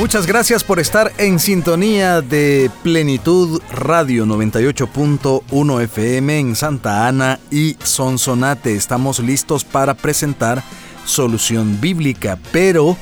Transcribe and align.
Muchas 0.00 0.26
gracias 0.26 0.64
por 0.64 0.80
estar 0.80 1.12
en 1.18 1.38
sintonía 1.38 2.22
de 2.22 2.70
Plenitud 2.82 3.60
Radio 3.70 4.24
98.1 4.24 5.82
FM 5.82 6.38
en 6.38 6.56
Santa 6.56 7.06
Ana 7.06 7.38
y 7.50 7.76
Sonsonate. 7.82 8.74
Estamos 8.74 9.18
listos 9.18 9.62
para 9.62 9.92
presentar 9.92 10.64
Solución 11.04 11.82
Bíblica, 11.82 12.38
pero 12.50 12.96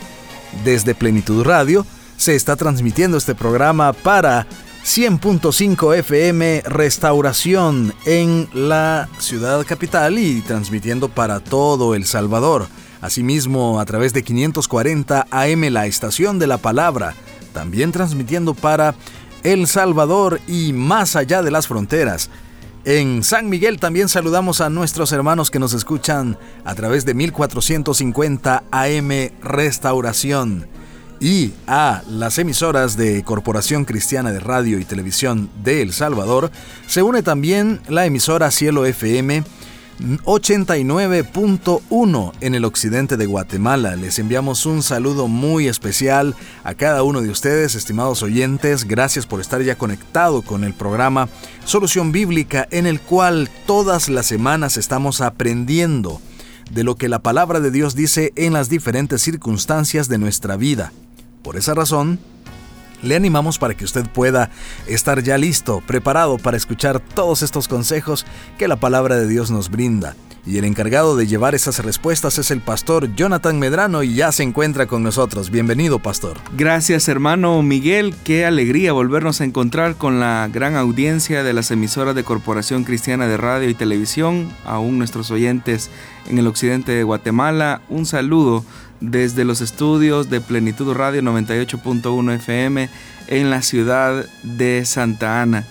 desde 0.64 0.96
Plenitud 0.96 1.44
Radio 1.44 1.86
se 2.16 2.34
está 2.34 2.56
transmitiendo 2.56 3.16
este 3.16 3.36
programa 3.36 3.92
para 3.92 4.48
100.5 4.84 5.98
FM 5.98 6.64
Restauración 6.66 7.94
en 8.06 8.48
la 8.52 9.08
ciudad 9.20 9.64
capital 9.64 10.18
y 10.18 10.40
transmitiendo 10.40 11.08
para 11.08 11.38
todo 11.38 11.94
El 11.94 12.06
Salvador. 12.06 12.66
Asimismo, 13.00 13.80
a 13.80 13.84
través 13.84 14.12
de 14.12 14.22
540 14.22 15.26
AM 15.30 15.62
la 15.70 15.86
estación 15.86 16.38
de 16.38 16.46
la 16.46 16.58
palabra, 16.58 17.14
también 17.52 17.92
transmitiendo 17.92 18.54
para 18.54 18.94
El 19.42 19.66
Salvador 19.66 20.40
y 20.48 20.72
más 20.72 21.16
allá 21.16 21.42
de 21.42 21.50
las 21.50 21.66
fronteras. 21.66 22.30
En 22.84 23.22
San 23.22 23.48
Miguel 23.48 23.78
también 23.78 24.08
saludamos 24.08 24.60
a 24.60 24.70
nuestros 24.70 25.12
hermanos 25.12 25.50
que 25.50 25.58
nos 25.58 25.74
escuchan 25.74 26.38
a 26.64 26.74
través 26.74 27.04
de 27.04 27.14
1450 27.14 28.64
AM 28.70 29.10
Restauración 29.42 30.66
y 31.20 31.52
a 31.66 32.02
las 32.08 32.38
emisoras 32.38 32.96
de 32.96 33.22
Corporación 33.24 33.84
Cristiana 33.84 34.32
de 34.32 34.40
Radio 34.40 34.78
y 34.78 34.84
Televisión 34.84 35.50
de 35.62 35.82
El 35.82 35.92
Salvador, 35.92 36.50
se 36.86 37.02
une 37.02 37.22
también 37.22 37.80
la 37.88 38.06
emisora 38.06 38.50
Cielo 38.50 38.86
FM 38.86 39.42
89.1 39.98 42.32
en 42.40 42.54
el 42.54 42.64
occidente 42.64 43.16
de 43.16 43.26
Guatemala. 43.26 43.96
Les 43.96 44.18
enviamos 44.18 44.66
un 44.66 44.82
saludo 44.82 45.28
muy 45.28 45.68
especial 45.68 46.34
a 46.64 46.74
cada 46.74 47.02
uno 47.02 47.20
de 47.20 47.30
ustedes, 47.30 47.74
estimados 47.74 48.22
oyentes. 48.22 48.84
Gracias 48.84 49.26
por 49.26 49.40
estar 49.40 49.62
ya 49.62 49.76
conectado 49.76 50.42
con 50.42 50.64
el 50.64 50.74
programa 50.74 51.28
Solución 51.64 52.12
Bíblica 52.12 52.68
en 52.70 52.86
el 52.86 53.00
cual 53.00 53.50
todas 53.66 54.08
las 54.08 54.26
semanas 54.26 54.76
estamos 54.76 55.20
aprendiendo 55.20 56.20
de 56.70 56.84
lo 56.84 56.96
que 56.96 57.08
la 57.08 57.18
palabra 57.18 57.60
de 57.60 57.70
Dios 57.70 57.94
dice 57.94 58.32
en 58.36 58.52
las 58.52 58.68
diferentes 58.68 59.22
circunstancias 59.22 60.08
de 60.08 60.18
nuestra 60.18 60.56
vida. 60.56 60.92
Por 61.42 61.56
esa 61.56 61.74
razón, 61.74 62.20
le 63.02 63.16
animamos 63.16 63.58
para 63.58 63.74
que 63.74 63.84
usted 63.84 64.06
pueda 64.08 64.50
estar 64.86 65.22
ya 65.22 65.38
listo, 65.38 65.82
preparado 65.86 66.38
para 66.38 66.56
escuchar 66.56 67.00
todos 67.00 67.42
estos 67.42 67.68
consejos 67.68 68.26
que 68.58 68.68
la 68.68 68.76
palabra 68.76 69.16
de 69.16 69.28
Dios 69.28 69.50
nos 69.50 69.70
brinda. 69.70 70.14
Y 70.48 70.56
el 70.56 70.64
encargado 70.64 71.14
de 71.14 71.26
llevar 71.26 71.54
esas 71.54 71.84
respuestas 71.84 72.38
es 72.38 72.50
el 72.50 72.62
pastor 72.62 73.14
Jonathan 73.14 73.58
Medrano 73.58 74.02
y 74.02 74.14
ya 74.14 74.32
se 74.32 74.42
encuentra 74.42 74.86
con 74.86 75.02
nosotros. 75.02 75.50
Bienvenido, 75.50 75.98
pastor. 75.98 76.38
Gracias, 76.56 77.06
hermano 77.08 77.62
Miguel. 77.62 78.14
Qué 78.24 78.46
alegría 78.46 78.94
volvernos 78.94 79.42
a 79.42 79.44
encontrar 79.44 79.96
con 79.96 80.20
la 80.20 80.48
gran 80.50 80.74
audiencia 80.76 81.42
de 81.42 81.52
las 81.52 81.70
emisoras 81.70 82.14
de 82.14 82.24
Corporación 82.24 82.84
Cristiana 82.84 83.26
de 83.26 83.36
Radio 83.36 83.68
y 83.68 83.74
Televisión, 83.74 84.48
aún 84.64 84.96
nuestros 84.96 85.30
oyentes 85.30 85.90
en 86.30 86.38
el 86.38 86.46
occidente 86.46 86.92
de 86.92 87.02
Guatemala. 87.02 87.82
Un 87.90 88.06
saludo 88.06 88.64
desde 89.00 89.44
los 89.44 89.60
estudios 89.60 90.30
de 90.30 90.40
Plenitud 90.40 90.92
Radio 90.92 91.22
98.1 91.22 92.34
FM 92.36 92.88
en 93.28 93.50
la 93.50 93.62
ciudad 93.62 94.26
de 94.42 94.84
Santa 94.84 95.42
Ana. 95.42 95.64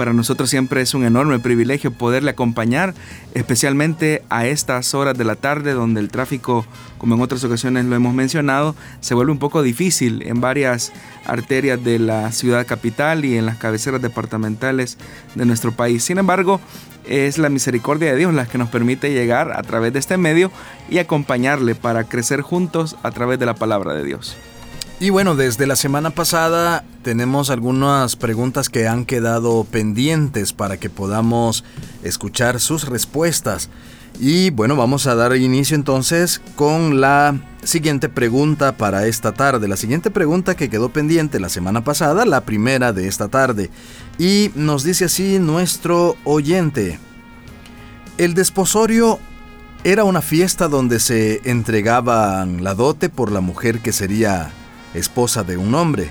Para 0.00 0.14
nosotros 0.14 0.48
siempre 0.48 0.80
es 0.80 0.94
un 0.94 1.04
enorme 1.04 1.40
privilegio 1.40 1.90
poderle 1.90 2.30
acompañar, 2.30 2.94
especialmente 3.34 4.22
a 4.30 4.46
estas 4.46 4.94
horas 4.94 5.18
de 5.18 5.24
la 5.24 5.34
tarde 5.34 5.74
donde 5.74 6.00
el 6.00 6.08
tráfico, 6.08 6.64
como 6.96 7.16
en 7.16 7.20
otras 7.20 7.44
ocasiones 7.44 7.84
lo 7.84 7.96
hemos 7.96 8.14
mencionado, 8.14 8.74
se 9.02 9.12
vuelve 9.12 9.30
un 9.30 9.38
poco 9.38 9.62
difícil 9.62 10.22
en 10.22 10.40
varias 10.40 10.90
arterias 11.26 11.84
de 11.84 11.98
la 11.98 12.32
ciudad 12.32 12.66
capital 12.66 13.26
y 13.26 13.36
en 13.36 13.44
las 13.44 13.58
cabeceras 13.58 14.00
departamentales 14.00 14.96
de 15.34 15.44
nuestro 15.44 15.72
país. 15.72 16.02
Sin 16.02 16.16
embargo, 16.16 16.62
es 17.06 17.36
la 17.36 17.50
misericordia 17.50 18.10
de 18.10 18.16
Dios 18.16 18.32
la 18.32 18.46
que 18.46 18.56
nos 18.56 18.70
permite 18.70 19.12
llegar 19.12 19.52
a 19.52 19.62
través 19.62 19.92
de 19.92 19.98
este 19.98 20.16
medio 20.16 20.50
y 20.88 20.96
acompañarle 20.96 21.74
para 21.74 22.04
crecer 22.04 22.40
juntos 22.40 22.96
a 23.02 23.10
través 23.10 23.38
de 23.38 23.44
la 23.44 23.54
palabra 23.54 23.92
de 23.92 24.04
Dios. 24.04 24.34
Y 25.02 25.08
bueno, 25.08 25.34
desde 25.34 25.66
la 25.66 25.76
semana 25.76 26.10
pasada 26.10 26.84
tenemos 27.02 27.48
algunas 27.48 28.16
preguntas 28.16 28.68
que 28.68 28.86
han 28.86 29.06
quedado 29.06 29.64
pendientes 29.64 30.52
para 30.52 30.76
que 30.76 30.90
podamos 30.90 31.64
escuchar 32.04 32.60
sus 32.60 32.86
respuestas. 32.86 33.70
Y 34.20 34.50
bueno, 34.50 34.76
vamos 34.76 35.06
a 35.06 35.14
dar 35.14 35.34
inicio 35.34 35.74
entonces 35.74 36.42
con 36.54 37.00
la 37.00 37.40
siguiente 37.62 38.10
pregunta 38.10 38.76
para 38.76 39.06
esta 39.06 39.32
tarde. 39.32 39.68
La 39.68 39.78
siguiente 39.78 40.10
pregunta 40.10 40.54
que 40.54 40.68
quedó 40.68 40.90
pendiente 40.90 41.40
la 41.40 41.48
semana 41.48 41.82
pasada, 41.82 42.26
la 42.26 42.42
primera 42.42 42.92
de 42.92 43.08
esta 43.08 43.28
tarde. 43.28 43.70
Y 44.18 44.50
nos 44.54 44.84
dice 44.84 45.06
así 45.06 45.38
nuestro 45.38 46.16
oyente. 46.24 46.98
El 48.18 48.34
desposorio 48.34 49.18
era 49.82 50.04
una 50.04 50.20
fiesta 50.20 50.68
donde 50.68 51.00
se 51.00 51.40
entregaban 51.50 52.62
la 52.62 52.74
dote 52.74 53.08
por 53.08 53.32
la 53.32 53.40
mujer 53.40 53.80
que 53.80 53.92
sería 53.92 54.52
esposa 54.94 55.44
de 55.44 55.56
un 55.56 55.74
hombre. 55.74 56.10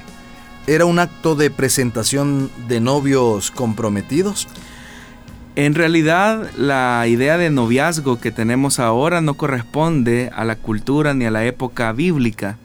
¿Era 0.67 0.85
un 0.85 1.00
acto 1.00 1.35
de 1.35 1.50
presentación 1.50 2.51
de 2.67 2.79
novios 2.79 3.51
comprometidos? 3.51 4.47
En 5.56 5.73
realidad, 5.73 6.51
la 6.56 7.06
idea 7.07 7.38
de 7.38 7.50
noviazgo 7.50 8.19
que 8.19 8.31
tenemos 8.31 8.79
ahora 8.79 9.19
no 9.19 9.34
corresponde 9.34 10.29
a 10.34 10.45
la 10.45 10.56
cultura 10.56 11.13
ni 11.13 11.25
a 11.25 11.31
la 11.31 11.44
época 11.45 11.91
bíblica. 11.91 12.57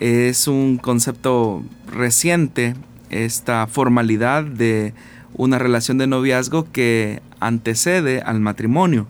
Es 0.00 0.48
un 0.48 0.78
concepto 0.78 1.62
reciente, 1.90 2.74
esta 3.08 3.66
formalidad 3.66 4.44
de 4.44 4.92
una 5.34 5.58
relación 5.58 5.96
de 5.96 6.06
noviazgo 6.06 6.70
que 6.70 7.22
antecede 7.40 8.20
al 8.20 8.40
matrimonio. 8.40 9.06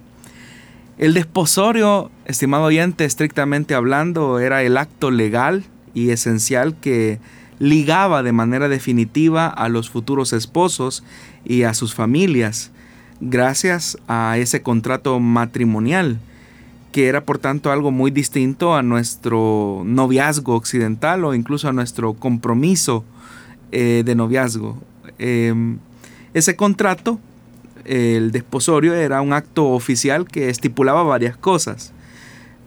El 0.99 1.15
desposorio, 1.15 2.11
estimado 2.27 2.65
oyente, 2.65 3.05
estrictamente 3.05 3.75
hablando, 3.75 4.39
era 4.39 4.63
el 4.63 4.77
acto 4.77 5.11
legal 5.11 5.65
y 5.99 6.11
esencial 6.11 6.77
que 6.77 7.19
ligaba 7.59 8.23
de 8.23 8.33
manera 8.33 8.69
definitiva 8.69 9.49
a 9.49 9.69
los 9.69 9.91
futuros 9.91 10.33
esposos 10.33 11.03
y 11.45 11.65
a 11.65 11.75
sus 11.75 11.93
familias, 11.93 12.71
gracias 13.21 13.99
a 14.07 14.39
ese 14.39 14.63
contrato 14.63 15.19
matrimonial, 15.19 16.21
que 16.93 17.09
era 17.09 17.25
por 17.25 17.39
tanto 17.39 17.73
algo 17.73 17.91
muy 17.91 18.11
distinto 18.11 18.77
a 18.77 18.83
nuestro 18.83 19.83
noviazgo 19.85 20.55
occidental 20.55 21.25
o 21.25 21.35
incluso 21.35 21.69
a 21.69 21.73
nuestro 21.73 22.15
compromiso 22.15 23.05
eh, 23.73 24.03
de 24.05 24.15
noviazgo. 24.15 24.79
Em, 25.19 25.79
ese 26.33 26.55
contrato, 26.55 27.19
el 27.85 28.31
desposorio, 28.31 28.95
era 28.95 29.21
un 29.21 29.33
acto 29.33 29.71
oficial 29.71 30.29
que 30.29 30.49
estipulaba 30.49 31.03
varias 31.03 31.37
cosas. 31.37 31.93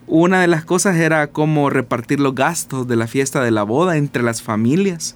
Una 0.07 0.41
de 0.41 0.47
las 0.47 0.66
cosas 0.66 0.97
era 0.97 1.28
cómo 1.28 1.69
repartir 1.69 2.19
los 2.19 2.35
gastos 2.35 2.88
de 2.88 2.95
la 2.95 3.07
fiesta 3.07 3.41
de 3.44 3.51
la 3.51 3.63
boda 3.63 3.97
entre 3.97 4.23
las 4.23 4.41
familias, 4.41 5.16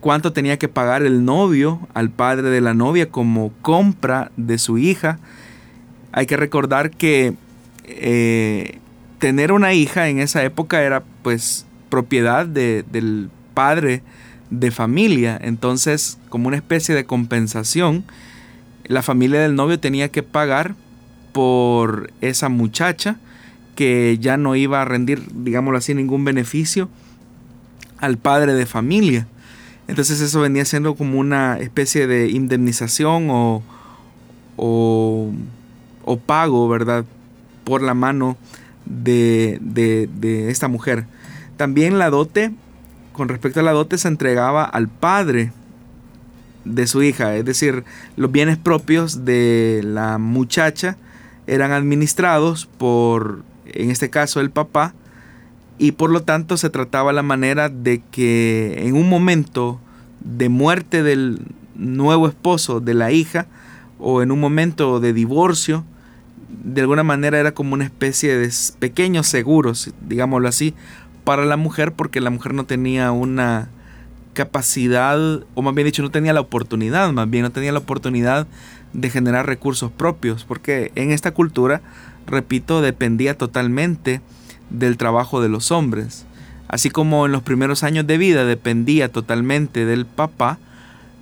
cuánto 0.00 0.32
tenía 0.32 0.58
que 0.58 0.68
pagar 0.68 1.02
el 1.02 1.24
novio 1.24 1.86
al 1.94 2.10
padre 2.10 2.50
de 2.50 2.60
la 2.60 2.74
novia 2.74 3.10
como 3.10 3.52
compra 3.62 4.32
de 4.36 4.58
su 4.58 4.78
hija. 4.78 5.18
Hay 6.12 6.26
que 6.26 6.36
recordar 6.36 6.90
que 6.90 7.34
eh, 7.84 8.78
tener 9.18 9.52
una 9.52 9.72
hija 9.72 10.08
en 10.08 10.20
esa 10.20 10.42
época 10.42 10.82
era 10.82 11.02
pues 11.22 11.66
propiedad 11.88 12.46
del 12.46 13.30
padre 13.54 14.02
de 14.50 14.70
familia. 14.70 15.38
Entonces, 15.40 16.18
como 16.28 16.48
una 16.48 16.56
especie 16.56 16.94
de 16.94 17.04
compensación, 17.04 18.04
la 18.84 19.02
familia 19.02 19.40
del 19.40 19.54
novio 19.54 19.78
tenía 19.78 20.08
que 20.08 20.22
pagar 20.22 20.74
por 21.32 22.10
esa 22.20 22.48
muchacha 22.48 23.18
que 23.78 24.18
ya 24.20 24.36
no 24.36 24.56
iba 24.56 24.82
a 24.82 24.84
rendir, 24.84 25.22
digámoslo 25.32 25.78
así, 25.78 25.94
ningún 25.94 26.24
beneficio 26.24 26.88
al 27.98 28.18
padre 28.18 28.54
de 28.54 28.66
familia. 28.66 29.28
Entonces 29.86 30.20
eso 30.20 30.40
venía 30.40 30.64
siendo 30.64 30.96
como 30.96 31.20
una 31.20 31.60
especie 31.60 32.08
de 32.08 32.28
indemnización 32.28 33.28
o, 33.30 33.62
o, 34.56 35.30
pago, 36.26 36.68
¿verdad? 36.68 37.04
Por 37.62 37.80
la 37.82 37.94
mano 37.94 38.36
de, 38.84 39.60
de 39.60 40.50
esta 40.50 40.66
mujer. 40.66 41.04
También 41.56 42.00
la 42.00 42.10
dote, 42.10 42.50
con 43.12 43.28
respecto 43.28 43.60
a 43.60 43.62
la 43.62 43.70
dote, 43.70 43.96
se 43.96 44.08
entregaba 44.08 44.64
al 44.64 44.88
padre 44.88 45.52
de 46.64 46.88
su 46.88 47.04
hija, 47.04 47.36
es 47.36 47.44
decir, 47.44 47.84
los 48.16 48.32
bienes 48.32 48.56
propios 48.56 49.24
de 49.24 49.82
la 49.84 50.18
muchacha 50.18 50.96
eran 51.46 51.70
administrados 51.70 52.66
por, 52.66 53.44
en 53.74 53.90
este 53.90 54.10
caso, 54.10 54.40
el 54.40 54.50
papá, 54.50 54.94
y 55.78 55.92
por 55.92 56.10
lo 56.10 56.22
tanto 56.22 56.56
se 56.56 56.70
trataba 56.70 57.12
la 57.12 57.22
manera 57.22 57.68
de 57.68 58.02
que 58.10 58.76
en 58.86 58.94
un 58.94 59.08
momento 59.08 59.80
de 60.20 60.48
muerte 60.48 61.02
del 61.02 61.40
nuevo 61.76 62.26
esposo 62.26 62.80
de 62.80 62.94
la 62.94 63.12
hija 63.12 63.46
o 63.98 64.22
en 64.22 64.32
un 64.32 64.40
momento 64.40 65.00
de 65.00 65.12
divorcio, 65.12 65.84
de 66.64 66.80
alguna 66.80 67.04
manera 67.04 67.38
era 67.38 67.52
como 67.52 67.74
una 67.74 67.84
especie 67.84 68.36
de 68.36 68.50
pequeños 68.78 69.26
seguros, 69.26 69.92
digámoslo 70.06 70.48
así, 70.48 70.74
para 71.24 71.44
la 71.44 71.56
mujer 71.56 71.92
porque 71.92 72.20
la 72.20 72.30
mujer 72.30 72.54
no 72.54 72.64
tenía 72.64 73.12
una 73.12 73.68
capacidad, 74.32 75.18
o 75.54 75.62
más 75.62 75.74
bien 75.74 75.86
dicho, 75.86 76.02
no 76.02 76.10
tenía 76.10 76.32
la 76.32 76.40
oportunidad, 76.40 77.12
más 77.12 77.28
bien 77.28 77.42
no 77.42 77.50
tenía 77.50 77.72
la 77.72 77.80
oportunidad 77.80 78.46
de 78.92 79.10
generar 79.10 79.46
recursos 79.46 79.90
propios, 79.90 80.44
porque 80.44 80.92
en 80.94 81.10
esta 81.10 81.32
cultura, 81.32 81.82
repito, 82.28 82.80
dependía 82.80 83.36
totalmente 83.36 84.20
del 84.70 84.96
trabajo 84.96 85.40
de 85.40 85.48
los 85.48 85.70
hombres. 85.70 86.24
Así 86.68 86.90
como 86.90 87.26
en 87.26 87.32
los 87.32 87.42
primeros 87.42 87.82
años 87.82 88.06
de 88.06 88.18
vida 88.18 88.44
dependía 88.44 89.10
totalmente 89.10 89.86
del 89.86 90.06
papá, 90.06 90.58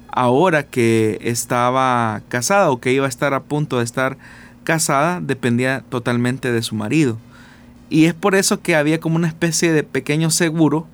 ahora 0.08 0.64
que 0.64 1.18
estaba 1.22 2.22
casada 2.28 2.70
o 2.70 2.80
que 2.80 2.92
iba 2.92 3.06
a 3.06 3.08
estar 3.08 3.34
a 3.34 3.44
punto 3.44 3.78
de 3.78 3.84
estar 3.84 4.16
casada, 4.64 5.20
dependía 5.20 5.84
totalmente 5.88 6.50
de 6.50 6.62
su 6.62 6.74
marido. 6.74 7.18
Y 7.88 8.06
es 8.06 8.14
por 8.14 8.34
eso 8.34 8.60
que 8.60 8.74
había 8.74 8.98
como 8.98 9.16
una 9.16 9.28
especie 9.28 9.72
de 9.72 9.84
pequeño 9.84 10.30
seguro 10.30 10.88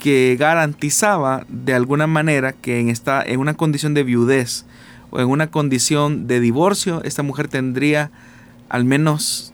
que 0.00 0.36
garantizaba 0.38 1.44
de 1.48 1.74
alguna 1.74 2.06
manera 2.06 2.52
que 2.52 2.80
en, 2.80 2.88
esta, 2.88 3.22
en 3.22 3.40
una 3.40 3.54
condición 3.54 3.92
de 3.92 4.04
viudez 4.04 4.64
o 5.10 5.20
en 5.20 5.28
una 5.28 5.48
condición 5.48 6.26
de 6.26 6.40
divorcio, 6.40 7.02
esta 7.04 7.22
mujer 7.22 7.48
tendría 7.48 8.10
al 8.74 8.84
menos 8.84 9.52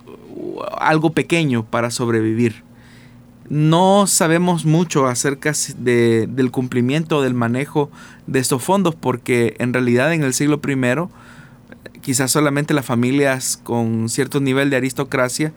algo 0.79 1.13
pequeño 1.13 1.67
para 1.67 1.91
sobrevivir. 1.91 2.65
No 3.51 4.07
sabemos 4.07 4.65
mucho 4.65 5.07
acerca 5.09 5.53
de, 5.77 6.27
del 6.27 6.51
cumplimiento 6.51 7.21
del 7.21 7.35
manejo 7.35 7.91
de 8.27 8.39
estos 8.39 8.63
fondos 8.63 8.95
porque 8.95 9.57
en 9.59 9.75
realidad 9.75 10.15
en 10.15 10.23
el 10.23 10.33
siglo 10.33 10.59
I 10.67 12.01
quizás 12.01 12.31
solamente 12.31 12.73
las 12.73 12.87
familias 12.87 13.61
con 13.63 14.09
cierto 14.09 14.41
nivel 14.41 14.71
de 14.71 14.77
aristocracia 14.77 15.53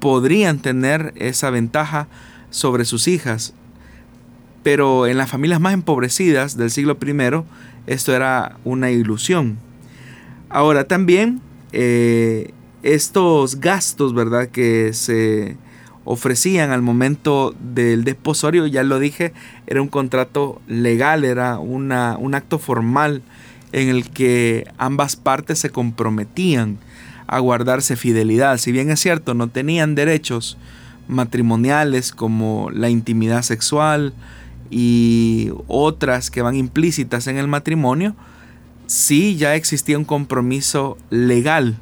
podrían 0.00 0.60
tener 0.60 1.12
esa 1.16 1.50
ventaja 1.50 2.08
sobre 2.48 2.86
sus 2.86 3.08
hijas. 3.08 3.52
Pero 4.62 5.06
en 5.06 5.18
las 5.18 5.28
familias 5.28 5.60
más 5.60 5.74
empobrecidas 5.74 6.56
del 6.56 6.70
siglo 6.70 6.96
I 7.06 7.44
esto 7.86 8.16
era 8.16 8.56
una 8.64 8.90
ilusión. 8.90 9.58
Ahora 10.48 10.84
también 10.84 11.42
eh, 11.72 12.54
estos 12.82 13.60
gastos, 13.60 14.14
¿verdad? 14.14 14.48
Que 14.48 14.92
se 14.92 15.56
ofrecían 16.04 16.70
al 16.70 16.82
momento 16.82 17.54
del 17.58 18.04
desposorio, 18.04 18.66
ya 18.66 18.84
lo 18.84 18.98
dije, 19.00 19.32
era 19.66 19.82
un 19.82 19.88
contrato 19.88 20.60
legal, 20.68 21.24
era 21.24 21.58
una, 21.58 22.16
un 22.16 22.34
acto 22.34 22.58
formal 22.58 23.22
en 23.72 23.88
el 23.88 24.08
que 24.08 24.68
ambas 24.78 25.16
partes 25.16 25.58
se 25.58 25.70
comprometían 25.70 26.78
a 27.26 27.40
guardarse 27.40 27.96
fidelidad. 27.96 28.58
Si 28.58 28.70
bien 28.70 28.90
es 28.90 29.00
cierto, 29.00 29.34
no 29.34 29.48
tenían 29.48 29.96
derechos 29.96 30.56
matrimoniales 31.08 32.12
como 32.12 32.70
la 32.70 32.88
intimidad 32.88 33.42
sexual 33.42 34.14
y 34.70 35.50
otras 35.66 36.30
que 36.30 36.42
van 36.42 36.54
implícitas 36.54 37.26
en 37.26 37.36
el 37.36 37.48
matrimonio, 37.48 38.14
sí 38.86 39.36
ya 39.36 39.56
existía 39.56 39.98
un 39.98 40.04
compromiso 40.04 40.98
legal 41.10 41.76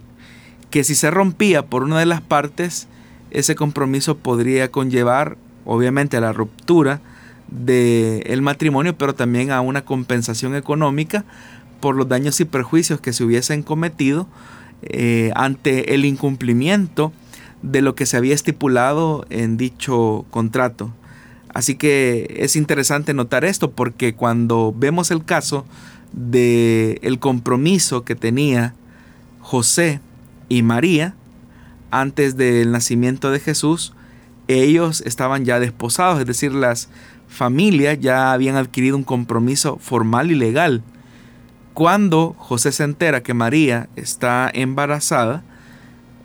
que 0.74 0.82
si 0.82 0.96
se 0.96 1.08
rompía 1.12 1.64
por 1.64 1.84
una 1.84 2.00
de 2.00 2.04
las 2.04 2.20
partes, 2.20 2.88
ese 3.30 3.54
compromiso 3.54 4.16
podría 4.18 4.72
conllevar 4.72 5.36
obviamente 5.64 6.16
a 6.16 6.20
la 6.20 6.32
ruptura 6.32 7.00
del 7.46 8.42
matrimonio, 8.42 8.98
pero 8.98 9.14
también 9.14 9.52
a 9.52 9.60
una 9.60 9.84
compensación 9.84 10.56
económica 10.56 11.24
por 11.78 11.94
los 11.94 12.08
daños 12.08 12.40
y 12.40 12.44
perjuicios 12.44 13.00
que 13.00 13.12
se 13.12 13.22
hubiesen 13.22 13.62
cometido 13.62 14.26
eh, 14.82 15.30
ante 15.36 15.94
el 15.94 16.04
incumplimiento 16.04 17.12
de 17.62 17.80
lo 17.80 17.94
que 17.94 18.04
se 18.04 18.16
había 18.16 18.34
estipulado 18.34 19.26
en 19.30 19.56
dicho 19.56 20.26
contrato. 20.32 20.92
Así 21.50 21.76
que 21.76 22.34
es 22.40 22.56
interesante 22.56 23.14
notar 23.14 23.44
esto 23.44 23.70
porque 23.70 24.16
cuando 24.16 24.74
vemos 24.76 25.12
el 25.12 25.24
caso 25.24 25.66
de 26.12 26.98
el 27.02 27.20
compromiso 27.20 28.02
que 28.02 28.16
tenía 28.16 28.74
José 29.38 30.00
y 30.48 30.62
María, 30.62 31.14
antes 31.90 32.36
del 32.36 32.72
nacimiento 32.72 33.30
de 33.30 33.40
Jesús, 33.40 33.94
ellos 34.48 35.02
estaban 35.06 35.44
ya 35.44 35.60
desposados, 35.60 36.20
es 36.20 36.26
decir, 36.26 36.52
las 36.52 36.88
familias 37.28 37.98
ya 38.00 38.32
habían 38.32 38.56
adquirido 38.56 38.96
un 38.96 39.04
compromiso 39.04 39.78
formal 39.80 40.30
y 40.30 40.34
legal. 40.34 40.82
Cuando 41.72 42.34
José 42.38 42.72
se 42.72 42.84
entera 42.84 43.22
que 43.22 43.34
María 43.34 43.88
está 43.96 44.50
embarazada, 44.52 45.42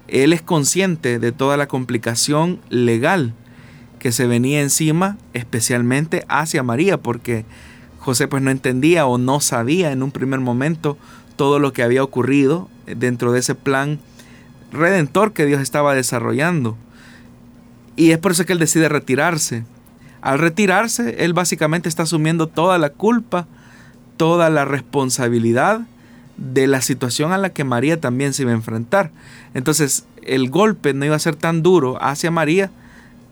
él 0.07 0.33
es 0.33 0.42
consciente 0.42 1.19
de 1.19 1.31
toda 1.31 1.57
la 1.57 1.68
complicación 1.68 2.60
legal 2.69 3.33
que 4.00 4.12
se 4.12 4.27
venía 4.27 4.62
encima, 4.62 5.18
especialmente 5.33 6.25
hacia 6.30 6.63
María, 6.63 6.98
porque 6.98 7.45
José 8.00 8.27
pues 8.27 8.42
no 8.42 8.50
entendía 8.50 9.06
o 9.06 9.18
no 9.18 9.39
sabía 9.39 9.92
en 9.92 10.04
un 10.04 10.12
primer 10.12 10.39
momento 10.39 10.98
todo 11.36 11.60
lo 11.60 11.74
que 11.74 11.83
había 11.83 12.04
ocurrido 12.04 12.69
dentro 12.86 13.31
de 13.31 13.39
ese 13.39 13.56
plan 13.56 14.00
redentor 14.71 15.33
que 15.33 15.45
Dios 15.45 15.62
estaba 15.62 15.95
desarrollando. 15.95 16.77
Y 17.95 18.12
es 18.12 18.18
por 18.18 18.31
eso 18.31 18.45
que 18.45 18.54
él 18.54 18.60
decide 18.60 18.89
retirarse. 18.89 19.63
Al 20.21 20.39
retirarse, 20.39 21.24
él 21.24 21.33
básicamente 21.33 21.89
está 21.89 22.04
asumiendo 22.04 22.48
toda 22.48 22.77
la 22.77 22.89
culpa, 22.89 23.48
toda 24.18 24.50
la 24.50 24.66
responsabilidad 24.66 25.81
de 26.38 26.68
la 26.68 26.81
situación 26.81 27.33
a 27.33 27.38
la 27.38 27.50
que 27.50 27.63
María 27.63 28.00
también 28.00 28.33
se 28.33 28.44
iba 28.44 28.51
a 28.51 28.56
enfrentar. 28.56 29.12
Entonces, 29.54 30.06
el 30.24 30.50
golpe 30.50 30.94
no 30.94 31.06
iba 31.06 31.15
a 31.15 31.19
ser 31.19 31.36
tan 31.36 31.62
duro 31.63 32.01
hacia 32.01 32.31
María 32.31 32.72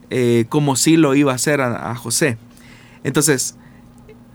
eh, 0.10 0.46
como 0.50 0.76
sí 0.76 0.98
lo 0.98 1.16
iba 1.16 1.32
a 1.32 1.36
hacer 1.36 1.62
a 1.62 1.96
José. 1.96 2.38
Entonces, 3.04 3.56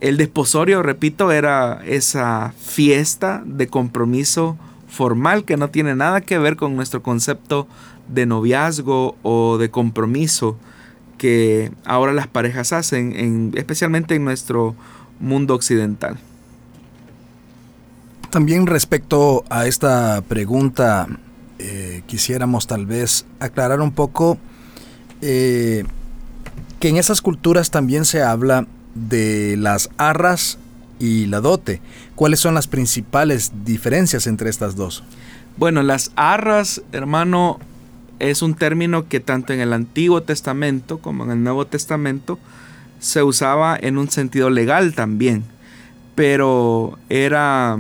el 0.01 0.17
desposorio, 0.17 0.83
repito, 0.83 1.31
era 1.31 1.81
esa 1.87 2.53
fiesta 2.59 3.43
de 3.47 3.69
compromiso 3.69 4.59
formal 4.93 5.45
que 5.45 5.57
no 5.57 5.71
tiene 5.71 5.95
nada 5.95 6.21
que 6.21 6.39
ver 6.39 6.57
con 6.57 6.77
nuestro 6.77 7.03
concepto 7.03 7.67
de 8.09 8.27
noviazgo 8.27 9.17
o 9.23 9.57
de 9.57 9.71
compromiso 9.71 10.59
que 11.17 11.73
ahora 11.87 12.13
las 12.13 12.27
parejas 12.27 12.75
hacen, 12.75 13.53
especialmente 13.57 14.15
en 14.15 14.25
nuestro 14.25 14.75
mundo 15.19 15.55
occidental. 15.55 16.19
También 18.29 18.67
respecto 18.67 19.45
a 19.49 19.67
esta 19.67 20.23
pregunta, 20.29 21.07
eh, 21.59 22.03
quisiéramos 22.07 22.67
tal 22.67 22.85
vez 22.85 23.25
aclarar 23.41 23.81
un 23.81 23.93
poco 23.93 24.37
eh, 25.23 25.85
que 26.81 26.89
en 26.89 26.97
esas 26.99 27.23
culturas 27.23 27.71
también 27.71 28.05
se 28.05 28.23
habla 28.23 28.67
de 28.95 29.57
las 29.57 29.89
arras 29.97 30.59
y 30.99 31.27
la 31.27 31.41
dote. 31.41 31.81
¿Cuáles 32.15 32.41
son 32.41 32.55
las 32.55 32.67
principales 32.67 33.53
diferencias 33.65 34.27
entre 34.27 34.51
estas 34.51 34.77
dos? 34.77 35.05
Bueno, 35.57 35.83
las 35.83 36.13
arras, 36.17 36.83
hermano, 36.93 37.59
es 38.19 38.43
un 38.43 38.55
término 38.55 39.09
que 39.09 39.21
tanto 39.21 39.53
en 39.53 39.61
el 39.61 39.73
Antiguo 39.73 40.23
Testamento 40.23 40.99
como 40.99 41.25
en 41.25 41.31
el 41.33 41.43
Nuevo 41.43 41.67
Testamento 41.67 42.39
se 43.01 43.23
usaba 43.23 43.77
en 43.81 43.99
un 43.99 44.09
sentido 44.11 44.49
legal 44.49 44.95
también, 44.95 45.45
pero 46.15 46.99
era 47.09 47.77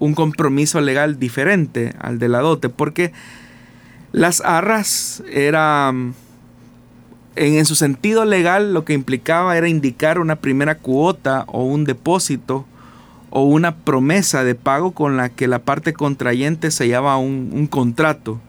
un 0.00 0.14
compromiso 0.14 0.80
legal 0.80 1.20
diferente 1.20 1.94
al 2.00 2.18
de 2.18 2.28
la 2.28 2.40
dote, 2.40 2.68
porque 2.68 3.12
las 4.12 4.40
arras 4.40 5.22
eran 5.30 6.14
en, 7.36 7.64
su 7.64 7.74
sentido 7.74 8.24
legal 8.24 8.74
lo 8.74 8.84
que 8.84 8.92
implicaba 8.92 9.56
era 9.56 9.68
indicar 9.68 10.18
una 10.18 10.36
primera 10.36 10.78
cuota 10.78 11.44
o 11.46 11.64
un 11.64 11.84
depósito 11.84 12.66
o 13.30 13.44
una 13.44 13.76
promesa 13.76 14.44
de 14.44 14.54
pago 14.54 14.92
con 14.92 15.16
la 15.16 15.28
que 15.28 15.46
la 15.46 15.60
parte 15.60 15.92
contrayente 15.92 16.70
sellaba 16.70 17.16
un, 17.16 17.50
un 17.52 17.66
contrato 17.66 18.40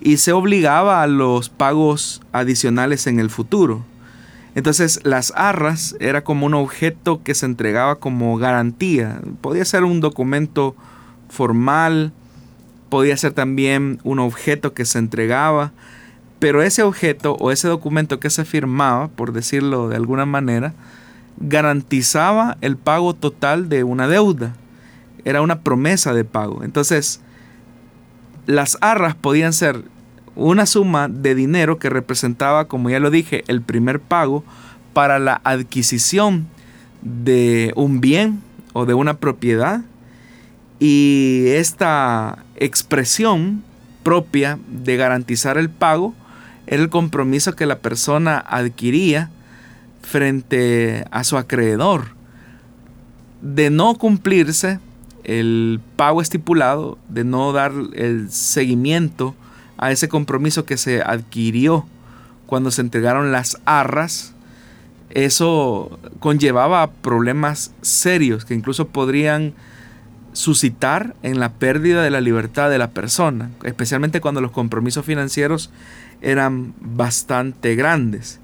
y 0.00 0.18
se 0.18 0.32
obligaba 0.32 1.02
a 1.02 1.06
los 1.06 1.48
pagos 1.48 2.22
adicionales 2.32 3.06
en 3.06 3.20
el 3.20 3.30
futuro. 3.30 3.84
Entonces 4.54 5.00
las 5.04 5.32
arras 5.36 5.96
era 6.00 6.22
como 6.22 6.46
un 6.46 6.54
objeto 6.54 7.22
que 7.22 7.34
se 7.34 7.46
entregaba 7.46 7.96
como 7.96 8.36
garantía. 8.36 9.20
Podía 9.40 9.64
ser 9.64 9.84
un 9.84 10.00
documento 10.00 10.74
formal, 11.28 12.12
podía 12.88 13.16
ser 13.16 13.32
también 13.32 14.00
un 14.02 14.18
objeto 14.18 14.74
que 14.74 14.84
se 14.84 14.98
entregaba 14.98 15.72
pero 16.40 16.62
ese 16.62 16.82
objeto 16.82 17.34
o 17.34 17.52
ese 17.52 17.68
documento 17.68 18.18
que 18.18 18.30
se 18.30 18.44
firmaba, 18.44 19.08
por 19.08 19.32
decirlo 19.32 19.88
de 19.90 19.96
alguna 19.96 20.24
manera, 20.24 20.72
garantizaba 21.36 22.56
el 22.62 22.76
pago 22.76 23.14
total 23.14 23.68
de 23.68 23.84
una 23.84 24.08
deuda. 24.08 24.54
Era 25.24 25.42
una 25.42 25.60
promesa 25.60 26.14
de 26.14 26.24
pago. 26.24 26.64
Entonces, 26.64 27.20
las 28.46 28.78
arras 28.80 29.14
podían 29.14 29.52
ser 29.52 29.84
una 30.34 30.64
suma 30.64 31.08
de 31.08 31.34
dinero 31.34 31.78
que 31.78 31.90
representaba, 31.90 32.68
como 32.68 32.88
ya 32.88 33.00
lo 33.00 33.10
dije, 33.10 33.44
el 33.46 33.60
primer 33.60 34.00
pago 34.00 34.42
para 34.94 35.18
la 35.18 35.42
adquisición 35.44 36.46
de 37.02 37.72
un 37.76 38.00
bien 38.00 38.42
o 38.72 38.86
de 38.86 38.94
una 38.94 39.18
propiedad. 39.18 39.82
Y 40.78 41.48
esta 41.48 42.38
expresión 42.56 43.62
propia 44.02 44.58
de 44.68 44.96
garantizar 44.96 45.58
el 45.58 45.68
pago 45.68 46.14
era 46.66 46.82
el 46.82 46.90
compromiso 46.90 47.56
que 47.56 47.66
la 47.66 47.78
persona 47.78 48.38
adquiría 48.38 49.30
frente 50.02 51.04
a 51.10 51.24
su 51.24 51.36
acreedor. 51.36 52.08
De 53.42 53.70
no 53.70 53.94
cumplirse 53.94 54.78
el 55.24 55.80
pago 55.96 56.20
estipulado, 56.20 56.98
de 57.08 57.24
no 57.24 57.52
dar 57.52 57.72
el 57.94 58.30
seguimiento 58.30 59.34
a 59.78 59.90
ese 59.90 60.08
compromiso 60.08 60.64
que 60.64 60.76
se 60.76 61.02
adquirió 61.02 61.86
cuando 62.46 62.70
se 62.70 62.80
entregaron 62.82 63.32
las 63.32 63.58
arras, 63.64 64.34
eso 65.10 65.98
conllevaba 66.20 66.90
problemas 66.90 67.72
serios 67.82 68.44
que 68.44 68.54
incluso 68.54 68.88
podrían 68.88 69.54
suscitar 70.32 71.16
en 71.22 71.40
la 71.40 71.52
pérdida 71.52 72.02
de 72.02 72.10
la 72.10 72.20
libertad 72.20 72.70
de 72.70 72.78
la 72.78 72.90
persona, 72.90 73.50
especialmente 73.64 74.20
cuando 74.20 74.40
los 74.40 74.52
compromisos 74.52 75.04
financieros 75.04 75.70
eran 76.22 76.74
bastante 76.80 77.74
grandes. 77.74 78.40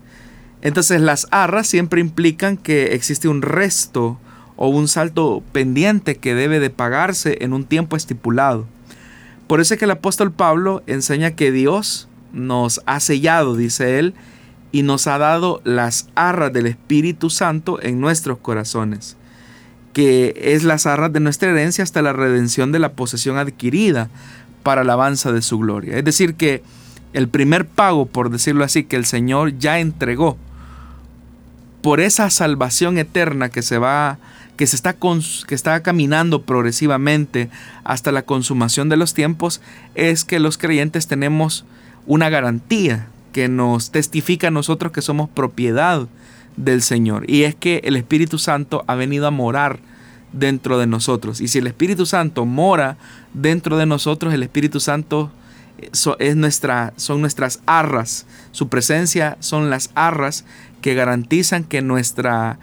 Entonces 0.63 1.01
las 1.01 1.27
arras 1.31 1.67
siempre 1.67 2.01
implican 2.01 2.57
que 2.57 2.95
existe 2.95 3.29
un 3.29 3.43
resto 3.43 4.19
o 4.57 4.69
un 4.69 4.89
salto 4.89 5.43
pendiente 5.53 6.17
que 6.17 6.35
debe 6.35 6.61
de 6.61 6.71
pagarse 6.71 7.39
en 7.41 7.53
un 7.53 7.65
tiempo 7.65 7.97
estipulado. 7.97 8.67
Por 9.47 9.61
eso 9.61 9.75
es 9.75 9.79
que 9.79 9.85
el 9.85 9.91
apóstol 9.93 10.33
Pablo 10.33 10.83
enseña 10.87 11.33
que 11.33 11.53
Dios 11.53 12.09
nos 12.33 12.81
ha 12.87 13.01
sellado, 13.01 13.55
dice 13.55 13.99
él, 13.99 14.15
y 14.73 14.83
nos 14.83 15.07
ha 15.07 15.19
dado 15.19 15.61
las 15.65 16.09
arras 16.15 16.53
del 16.53 16.67
Espíritu 16.67 17.31
Santo 17.31 17.81
en 17.81 18.01
nuestros 18.01 18.39
corazones, 18.39 19.17
que 19.93 20.35
es 20.37 20.65
las 20.65 20.87
arras 20.87 21.13
de 21.13 21.21
nuestra 21.21 21.51
herencia 21.51 21.85
hasta 21.85 22.03
la 22.03 22.13
redención 22.13 22.73
de 22.73 22.79
la 22.79 22.93
posesión 22.93 23.39
adquirida 23.39 24.11
para 24.63 24.81
alabanza 24.81 25.33
de 25.33 25.43
su 25.43 25.59
gloria. 25.59 25.97
Es 25.97 26.05
decir, 26.05 26.35
que 26.35 26.63
el 27.17 27.29
primer 27.29 27.67
pago, 27.67 28.05
por 28.05 28.29
decirlo 28.29 28.63
así, 28.63 28.85
que 28.85 28.97
el 28.97 29.07
Señor 29.07 29.59
ya 29.59 29.81
entregó 29.81 30.37
por 31.81 32.01
esa 32.01 32.29
salvación 32.29 32.99
eterna 32.99 33.49
que 33.49 33.63
se 33.63 33.79
va 33.79 34.19
que 34.59 34.67
se 34.67 34.77
está 34.77 34.95
que 34.95 35.55
está 35.55 35.83
caminando 35.83 36.43
progresivamente 36.43 37.49
hasta 37.85 38.13
la 38.13 38.23
consumación 38.23 38.91
de 38.91 38.99
los 38.99 39.15
tiempos 39.15 39.63
es 39.95 40.25
que 40.25 40.41
los 40.41 40.59
creyentes 40.59 41.07
tenemos 41.07 41.65
una 42.07 42.29
garantía 42.29 43.09
que 43.33 43.49
nos 43.49 43.93
testifica 43.93 44.49
a 44.49 44.51
nosotros 44.51 44.93
que 44.93 45.01
somos 45.01 45.31
propiedad 45.31 46.09
del 46.59 46.83
Señor. 46.83 47.25
Y 47.31 47.45
es 47.45 47.55
que 47.55 47.81
el 47.85 47.97
Espíritu 47.97 48.39
Santo 48.39 48.85
ha 48.87 48.95
venido 48.95 49.27
a 49.27 49.31
morar 49.31 49.79
dentro 50.35 50.79
de 50.79 50.87
nosotros. 50.87 51.41
Y 51.41 51.49
si 51.49 51.61
el 51.61 51.67
Espíritu 51.67 52.05
Santo 52.05 52.45
mora 52.45 52.99
dentro 53.33 53.79
de 53.79 53.87
nosotros, 53.87 54.35
el 54.35 54.43
Espíritu 54.43 54.81
Santo 54.81 55.31
es 56.19 56.37
nuestra, 56.37 56.93
son 56.97 57.21
nuestras 57.21 57.61
arras. 57.67 58.27
Su 58.53 58.69
presencia 58.69 59.37
son 59.41 59.71
las 59.71 59.91
arras 59.95 60.45
que 60.81 60.95
garantizan 60.95 61.65
que 61.65 61.83
nuestra 61.83 62.59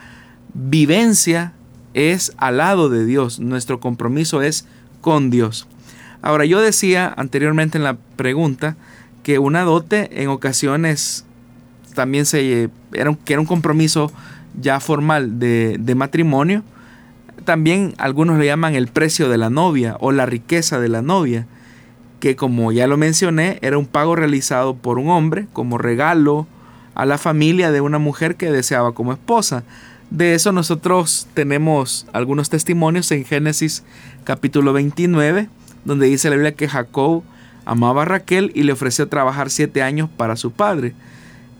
vivencia 0.53 1.53
es 1.93 2.33
al 2.37 2.57
lado 2.57 2.89
de 2.89 3.05
Dios. 3.05 3.39
Nuestro 3.39 3.79
compromiso 3.79 4.41
es 4.41 4.65
con 5.01 5.29
Dios. 5.29 5.67
Ahora, 6.21 6.45
yo 6.45 6.61
decía 6.61 7.13
anteriormente 7.17 7.77
en 7.77 7.83
la 7.83 7.97
pregunta 8.15 8.77
que 9.23 9.39
una 9.39 9.63
dote 9.63 10.21
en 10.21 10.29
ocasiones 10.29 11.25
también 11.93 12.25
se 12.25 12.69
era 12.93 13.09
un, 13.09 13.15
que 13.15 13.33
era 13.33 13.41
un 13.41 13.45
compromiso 13.45 14.11
ya 14.59 14.79
formal 14.79 15.39
de, 15.39 15.77
de 15.79 15.95
matrimonio. 15.95 16.63
También 17.45 17.93
algunos 17.97 18.39
le 18.39 18.45
llaman 18.45 18.75
el 18.75 18.87
precio 18.87 19.29
de 19.29 19.37
la 19.37 19.49
novia 19.49 19.97
o 19.99 20.11
la 20.11 20.25
riqueza 20.25 20.79
de 20.79 20.89
la 20.89 21.01
novia, 21.01 21.45
que 22.23 22.37
como 22.37 22.71
ya 22.71 22.87
lo 22.87 22.95
mencioné, 22.95 23.59
era 23.61 23.77
un 23.77 23.85
pago 23.85 24.15
realizado 24.15 24.75
por 24.75 24.97
un 24.97 25.09
hombre 25.09 25.45
como 25.51 25.77
regalo 25.77 26.47
a 26.95 27.05
la 27.05 27.17
familia 27.17 27.69
de 27.73 27.81
una 27.81 27.99
mujer 27.99 28.37
que 28.37 28.49
deseaba 28.49 28.93
como 28.93 29.11
esposa. 29.11 29.65
De 30.09 30.33
eso 30.33 30.53
nosotros 30.53 31.27
tenemos 31.33 32.07
algunos 32.13 32.49
testimonios 32.49 33.11
en 33.11 33.25
Génesis 33.25 33.83
capítulo 34.23 34.71
29, 34.71 35.49
donde 35.83 36.05
dice 36.05 36.29
la 36.29 36.37
Biblia 36.37 36.55
que 36.55 36.69
Jacob 36.69 37.23
amaba 37.65 38.03
a 38.03 38.05
Raquel 38.05 38.53
y 38.55 38.63
le 38.63 38.71
ofreció 38.71 39.09
trabajar 39.09 39.49
siete 39.49 39.81
años 39.81 40.09
para 40.15 40.37
su 40.37 40.51
padre. 40.51 40.93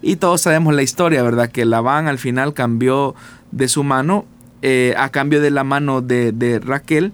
Y 0.02 0.16
todos 0.16 0.40
sabemos 0.40 0.74
la 0.74 0.82
historia, 0.82 1.24
¿verdad? 1.24 1.50
Que 1.50 1.66
Labán 1.66 2.08
al 2.08 2.20
final 2.20 2.54
cambió 2.54 3.16
de 3.52 3.68
su 3.68 3.84
mano, 3.84 4.24
eh, 4.62 4.96
a 4.98 5.10
cambio 5.10 5.42
de 5.42 5.52
la 5.52 5.66
mano 5.66 6.00
de, 6.00 6.32
de 6.32 6.60
Raquel, 6.60 7.12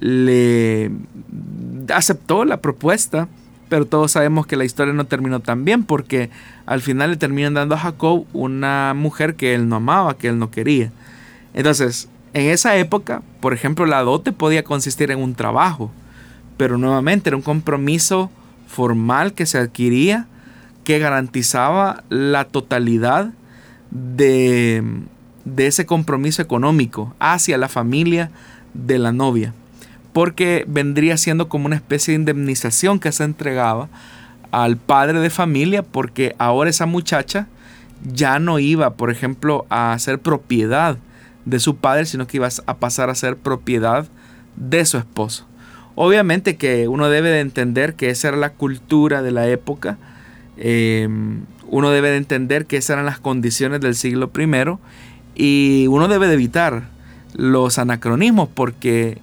le 0.00 0.90
aceptó 1.94 2.44
la 2.44 2.60
propuesta, 2.60 3.28
pero 3.68 3.86
todos 3.86 4.12
sabemos 4.12 4.46
que 4.46 4.56
la 4.56 4.64
historia 4.64 4.92
no 4.92 5.06
terminó 5.06 5.40
tan 5.40 5.64
bien 5.64 5.84
porque 5.84 6.30
al 6.66 6.82
final 6.82 7.10
le 7.10 7.16
terminan 7.16 7.54
dando 7.54 7.74
a 7.74 7.78
Jacob 7.78 8.26
una 8.32 8.92
mujer 8.94 9.34
que 9.34 9.54
él 9.54 9.68
no 9.68 9.76
amaba, 9.76 10.16
que 10.16 10.28
él 10.28 10.38
no 10.38 10.50
quería. 10.50 10.90
Entonces, 11.54 12.08
en 12.34 12.50
esa 12.50 12.76
época, 12.76 13.22
por 13.40 13.52
ejemplo, 13.52 13.86
la 13.86 14.02
dote 14.02 14.32
podía 14.32 14.62
consistir 14.64 15.10
en 15.10 15.20
un 15.20 15.34
trabajo 15.34 15.90
pero 16.62 16.78
nuevamente 16.78 17.28
era 17.28 17.36
un 17.36 17.42
compromiso 17.42 18.30
formal 18.68 19.32
que 19.32 19.46
se 19.46 19.58
adquiría 19.58 20.26
que 20.84 21.00
garantizaba 21.00 22.04
la 22.08 22.44
totalidad 22.44 23.32
de, 23.90 24.82
de 25.44 25.66
ese 25.66 25.86
compromiso 25.86 26.40
económico 26.40 27.14
hacia 27.18 27.58
la 27.58 27.68
familia 27.68 28.30
de 28.74 28.98
la 28.98 29.10
novia, 29.10 29.54
porque 30.12 30.64
vendría 30.68 31.16
siendo 31.16 31.48
como 31.48 31.66
una 31.66 31.76
especie 31.76 32.12
de 32.12 32.20
indemnización 32.20 32.98
que 32.98 33.12
se 33.12 33.24
entregaba 33.24 33.88
al 34.50 34.76
padre 34.76 35.20
de 35.20 35.30
familia, 35.30 35.82
porque 35.82 36.34
ahora 36.38 36.70
esa 36.70 36.86
muchacha 36.86 37.46
ya 38.12 38.38
no 38.38 38.58
iba, 38.58 38.94
por 38.94 39.10
ejemplo, 39.10 39.66
a 39.70 39.96
ser 39.98 40.18
propiedad 40.18 40.98
de 41.44 41.58
su 41.58 41.76
padre, 41.76 42.06
sino 42.06 42.26
que 42.26 42.36
iba 42.36 42.48
a 42.66 42.76
pasar 42.76 43.10
a 43.10 43.14
ser 43.14 43.36
propiedad 43.36 44.06
de 44.56 44.84
su 44.84 44.98
esposo. 44.98 45.46
Obviamente 45.94 46.56
que 46.56 46.88
uno 46.88 47.08
debe 47.08 47.30
de 47.30 47.40
entender 47.40 47.94
que 47.94 48.10
esa 48.10 48.28
era 48.28 48.36
la 48.36 48.50
cultura 48.50 49.22
de 49.22 49.30
la 49.30 49.46
época. 49.48 49.98
Em, 50.56 51.44
uno 51.68 51.90
debe 51.90 52.10
de 52.10 52.16
entender 52.16 52.66
que 52.66 52.76
esas 52.76 52.90
eran 52.94 53.06
las 53.06 53.20
condiciones 53.20 53.80
del 53.80 53.94
siglo 53.94 54.30
I. 54.36 54.78
Y 55.34 55.86
uno 55.88 56.08
debe 56.08 56.28
de 56.28 56.34
evitar 56.34 56.84
los 57.34 57.78
anacronismos 57.78 58.48
porque 58.52 59.18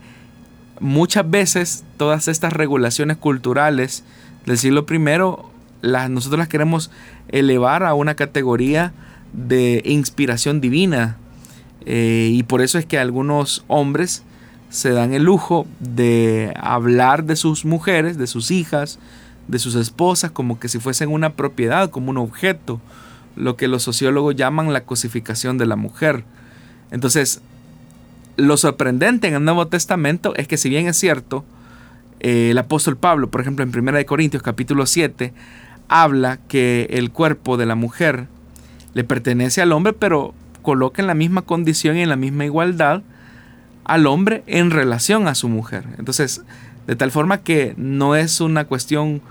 muchas 0.79 1.29
veces 1.29 1.83
todas 1.98 2.27
estas 2.27 2.53
regulaciones 2.53 3.17
culturales 3.17 4.03
del 4.45 4.57
siglo 4.57 4.86
I, 4.89 5.07
las, 5.81 6.09
nosotros 6.09 6.39
las 6.39 6.48
queremos 6.48 6.91
elevar 7.29 7.83
a 7.83 7.93
una 7.93 8.15
categoría 8.15 8.93
de 9.33 9.81
inspiración 9.86 10.62
divina. 10.62 11.17
Eh, 11.86 12.29
y 12.33 12.43
por 12.43 12.62
eso 12.62 12.77
es 12.77 12.86
que 12.86 13.00
algunos 13.00 13.63
hombres 13.67 14.24
se 14.69 14.91
dan 14.91 15.13
el 15.13 15.24
lujo 15.24 15.65
de 15.79 16.53
hablar 16.59 17.24
de 17.24 17.36
sus 17.36 17.65
mujeres, 17.65 18.17
de 18.17 18.27
sus 18.27 18.51
hijas, 18.51 19.00
de 19.48 19.59
sus 19.59 19.75
esposas, 19.75 20.31
como 20.31 20.59
que 20.59 20.69
si 20.69 20.79
fuesen 20.79 21.09
una 21.09 21.31
propiedad, 21.33 21.89
como 21.89 22.12
un 22.12 22.17
objeto, 22.17 22.79
lo 23.36 23.55
que 23.55 23.67
los 23.67 23.83
sociólogos 23.83 24.36
llaman 24.36 24.74
la 24.74 24.83
cosificación 24.83 25.57
de 25.57 25.65
la 25.65 25.75
mujer. 25.75 26.24
Entonces, 26.91 27.41
lo 28.39 28.58
sorprendente 28.58 29.27
en 29.27 29.36
el 29.36 29.43
Nuevo 29.43 29.67
Testamento 29.67 30.34
es 30.36 30.48
que 30.48 30.58
si 30.58 30.69
bien 30.69 30.88
es 30.88 30.98
cierto, 30.98 31.46
eh, 32.19 32.51
el 32.51 32.58
apóstol 32.58 32.98
Pablo, 32.98 33.29
por 33.29 33.41
ejemplo, 33.41 33.63
en 33.63 33.75
1 33.75 34.05
Corintios 34.05 34.43
capítulo 34.43 34.86
7, 34.86 35.34
habla 35.88 36.39
que 36.48 36.88
el 36.91 37.12
cuerpo 37.12 37.58
de 37.58 37.65
la 37.65 37.75
mujer 37.75 38.27
le 38.93 39.03
pertenece 39.03 39.62
al 39.62 39.72
hombre, 39.72 39.93
pero 39.93 40.34
coloca 40.62 41.01
en 41.01 41.08
la 41.08 41.13
misma 41.13 41.41
condición 41.41 41.98
y 41.98 42.01
en 42.01 42.10
la 42.10 42.15
misma 42.15 42.46
igualdad 42.46 43.01
al 43.84 44.08
hombre 44.08 44.43
en 44.48 44.72
relación 44.72 45.27
a 45.27 45.36
su 45.36 45.50
mujer. 45.50 45.84
Entonces, 45.98 46.41
de 46.88 46.96
tal 46.96 47.12
forma 47.12 47.39
que 47.39 47.74
no 47.77 48.15
es 48.15 48.41
una 48.41 48.65
cuestión 48.65 49.22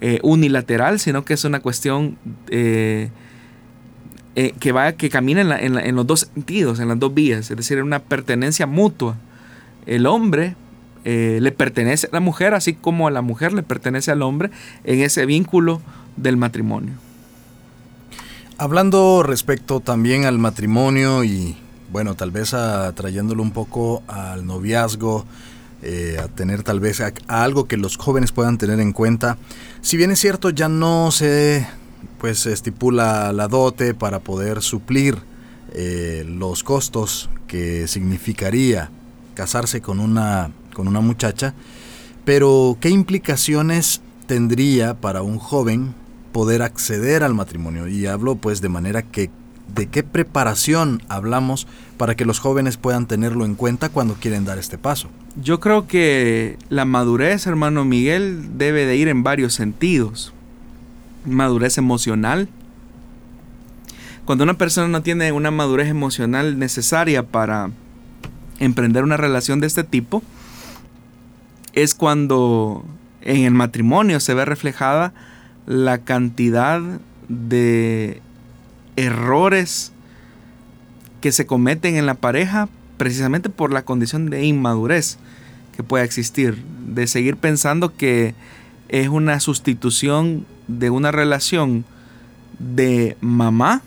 eh, 0.00 0.18
unilateral, 0.22 0.98
sino 0.98 1.24
que 1.24 1.34
es 1.34 1.44
una 1.44 1.60
cuestión 1.60 2.16
eh, 2.48 3.10
eh, 4.34 4.52
que 4.58 4.72
va, 4.72 4.92
que 4.92 5.10
camina 5.10 5.40
en, 5.58 5.96
los 5.96 6.06
dos 6.06 6.28
sentidos, 6.32 6.80
en 6.80 6.88
las 6.88 6.98
dos 6.98 7.12
vías, 7.12 7.50
es 7.50 7.56
decir, 7.56 7.82
una 7.82 8.00
pertenencia 8.00 8.66
mutua. 8.66 9.16
El 9.86 10.06
hombre 10.06 10.56
le 11.04 11.50
pertenece 11.50 12.06
a 12.06 12.10
la 12.12 12.20
mujer, 12.20 12.54
así 12.54 12.74
como 12.74 13.08
a 13.08 13.10
la 13.10 13.22
mujer 13.22 13.52
le 13.52 13.64
pertenece 13.64 14.12
al 14.12 14.22
hombre 14.22 14.52
en 14.84 15.00
ese 15.00 15.26
vínculo 15.26 15.82
del 16.16 16.36
matrimonio. 16.36 16.92
Hablando 18.56 19.24
respecto 19.24 19.80
también 19.80 20.24
al 20.26 20.38
matrimonio 20.38 21.24
y 21.24 21.56
bueno, 21.90 22.14
tal 22.14 22.30
vez 22.30 22.54
trayéndolo 22.94 23.42
un 23.42 23.50
poco 23.50 24.02
al 24.06 24.46
noviazgo, 24.46 25.26
eh, 25.82 26.16
a 26.22 26.28
tener 26.28 26.62
tal 26.62 26.78
vez 26.78 27.00
a, 27.00 27.12
algo 27.26 27.66
que 27.66 27.76
los 27.76 27.96
jóvenes 27.96 28.30
puedan 28.30 28.56
tener 28.56 28.78
en 28.78 28.92
cuenta. 28.92 29.36
Si 29.80 29.96
bien 29.96 30.12
es 30.12 30.20
cierto, 30.20 30.50
ya 30.50 30.68
no 30.68 31.10
se 31.10 31.66
pues 32.18 32.46
estipula 32.46 33.32
la 33.32 33.48
dote 33.48 33.94
para 33.94 34.20
poder 34.20 34.62
suplir 34.62 35.18
eh, 35.72 36.24
los 36.26 36.62
costos 36.62 37.30
que 37.46 37.88
significaría 37.88 38.90
casarse 39.34 39.80
con 39.80 40.00
una, 40.00 40.50
con 40.74 40.88
una 40.88 41.00
muchacha, 41.00 41.54
pero 42.24 42.76
¿qué 42.80 42.90
implicaciones 42.90 44.00
tendría 44.26 44.94
para 44.94 45.22
un 45.22 45.38
joven 45.38 45.94
poder 46.32 46.62
acceder 46.62 47.22
al 47.22 47.34
matrimonio? 47.34 47.88
Y 47.88 48.06
hablo 48.06 48.36
pues 48.36 48.60
de 48.60 48.68
manera 48.68 49.02
que 49.02 49.30
de 49.74 49.86
qué 49.86 50.02
preparación 50.02 51.02
hablamos 51.08 51.66
para 51.96 52.14
que 52.14 52.24
los 52.24 52.38
jóvenes 52.38 52.76
puedan 52.76 53.06
tenerlo 53.06 53.44
en 53.44 53.54
cuenta 53.54 53.88
cuando 53.88 54.14
quieren 54.14 54.44
dar 54.44 54.58
este 54.58 54.78
paso. 54.78 55.08
Yo 55.40 55.60
creo 55.60 55.86
que 55.86 56.58
la 56.68 56.84
madurez, 56.84 57.46
hermano 57.46 57.84
Miguel, 57.84 58.58
debe 58.58 58.84
de 58.86 58.96
ir 58.96 59.08
en 59.08 59.22
varios 59.22 59.54
sentidos. 59.54 60.34
Madurez 61.24 61.78
emocional. 61.78 62.48
Cuando 64.24 64.44
una 64.44 64.54
persona 64.54 64.88
no 64.88 65.02
tiene 65.02 65.32
una 65.32 65.50
madurez 65.50 65.88
emocional 65.88 66.58
necesaria 66.58 67.24
para 67.24 67.70
emprender 68.58 69.02
una 69.02 69.16
relación 69.16 69.60
de 69.60 69.66
este 69.66 69.84
tipo, 69.84 70.22
es 71.72 71.94
cuando 71.94 72.84
en 73.22 73.44
el 73.44 73.52
matrimonio 73.52 74.20
se 74.20 74.34
ve 74.34 74.44
reflejada 74.44 75.12
la 75.66 75.98
cantidad 75.98 76.80
de 77.28 78.20
errores 78.96 79.92
que 81.20 81.32
se 81.32 81.46
cometen 81.46 81.96
en 81.96 82.06
la 82.06 82.14
pareja 82.14 82.68
precisamente 82.96 83.48
por 83.48 83.72
la 83.72 83.84
condición 83.84 84.30
de 84.30 84.44
inmadurez 84.44 85.18
que 85.76 85.82
pueda 85.82 86.04
existir, 86.04 86.62
de 86.86 87.06
seguir 87.06 87.36
pensando 87.36 87.96
que 87.96 88.34
es 88.92 89.08
una 89.08 89.40
sustitución 89.40 90.44
de 90.68 90.90
una 90.90 91.10
relación 91.10 91.84
de 92.58 93.16
mamá 93.22 93.80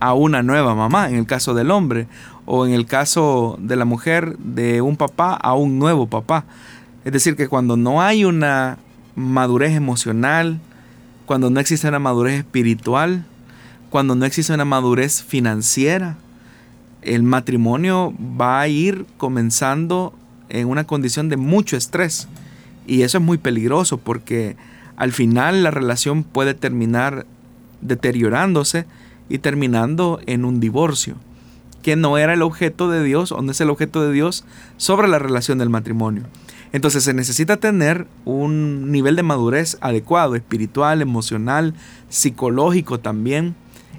a 0.00 0.14
una 0.14 0.42
nueva 0.42 0.74
mamá, 0.74 1.10
en 1.10 1.16
el 1.16 1.26
caso 1.26 1.52
del 1.52 1.70
hombre, 1.70 2.08
o 2.46 2.66
en 2.66 2.72
el 2.72 2.86
caso 2.86 3.58
de 3.60 3.76
la 3.76 3.84
mujer, 3.84 4.38
de 4.38 4.80
un 4.80 4.96
papá 4.96 5.34
a 5.34 5.54
un 5.54 5.78
nuevo 5.78 6.06
papá. 6.06 6.44
Es 7.04 7.12
decir, 7.12 7.36
que 7.36 7.46
cuando 7.46 7.76
no 7.76 8.00
hay 8.00 8.24
una 8.24 8.78
madurez 9.16 9.74
emocional, 9.76 10.58
cuando 11.26 11.50
no 11.50 11.60
existe 11.60 11.86
una 11.86 11.98
madurez 11.98 12.38
espiritual, 12.38 13.26
cuando 13.90 14.14
no 14.14 14.24
existe 14.24 14.54
una 14.54 14.64
madurez 14.64 15.22
financiera, 15.22 16.16
el 17.02 17.22
matrimonio 17.22 18.14
va 18.40 18.62
a 18.62 18.68
ir 18.68 19.04
comenzando 19.18 20.14
en 20.48 20.68
una 20.68 20.84
condición 20.84 21.28
de 21.28 21.36
mucho 21.36 21.76
estrés. 21.76 22.28
Y 22.88 23.02
eso 23.02 23.18
es 23.18 23.24
muy 23.24 23.36
peligroso 23.36 23.98
porque 23.98 24.56
al 24.96 25.12
final 25.12 25.62
la 25.62 25.70
relación 25.70 26.24
puede 26.24 26.54
terminar 26.54 27.26
deteriorándose 27.82 28.86
y 29.28 29.38
terminando 29.38 30.20
en 30.26 30.46
un 30.46 30.58
divorcio, 30.58 31.16
que 31.82 31.96
no 31.96 32.16
era 32.16 32.32
el 32.32 32.40
objeto 32.40 32.90
de 32.90 33.04
Dios 33.04 33.30
o 33.30 33.42
no 33.42 33.52
es 33.52 33.60
el 33.60 33.68
objeto 33.68 34.02
de 34.02 34.10
Dios 34.10 34.44
sobre 34.78 35.06
la 35.06 35.18
relación 35.18 35.58
del 35.58 35.68
matrimonio. 35.68 36.22
Entonces 36.72 37.04
se 37.04 37.12
necesita 37.12 37.58
tener 37.58 38.06
un 38.24 38.90
nivel 38.90 39.16
de 39.16 39.22
madurez 39.22 39.76
adecuado, 39.82 40.34
espiritual, 40.34 41.02
emocional, 41.02 41.74
psicológico 42.08 43.00
también, 43.00 43.54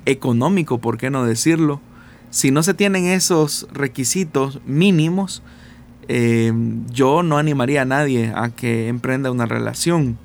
económico, 0.05 0.79
¿por 0.79 0.97
qué 0.97 1.11
no 1.11 1.25
decirlo? 1.25 1.79
Si 2.31 2.49
no 2.49 2.63
se 2.63 2.73
tienen 2.73 3.05
esos 3.05 3.67
requisitos 3.71 4.59
mínimos, 4.65 5.43
eh, 6.09 6.51
yo 6.91 7.23
no 7.23 7.37
animaría 7.37 7.83
a 7.83 7.85
nadie 7.85 8.33
a 8.35 8.49
que 8.49 8.89
emprenda 8.89 9.31
una 9.31 9.45
relación. 9.45 10.17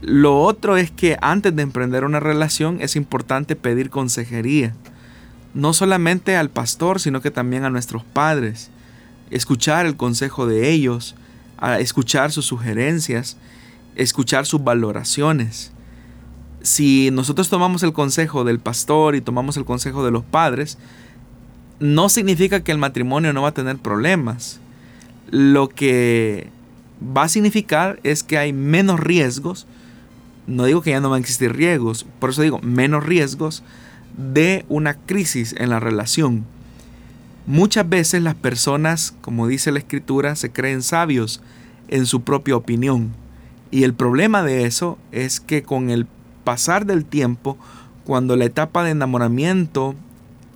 Lo 0.00 0.40
otro 0.40 0.78
es 0.78 0.90
que 0.90 1.18
antes 1.20 1.54
de 1.54 1.62
emprender 1.62 2.04
una 2.04 2.20
relación 2.20 2.78
es 2.80 2.96
importante 2.96 3.54
pedir 3.54 3.90
consejería. 3.90 4.72
No 5.52 5.74
solamente 5.74 6.36
al 6.36 6.48
pastor, 6.48 7.00
sino 7.00 7.20
que 7.20 7.30
también 7.30 7.64
a 7.64 7.70
nuestros 7.70 8.02
padres. 8.02 8.70
Escuchar 9.30 9.84
el 9.84 9.96
consejo 9.96 10.46
de 10.46 10.70
ellos, 10.70 11.14
a 11.58 11.78
escuchar 11.80 12.32
sus 12.32 12.46
sugerencias, 12.46 13.36
escuchar 13.96 14.46
sus 14.46 14.64
valoraciones 14.64 15.72
si 16.62 17.10
nosotros 17.10 17.48
tomamos 17.48 17.82
el 17.82 17.92
consejo 17.92 18.44
del 18.44 18.58
pastor 18.58 19.14
y 19.14 19.20
tomamos 19.20 19.56
el 19.56 19.64
consejo 19.64 20.04
de 20.04 20.10
los 20.10 20.24
padres, 20.24 20.78
no 21.80 22.08
significa 22.08 22.60
que 22.60 22.72
el 22.72 22.78
matrimonio 22.78 23.32
no 23.32 23.42
va 23.42 23.48
a 23.48 23.54
tener 23.54 23.78
problemas. 23.78 24.60
Lo 25.30 25.68
que 25.68 26.48
va 27.02 27.24
a 27.24 27.28
significar 27.28 28.00
es 28.02 28.22
que 28.22 28.38
hay 28.38 28.52
menos 28.52 29.00
riesgos. 29.00 29.66
No 30.46 30.64
digo 30.64 30.82
que 30.82 30.90
ya 30.90 31.00
no 31.00 31.10
van 31.10 31.18
a 31.18 31.20
existir 31.20 31.54
riesgos, 31.54 32.06
por 32.18 32.30
eso 32.30 32.42
digo 32.42 32.58
menos 32.62 33.04
riesgos 33.04 33.62
de 34.16 34.64
una 34.68 34.94
crisis 34.94 35.54
en 35.58 35.70
la 35.70 35.80
relación. 35.80 36.44
Muchas 37.46 37.88
veces 37.88 38.22
las 38.22 38.34
personas, 38.34 39.14
como 39.20 39.46
dice 39.46 39.72
la 39.72 39.78
escritura, 39.78 40.36
se 40.36 40.50
creen 40.50 40.82
sabios 40.82 41.40
en 41.88 42.06
su 42.06 42.22
propia 42.22 42.56
opinión. 42.56 43.12
Y 43.70 43.84
el 43.84 43.94
problema 43.94 44.42
de 44.42 44.64
eso 44.64 44.98
es 45.12 45.40
que 45.40 45.62
con 45.62 45.90
el 45.90 46.06
pasar 46.44 46.86
del 46.86 47.04
tiempo, 47.04 47.58
cuando 48.04 48.36
la 48.36 48.46
etapa 48.46 48.84
de 48.84 48.90
enamoramiento 48.90 49.94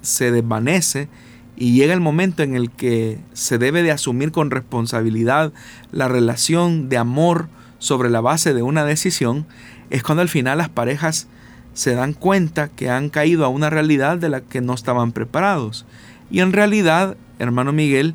se 0.00 0.30
desvanece 0.30 1.08
y 1.56 1.74
llega 1.74 1.94
el 1.94 2.00
momento 2.00 2.42
en 2.42 2.54
el 2.54 2.70
que 2.70 3.18
se 3.32 3.58
debe 3.58 3.82
de 3.82 3.92
asumir 3.92 4.32
con 4.32 4.50
responsabilidad 4.50 5.52
la 5.90 6.08
relación 6.08 6.88
de 6.88 6.96
amor 6.96 7.48
sobre 7.78 8.10
la 8.10 8.20
base 8.20 8.54
de 8.54 8.62
una 8.62 8.84
decisión, 8.84 9.46
es 9.90 10.02
cuando 10.02 10.22
al 10.22 10.28
final 10.28 10.58
las 10.58 10.68
parejas 10.68 11.26
se 11.74 11.94
dan 11.94 12.12
cuenta 12.12 12.68
que 12.68 12.90
han 12.90 13.10
caído 13.10 13.44
a 13.44 13.48
una 13.48 13.70
realidad 13.70 14.18
de 14.18 14.28
la 14.28 14.40
que 14.40 14.60
no 14.60 14.74
estaban 14.74 15.12
preparados. 15.12 15.84
Y 16.30 16.40
en 16.40 16.52
realidad, 16.52 17.16
hermano 17.38 17.72
Miguel, 17.72 18.14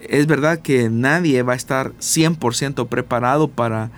es 0.00 0.26
verdad 0.26 0.60
que 0.60 0.90
nadie 0.90 1.42
va 1.42 1.54
a 1.54 1.56
estar 1.56 1.92
100% 1.98 2.88
preparado 2.88 3.48
para 3.48 3.90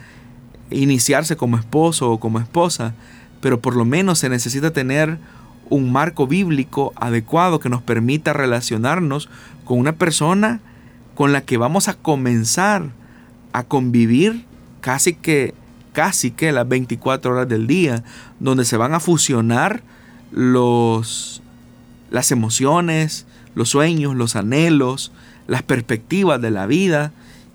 iniciarse 0.70 1.36
como 1.36 1.56
esposo 1.56 2.10
o 2.10 2.20
como 2.20 2.40
esposa, 2.40 2.94
pero 3.40 3.60
por 3.60 3.76
lo 3.76 3.84
menos 3.84 4.18
se 4.18 4.28
necesita 4.28 4.70
tener 4.70 5.18
un 5.70 5.90
marco 5.90 6.26
bíblico 6.26 6.92
adecuado 6.96 7.61
que 7.61 7.70
nos 7.70 7.83
permita 7.83 8.33
relacionarnos 8.33 9.28
con 9.64 9.78
una 9.78 9.92
persona 9.92 10.61
con 11.14 11.33
la 11.33 11.40
que 11.40 11.56
vamos 11.56 11.88
a 11.88 11.94
comenzar 11.94 12.90
a 13.52 13.62
convivir 13.64 14.44
casi 14.80 15.14
que 15.14 15.54
casi 15.92 16.30
que 16.30 16.52
las 16.52 16.68
24 16.68 17.33
horas 17.33 17.48
del 17.48 17.66
día, 17.66 18.04
donde 18.38 18.64
se 18.64 18.76
van 18.76 18.94
a 18.94 19.00
fusionar 19.00 19.83
los 20.30 21.42
las 22.11 22.33
emociones, 22.33 23.26
los 23.54 23.70
sueños, 23.70 24.16
los 24.16 24.37
anhelos, 24.37 25.12
las 25.46 25.62
perspectivas 25.62 26.40
de 26.40 26.50
la 26.50 26.66
vida, 26.66 27.12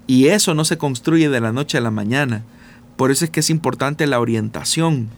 y 0.07 0.27
eso 0.27 0.53
no 0.53 0.65
se 0.65 0.77
construye 0.77 1.29
de 1.29 1.41
la 1.41 1.51
noche 1.51 1.77
a 1.77 1.81
la 1.81 1.91
mañana. 1.91 2.43
Por 2.95 3.11
eso 3.11 3.25
es 3.25 3.31
que 3.31 3.41
es 3.41 3.49
importante 3.49 4.07
la 4.07 4.19
orientación. 4.19 5.09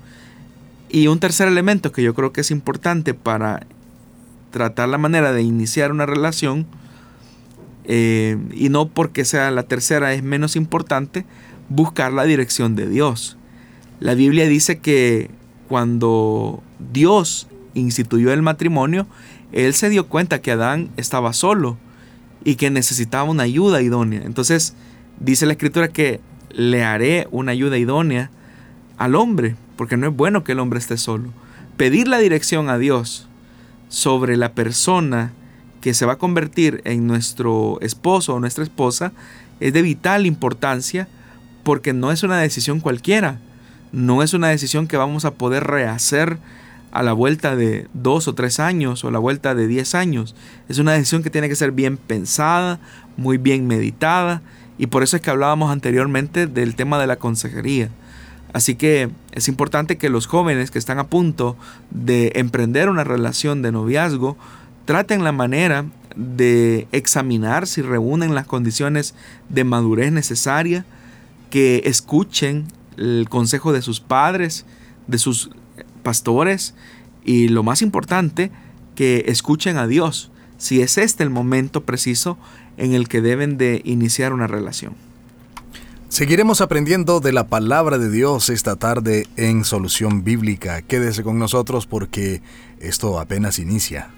Y 0.89 1.07
un 1.07 1.19
tercer 1.19 1.47
elemento 1.47 1.91
que 1.91 2.03
yo 2.03 2.13
creo 2.13 2.31
que 2.31 2.41
es 2.41 2.51
importante 2.51 3.13
para 3.13 3.65
tratar 4.51 4.89
la 4.89 4.97
manera 4.97 5.33
de 5.33 5.41
iniciar 5.41 5.91
una 5.91 6.05
relación, 6.05 6.65
eh, 7.85 8.37
y 8.53 8.69
no 8.69 8.87
porque 8.87 9.25
sea 9.25 9.51
la 9.51 9.63
tercera 9.63 10.13
es 10.13 10.23
menos 10.23 10.55
importante, 10.55 11.25
buscar 11.69 12.13
la 12.13 12.23
dirección 12.23 12.75
de 12.75 12.87
Dios. 12.87 13.37
La 13.99 14.13
Biblia 14.13 14.47
dice 14.47 14.79
que 14.79 15.29
cuando 15.67 16.63
Dios 16.93 17.47
instituyó 17.73 18.31
el 18.31 18.41
matrimonio, 18.41 19.07
Él 19.51 19.73
se 19.73 19.89
dio 19.89 20.07
cuenta 20.07 20.41
que 20.41 20.51
Adán 20.51 20.89
estaba 20.97 21.33
solo 21.33 21.77
y 22.43 22.55
que 22.55 22.69
necesitaba 22.69 23.29
una 23.29 23.43
ayuda 23.43 23.81
idónea. 23.81 24.21
Entonces 24.23 24.73
dice 25.19 25.45
la 25.45 25.53
escritura 25.53 25.89
que 25.89 26.21
le 26.51 26.83
haré 26.83 27.27
una 27.31 27.51
ayuda 27.51 27.77
idónea 27.77 28.31
al 28.97 29.15
hombre, 29.15 29.55
porque 29.75 29.97
no 29.97 30.07
es 30.07 30.15
bueno 30.15 30.43
que 30.43 30.53
el 30.53 30.59
hombre 30.59 30.79
esté 30.79 30.97
solo. 30.97 31.29
Pedir 31.77 32.07
la 32.07 32.17
dirección 32.17 32.69
a 32.69 32.77
Dios 32.77 33.27
sobre 33.89 34.37
la 34.37 34.53
persona 34.53 35.31
que 35.81 35.93
se 35.93 36.05
va 36.05 36.13
a 36.13 36.17
convertir 36.17 36.81
en 36.85 37.07
nuestro 37.07 37.77
esposo 37.81 38.33
o 38.33 38.39
nuestra 38.39 38.63
esposa 38.63 39.11
es 39.59 39.73
de 39.73 39.81
vital 39.81 40.25
importancia 40.25 41.07
porque 41.63 41.93
no 41.93 42.11
es 42.11 42.23
una 42.23 42.37
decisión 42.37 42.79
cualquiera, 42.79 43.39
no 43.91 44.23
es 44.23 44.33
una 44.33 44.47
decisión 44.47 44.87
que 44.87 44.97
vamos 44.97 45.25
a 45.25 45.35
poder 45.35 45.65
rehacer 45.65 46.39
a 46.91 47.03
la 47.03 47.13
vuelta 47.13 47.55
de 47.55 47.87
dos 47.93 48.27
o 48.27 48.33
tres 48.33 48.59
años 48.59 49.03
o 49.03 49.09
a 49.09 49.11
la 49.11 49.19
vuelta 49.19 49.53
de 49.53 49.67
diez 49.67 49.93
años. 49.93 50.35
Es 50.69 50.79
una 50.79 50.93
decisión 50.93 51.23
que 51.23 51.29
tiene 51.29 51.49
que 51.49 51.55
ser 51.55 51.71
bien 51.71 51.97
pensada, 51.97 52.79
muy 53.17 53.37
bien 53.37 53.67
meditada 53.67 54.41
y 54.77 54.87
por 54.87 55.03
eso 55.03 55.15
es 55.15 55.21
que 55.21 55.29
hablábamos 55.29 55.71
anteriormente 55.71 56.47
del 56.47 56.75
tema 56.75 56.99
de 56.99 57.07
la 57.07 57.17
consejería. 57.17 57.89
Así 58.53 58.75
que 58.75 59.09
es 59.33 59.47
importante 59.47 59.97
que 59.97 60.09
los 60.09 60.25
jóvenes 60.25 60.71
que 60.71 60.79
están 60.79 60.99
a 60.99 61.07
punto 61.07 61.57
de 61.91 62.31
emprender 62.35 62.89
una 62.89 63.03
relación 63.03 63.61
de 63.61 63.71
noviazgo 63.71 64.37
traten 64.85 65.23
la 65.23 65.31
manera 65.31 65.85
de 66.15 66.87
examinar 66.91 67.67
si 67.67 67.81
reúnen 67.81 68.33
las 68.33 68.47
condiciones 68.47 69.13
de 69.49 69.63
madurez 69.63 70.11
necesarias, 70.11 70.85
que 71.49 71.83
escuchen 71.85 72.65
el 72.97 73.27
consejo 73.29 73.73
de 73.73 73.81
sus 73.81 73.99
padres, 73.99 74.65
de 75.07 75.17
sus 75.17 75.51
pastores 76.03 76.73
y 77.23 77.49
lo 77.49 77.63
más 77.63 77.81
importante, 77.81 78.51
que 78.95 79.25
escuchen 79.27 79.77
a 79.77 79.87
Dios 79.87 80.31
si 80.57 80.81
es 80.81 80.97
este 80.97 81.23
el 81.23 81.29
momento 81.29 81.83
preciso 81.83 82.37
en 82.77 82.93
el 82.93 83.07
que 83.07 83.21
deben 83.21 83.57
de 83.57 83.81
iniciar 83.85 84.33
una 84.33 84.47
relación. 84.47 85.06
Seguiremos 86.09 86.61
aprendiendo 86.61 87.19
de 87.19 87.33
la 87.33 87.47
palabra 87.47 87.97
de 87.97 88.09
Dios 88.09 88.49
esta 88.49 88.77
tarde 88.77 89.27
en 89.35 89.65
Solución 89.65 90.23
Bíblica. 90.23 90.81
Quédese 90.81 91.21
con 91.21 91.37
nosotros 91.37 91.85
porque 91.85 92.41
esto 92.79 93.19
apenas 93.19 93.59
inicia. 93.59 94.09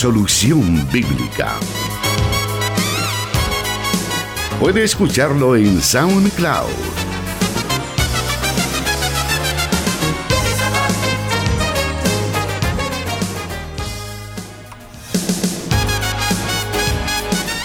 Solución 0.00 0.88
Bíblica. 0.90 1.52
Puede 4.58 4.82
escucharlo 4.82 5.56
en 5.56 5.82
SoundCloud. 5.82 6.70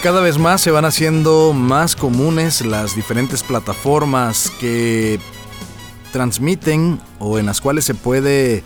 Cada 0.04 0.20
vez 0.20 0.38
más 0.38 0.60
se 0.60 0.72
van 0.72 0.84
haciendo 0.84 1.54
más 1.54 1.96
comunes 1.96 2.66
las 2.66 2.98
diferentes 2.98 3.44
plataformas 3.44 4.52
que 4.60 5.22
transmiten 6.12 7.00
o 7.20 7.40
en 7.40 7.46
las 7.46 7.62
cuales 7.62 7.86
se 7.86 7.94
puede 7.94 8.62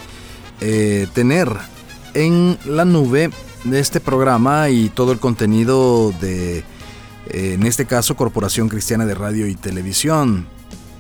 eh, 0.60 1.06
tener 1.14 1.56
en 2.16 2.58
la 2.66 2.84
nube 2.84 3.30
de 3.64 3.80
este 3.80 4.00
programa 4.00 4.70
y 4.70 4.90
todo 4.90 5.12
el 5.12 5.20
contenido 5.20 6.14
de, 6.20 6.60
eh, 7.28 7.54
en 7.54 7.64
este 7.64 7.86
caso, 7.86 8.16
Corporación 8.16 8.70
Cristiana 8.70 9.06
de 9.06 9.16
Radio 9.16 9.48
y 9.48 9.56
Televisión. 9.56 10.48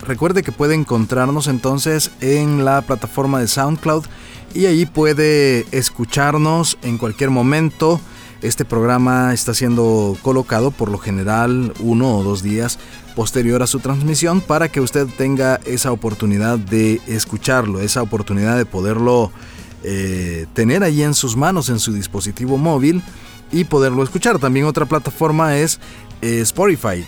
Recuerde 0.05 0.43
que 0.43 0.51
puede 0.51 0.75
encontrarnos 0.75 1.47
entonces 1.47 2.11
en 2.21 2.63
la 2.65 2.81
plataforma 2.81 3.39
de 3.39 3.47
SoundCloud 3.47 4.05
y 4.53 4.65
ahí 4.65 4.85
puede 4.85 5.65
escucharnos 5.71 6.77
en 6.81 6.97
cualquier 6.97 7.29
momento. 7.29 7.99
Este 8.41 8.63
programa 8.63 9.33
está 9.33 9.53
siendo 9.53 10.17
colocado 10.21 10.71
por 10.71 10.89
lo 10.89 10.97
general 10.97 11.73
uno 11.81 12.17
o 12.17 12.23
dos 12.23 12.41
días 12.41 12.79
posterior 13.15 13.61
a 13.61 13.67
su 13.67 13.79
transmisión 13.79 14.39
para 14.39 14.69
que 14.69 14.79
usted 14.79 15.07
tenga 15.17 15.59
esa 15.65 15.91
oportunidad 15.91 16.57
de 16.57 17.01
escucharlo, 17.05 17.81
esa 17.81 18.01
oportunidad 18.01 18.55
de 18.55 18.65
poderlo 18.65 19.31
eh, 19.83 20.45
tener 20.53 20.83
ahí 20.83 21.03
en 21.03 21.13
sus 21.13 21.35
manos, 21.35 21.69
en 21.69 21.79
su 21.79 21.93
dispositivo 21.93 22.57
móvil 22.57 23.01
y 23.51 23.63
poderlo 23.63 24.03
escuchar. 24.03 24.39
También 24.39 24.65
otra 24.65 24.85
plataforma 24.85 25.57
es 25.57 25.79
eh, 26.21 26.41
Spotify. 26.41 27.05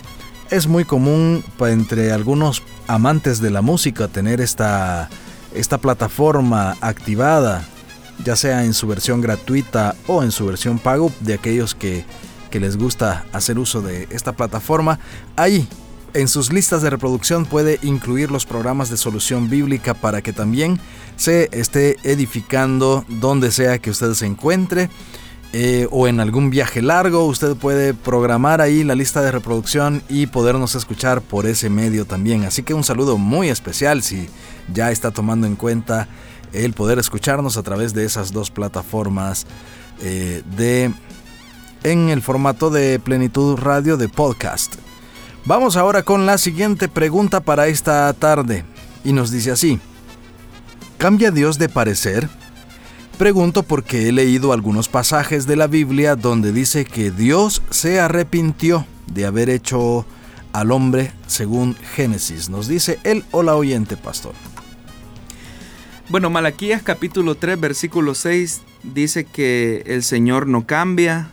Es 0.49 0.67
muy 0.67 0.85
común 0.85 1.43
entre 1.59 2.11
algunos 2.11 2.61
amantes 2.87 3.41
de 3.41 3.51
la 3.51 3.61
música 3.61 4.07
tener 4.07 4.41
esta, 4.41 5.09
esta 5.53 5.77
plataforma 5.77 6.75
activada, 6.81 7.65
ya 8.23 8.35
sea 8.35 8.65
en 8.65 8.73
su 8.73 8.87
versión 8.87 9.21
gratuita 9.21 9.95
o 10.07 10.23
en 10.23 10.31
su 10.31 10.45
versión 10.45 10.77
pago, 10.77 11.11
de 11.21 11.35
aquellos 11.35 11.73
que, 11.73 12.05
que 12.49 12.59
les 12.59 12.77
gusta 12.77 13.25
hacer 13.31 13.59
uso 13.59 13.81
de 13.81 14.07
esta 14.11 14.33
plataforma. 14.33 14.99
Ahí 15.37 15.67
en 16.13 16.27
sus 16.27 16.51
listas 16.51 16.81
de 16.81 16.89
reproducción 16.89 17.45
puede 17.45 17.79
incluir 17.81 18.31
los 18.31 18.45
programas 18.45 18.89
de 18.89 18.97
solución 18.97 19.49
bíblica 19.49 19.93
para 19.93 20.21
que 20.21 20.33
también 20.33 20.79
se 21.15 21.49
esté 21.51 21.97
edificando 22.03 23.05
donde 23.07 23.51
sea 23.51 23.79
que 23.79 23.91
usted 23.91 24.13
se 24.13 24.25
encuentre. 24.25 24.89
Eh, 25.53 25.87
o 25.91 26.07
en 26.07 26.21
algún 26.21 26.49
viaje 26.49 26.81
largo, 26.81 27.25
usted 27.25 27.57
puede 27.57 27.93
programar 27.93 28.61
ahí 28.61 28.85
la 28.85 28.95
lista 28.95 29.21
de 29.21 29.33
reproducción 29.33 30.01
y 30.07 30.27
podernos 30.27 30.75
escuchar 30.75 31.21
por 31.21 31.45
ese 31.45 31.69
medio 31.69 32.05
también. 32.05 32.45
Así 32.45 32.63
que 32.63 32.73
un 32.73 32.85
saludo 32.85 33.17
muy 33.17 33.49
especial 33.49 34.01
si 34.01 34.29
ya 34.73 34.91
está 34.91 35.11
tomando 35.11 35.47
en 35.47 35.57
cuenta 35.57 36.07
el 36.53 36.73
poder 36.73 36.99
escucharnos 36.99 37.57
a 37.57 37.63
través 37.63 37.93
de 37.93 38.05
esas 38.05 38.31
dos 38.31 38.49
plataformas 38.49 39.45
eh, 40.01 40.41
de 40.55 40.93
en 41.83 42.09
el 42.09 42.21
formato 42.21 42.69
de 42.69 42.99
plenitud 42.99 43.57
radio 43.57 43.97
de 43.97 44.07
podcast. 44.07 44.75
Vamos 45.43 45.75
ahora 45.75 46.03
con 46.03 46.27
la 46.27 46.37
siguiente 46.37 46.87
pregunta 46.87 47.39
para 47.39 47.67
esta 47.67 48.13
tarde. 48.13 48.63
Y 49.03 49.11
nos 49.11 49.31
dice 49.31 49.51
así. 49.51 49.79
¿Cambia 50.99 51.31
Dios 51.31 51.57
de 51.57 51.67
parecer? 51.67 52.29
Pregunto 53.17 53.63
porque 53.63 54.07
he 54.07 54.11
leído 54.11 54.53
algunos 54.53 54.87
pasajes 54.87 55.47
de 55.47 55.55
la 55.55 55.65
Biblia 55.65 56.15
donde 56.15 56.51
dice 56.51 56.85
que 56.85 57.09
Dios 57.09 57.63
se 57.71 57.99
arrepintió 57.99 58.85
de 59.07 59.25
haber 59.25 59.49
hecho 59.49 60.05
al 60.53 60.71
hombre 60.71 61.11
según 61.25 61.75
Génesis. 61.95 62.49
Nos 62.49 62.67
dice 62.67 62.99
el 63.03 63.23
hola 63.31 63.55
oyente 63.55 63.97
pastor. 63.97 64.33
Bueno, 66.09 66.29
Malaquías 66.29 66.83
capítulo 66.83 67.33
3 67.33 67.59
versículo 67.59 68.13
6 68.13 68.61
dice 68.83 69.23
que 69.23 69.81
el 69.87 70.03
Señor 70.03 70.45
no 70.45 70.67
cambia, 70.67 71.31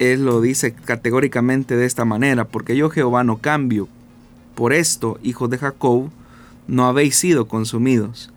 él 0.00 0.24
lo 0.24 0.40
dice 0.40 0.72
categóricamente 0.72 1.76
de 1.76 1.84
esta 1.84 2.06
manera, 2.06 2.46
porque 2.46 2.74
yo 2.74 2.88
Jehová 2.88 3.22
no 3.22 3.36
cambio. 3.36 3.86
Por 4.54 4.72
esto, 4.72 5.20
hijos 5.22 5.50
de 5.50 5.58
Jacob, 5.58 6.10
no 6.66 6.86
habéis 6.86 7.16
sido 7.16 7.46
consumidos. 7.46 8.30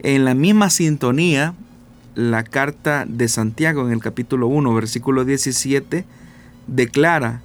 En 0.00 0.24
la 0.24 0.34
misma 0.34 0.70
sintonía, 0.70 1.54
la 2.16 2.42
carta 2.42 3.06
de 3.08 3.28
Santiago 3.28 3.86
en 3.86 3.92
el 3.92 4.00
capítulo 4.00 4.48
1, 4.48 4.74
versículo 4.74 5.24
17, 5.24 6.04
declara, 6.66 7.42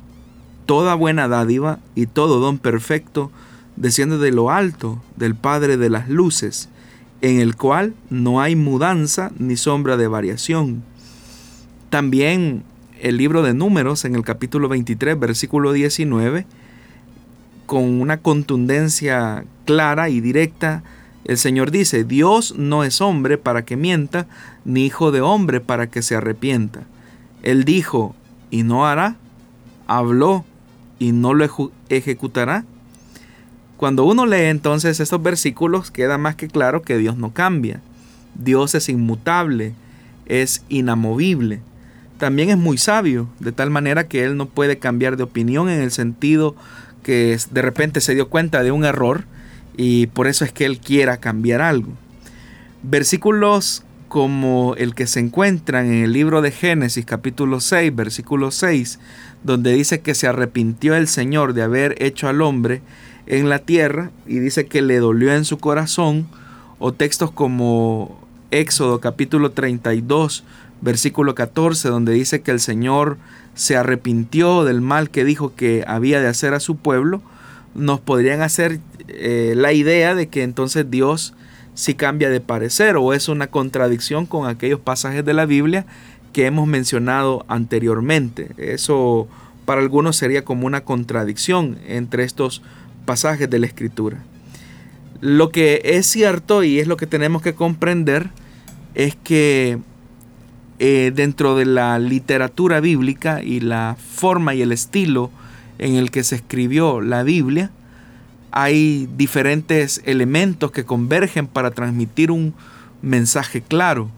Toda 0.65 0.95
buena 0.95 1.27
dádiva 1.27 1.79
y 1.93 2.07
todo 2.07 2.39
don 2.39 2.57
perfecto 2.57 3.31
desciende 3.75 4.17
de 4.17 4.31
lo 4.31 4.49
alto, 4.49 4.99
del 5.15 5.35
Padre 5.35 5.77
de 5.77 5.91
las 5.91 6.09
Luces, 6.09 6.69
en 7.21 7.39
el 7.39 7.55
cual 7.55 7.93
no 8.09 8.41
hay 8.41 8.55
mudanza 8.55 9.31
ni 9.37 9.57
sombra 9.57 9.95
de 9.95 10.07
variación. 10.07 10.83
También 11.91 12.63
el 13.03 13.17
libro 13.17 13.43
de 13.43 13.53
números 13.53 14.05
en 14.05 14.15
el 14.15 14.23
capítulo 14.23 14.69
23, 14.69 15.19
versículo 15.19 15.73
19, 15.73 16.45
con 17.65 17.83
una 17.83 18.19
contundencia 18.19 19.43
clara 19.65 20.07
y 20.07 20.21
directa, 20.21 20.83
el 21.25 21.37
Señor 21.37 21.69
dice, 21.71 22.05
Dios 22.05 22.55
no 22.57 22.85
es 22.85 23.01
hombre 23.01 23.37
para 23.37 23.65
que 23.65 23.75
mienta, 23.75 24.25
ni 24.63 24.85
hijo 24.85 25.11
de 25.11 25.19
hombre 25.19 25.59
para 25.59 25.87
que 25.87 26.01
se 26.01 26.15
arrepienta. 26.15 26.83
Él 27.41 27.65
dijo, 27.65 28.15
y 28.49 28.63
no 28.63 28.87
hará, 28.87 29.17
habló, 29.85 30.45
y 30.97 31.11
no 31.11 31.33
lo 31.33 31.73
ejecutará. 31.89 32.63
Cuando 33.75 34.05
uno 34.05 34.25
lee 34.25 34.45
entonces 34.45 35.01
estos 35.01 35.21
versículos, 35.21 35.91
queda 35.91 36.17
más 36.17 36.37
que 36.37 36.47
claro 36.47 36.83
que 36.83 36.97
Dios 36.97 37.17
no 37.17 37.33
cambia. 37.33 37.81
Dios 38.33 38.75
es 38.75 38.87
inmutable, 38.87 39.73
es 40.25 40.63
inamovible 40.69 41.59
también 42.23 42.49
es 42.49 42.57
muy 42.57 42.77
sabio, 42.77 43.27
de 43.41 43.51
tal 43.51 43.69
manera 43.69 44.07
que 44.07 44.23
él 44.23 44.37
no 44.37 44.45
puede 44.45 44.77
cambiar 44.77 45.17
de 45.17 45.23
opinión 45.23 45.67
en 45.67 45.81
el 45.81 45.91
sentido 45.91 46.55
que 47.03 47.37
de 47.51 47.61
repente 47.61 47.99
se 47.99 48.15
dio 48.15 48.29
cuenta 48.29 48.63
de 48.63 48.71
un 48.71 48.85
error 48.85 49.25
y 49.75 50.07
por 50.07 50.27
eso 50.27 50.45
es 50.45 50.53
que 50.53 50.63
él 50.63 50.79
quiera 50.79 51.17
cambiar 51.17 51.61
algo. 51.61 51.91
Versículos 52.81 53.83
como 54.07 54.73
el 54.77 54.95
que 54.95 55.05
se 55.05 55.19
encuentran 55.19 55.87
en 55.87 56.05
el 56.05 56.13
libro 56.13 56.41
de 56.41 56.51
Génesis 56.51 57.03
capítulo 57.03 57.59
6, 57.59 57.93
versículo 57.93 58.51
6, 58.51 58.99
donde 59.43 59.73
dice 59.73 59.99
que 59.99 60.15
se 60.15 60.27
arrepintió 60.27 60.95
el 60.95 61.09
Señor 61.09 61.53
de 61.53 61.63
haber 61.63 62.01
hecho 62.01 62.29
al 62.29 62.41
hombre 62.41 62.81
en 63.25 63.49
la 63.49 63.59
tierra 63.59 64.11
y 64.25 64.39
dice 64.39 64.65
que 64.67 64.81
le 64.81 64.99
dolió 64.99 65.33
en 65.33 65.43
su 65.43 65.57
corazón, 65.57 66.27
o 66.79 66.93
textos 66.93 67.31
como 67.31 68.17
Éxodo 68.49 69.01
capítulo 69.01 69.51
32, 69.51 70.45
versículo 70.83 71.33
14, 71.33 71.87
donde 71.87 72.13
dice 72.13 72.41
que 72.41 72.51
el 72.51 72.59
Señor 72.59 73.17
se 73.55 73.77
arrepintió 73.77 74.65
del 74.65 74.81
mal 74.81 75.09
que 75.09 75.23
dijo 75.23 75.55
que 75.55 75.83
había 75.87 76.19
de 76.19 76.27
hacer 76.27 76.53
a 76.53 76.59
su 76.59 76.75
pueblo, 76.75 77.21
nos 77.73 77.99
podrían 77.99 78.41
hacer 78.41 78.79
eh, 79.07 79.53
la 79.55 79.71
idea 79.73 80.13
de 80.13 80.27
que 80.27 80.43
entonces 80.43 80.89
Dios 80.91 81.33
sí 81.73 81.95
cambia 81.95 82.29
de 82.29 82.41
parecer 82.41 82.97
o 82.97 83.13
es 83.13 83.29
una 83.29 83.47
contradicción 83.47 84.25
con 84.25 84.47
aquellos 84.47 84.79
pasajes 84.79 85.25
de 85.25 85.33
la 85.33 85.45
Biblia 85.45 85.85
que 86.33 86.45
hemos 86.45 86.67
mencionado 86.67 87.45
anteriormente. 87.47 88.51
Eso 88.57 89.27
para 89.65 89.81
algunos 89.81 90.17
sería 90.17 90.43
como 90.43 90.67
una 90.67 90.81
contradicción 90.81 91.77
entre 91.87 92.23
estos 92.23 92.61
pasajes 93.05 93.49
de 93.49 93.59
la 93.59 93.67
Escritura. 93.67 94.23
Lo 95.21 95.49
que 95.49 95.81
es 95.85 96.05
cierto 96.07 96.63
y 96.63 96.79
es 96.79 96.87
lo 96.87 96.97
que 96.97 97.07
tenemos 97.07 97.41
que 97.41 97.53
comprender 97.53 98.29
es 98.93 99.15
que 99.15 99.79
eh, 100.85 101.13
dentro 101.15 101.55
de 101.55 101.63
la 101.63 101.97
literatura 101.97 102.81
bíblica 102.81 103.41
y 103.41 103.61
la 103.61 103.95
forma 103.97 104.53
y 104.53 104.61
el 104.61 104.73
estilo 104.73 105.31
en 105.79 105.95
el 105.95 106.11
que 106.11 106.25
se 106.25 106.35
escribió 106.35 106.99
la 106.99 107.23
Biblia, 107.23 107.71
hay 108.51 109.07
diferentes 109.15 110.01
elementos 110.03 110.71
que 110.71 110.83
convergen 110.83 111.47
para 111.47 111.71
transmitir 111.71 112.31
un 112.31 112.53
mensaje 113.01 113.61
claro. 113.61 114.09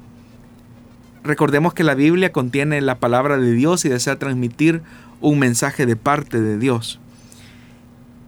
Recordemos 1.24 1.76
que 1.76 1.84
la 1.84 1.94
Biblia 1.94 2.32
contiene 2.32 2.82
la 2.82 2.96
palabra 2.96 3.38
de 3.38 3.52
Dios 3.52 3.86
y 3.86 3.90
desea 3.90 4.18
transmitir 4.18 4.82
un 5.22 5.38
mensaje 5.38 5.86
de 5.86 5.96
parte 5.96 6.42
de 6.42 6.58
Dios. 6.58 7.00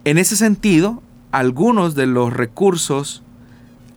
En 0.04 0.16
ese 0.16 0.36
sentido, 0.36 1.02
algunos 1.32 1.96
de 1.96 2.06
los 2.06 2.32
recursos 2.32 3.24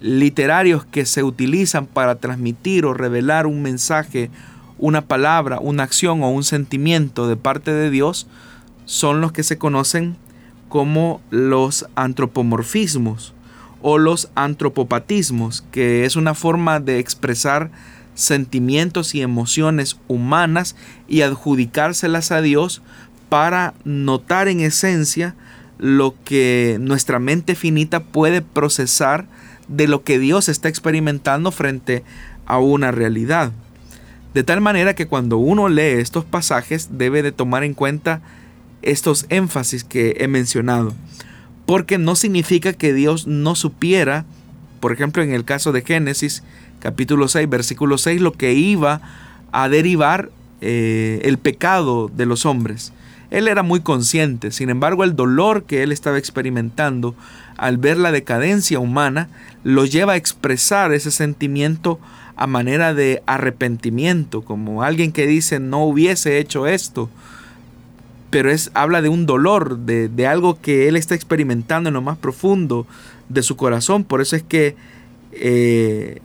literarios 0.01 0.83
que 0.83 1.05
se 1.05 1.23
utilizan 1.23 1.85
para 1.85 2.15
transmitir 2.15 2.85
o 2.85 2.93
revelar 2.93 3.47
un 3.47 3.61
mensaje, 3.61 4.29
una 4.77 5.01
palabra, 5.01 5.59
una 5.59 5.83
acción 5.83 6.23
o 6.23 6.29
un 6.29 6.43
sentimiento 6.43 7.27
de 7.27 7.37
parte 7.37 7.71
de 7.71 7.89
Dios 7.89 8.27
son 8.85 9.21
los 9.21 9.31
que 9.31 9.43
se 9.43 9.57
conocen 9.57 10.17
como 10.69 11.21
los 11.29 11.85
antropomorfismos 11.95 13.33
o 13.81 13.97
los 13.97 14.29
antropopatismos, 14.35 15.63
que 15.71 16.05
es 16.05 16.15
una 16.15 16.33
forma 16.33 16.79
de 16.79 16.99
expresar 16.99 17.71
sentimientos 18.15 19.15
y 19.15 19.21
emociones 19.21 19.97
humanas 20.07 20.75
y 21.07 21.21
adjudicárselas 21.21 22.31
a 22.31 22.41
Dios 22.41 22.81
para 23.29 23.73
notar 23.85 24.47
en 24.47 24.59
esencia 24.59 25.35
lo 25.77 26.15
que 26.25 26.77
nuestra 26.79 27.19
mente 27.19 27.55
finita 27.55 28.01
puede 28.01 28.41
procesar 28.41 29.25
de 29.71 29.87
lo 29.87 30.03
que 30.03 30.19
Dios 30.19 30.49
está 30.49 30.69
experimentando 30.69 31.51
frente 31.51 32.03
a 32.45 32.59
una 32.59 32.91
realidad. 32.91 33.51
De 34.33 34.43
tal 34.43 34.61
manera 34.61 34.93
que 34.93 35.07
cuando 35.07 35.37
uno 35.37 35.69
lee 35.69 35.99
estos 35.99 36.25
pasajes 36.25 36.89
debe 36.97 37.23
de 37.23 37.31
tomar 37.31 37.63
en 37.63 37.73
cuenta 37.73 38.21
estos 38.81 39.25
énfasis 39.29 39.83
que 39.83 40.17
he 40.19 40.27
mencionado. 40.27 40.93
Porque 41.65 41.97
no 41.97 42.15
significa 42.15 42.73
que 42.73 42.93
Dios 42.93 43.27
no 43.27 43.55
supiera, 43.55 44.25
por 44.79 44.91
ejemplo 44.91 45.23
en 45.23 45.33
el 45.33 45.45
caso 45.45 45.71
de 45.71 45.83
Génesis 45.83 46.43
capítulo 46.79 47.27
6, 47.27 47.49
versículo 47.49 47.97
6, 47.97 48.21
lo 48.21 48.33
que 48.33 48.53
iba 48.53 49.01
a 49.51 49.69
derivar 49.69 50.31
eh, 50.61 51.21
el 51.23 51.37
pecado 51.37 52.09
de 52.13 52.25
los 52.25 52.45
hombres. 52.45 52.91
Él 53.29 53.47
era 53.47 53.63
muy 53.63 53.79
consciente, 53.79 54.51
sin 54.51 54.69
embargo 54.69 55.03
el 55.03 55.15
dolor 55.15 55.63
que 55.63 55.83
él 55.83 55.91
estaba 55.91 56.17
experimentando 56.17 57.15
al 57.61 57.77
ver 57.77 57.97
la 57.97 58.11
decadencia 58.11 58.79
humana 58.79 59.29
lo 59.63 59.85
lleva 59.85 60.13
a 60.13 60.15
expresar 60.15 60.91
ese 60.93 61.11
sentimiento 61.11 61.99
a 62.35 62.47
manera 62.47 62.95
de 62.95 63.21
arrepentimiento, 63.27 64.41
como 64.41 64.81
alguien 64.81 65.11
que 65.11 65.27
dice 65.27 65.59
no 65.59 65.85
hubiese 65.85 66.39
hecho 66.39 66.65
esto, 66.65 67.07
pero 68.31 68.49
es, 68.49 68.71
habla 68.73 69.03
de 69.03 69.09
un 69.09 69.27
dolor, 69.27 69.77
de, 69.77 70.09
de 70.09 70.25
algo 70.25 70.59
que 70.59 70.87
él 70.87 70.95
está 70.95 71.13
experimentando 71.13 71.89
en 71.89 71.93
lo 71.93 72.01
más 72.01 72.17
profundo 72.17 72.87
de 73.29 73.43
su 73.43 73.55
corazón, 73.57 74.05
por 74.05 74.21
eso 74.21 74.35
es 74.35 74.41
que 74.41 74.75
eh, 75.31 76.19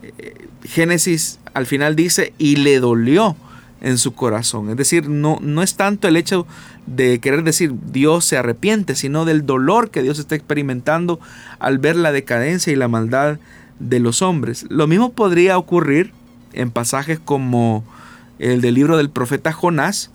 Génesis 0.63 1.37
al 1.53 1.67
final 1.67 1.95
dice 1.95 2.33
y 2.39 2.55
le 2.55 2.79
dolió 2.79 3.35
en 3.81 3.97
su 3.97 4.13
corazón. 4.13 4.69
Es 4.69 4.77
decir, 4.77 5.09
no, 5.09 5.39
no 5.41 5.61
es 5.61 5.75
tanto 5.75 6.07
el 6.07 6.17
hecho 6.17 6.47
de 6.85 7.19
querer 7.19 7.43
decir 7.43 7.73
Dios 7.91 8.25
se 8.25 8.37
arrepiente, 8.37 8.95
sino 8.95 9.25
del 9.25 9.45
dolor 9.45 9.91
que 9.91 10.01
Dios 10.01 10.19
está 10.19 10.35
experimentando 10.35 11.19
al 11.59 11.77
ver 11.77 11.95
la 11.95 12.11
decadencia 12.11 12.73
y 12.73 12.75
la 12.75 12.87
maldad 12.87 13.39
de 13.79 13.99
los 13.99 14.21
hombres. 14.21 14.65
Lo 14.69 14.87
mismo 14.87 15.11
podría 15.11 15.57
ocurrir 15.57 16.11
en 16.53 16.71
pasajes 16.71 17.19
como 17.19 17.83
el 18.39 18.61
del 18.61 18.75
libro 18.75 18.97
del 18.97 19.09
profeta 19.09 19.51
Jonás, 19.51 20.11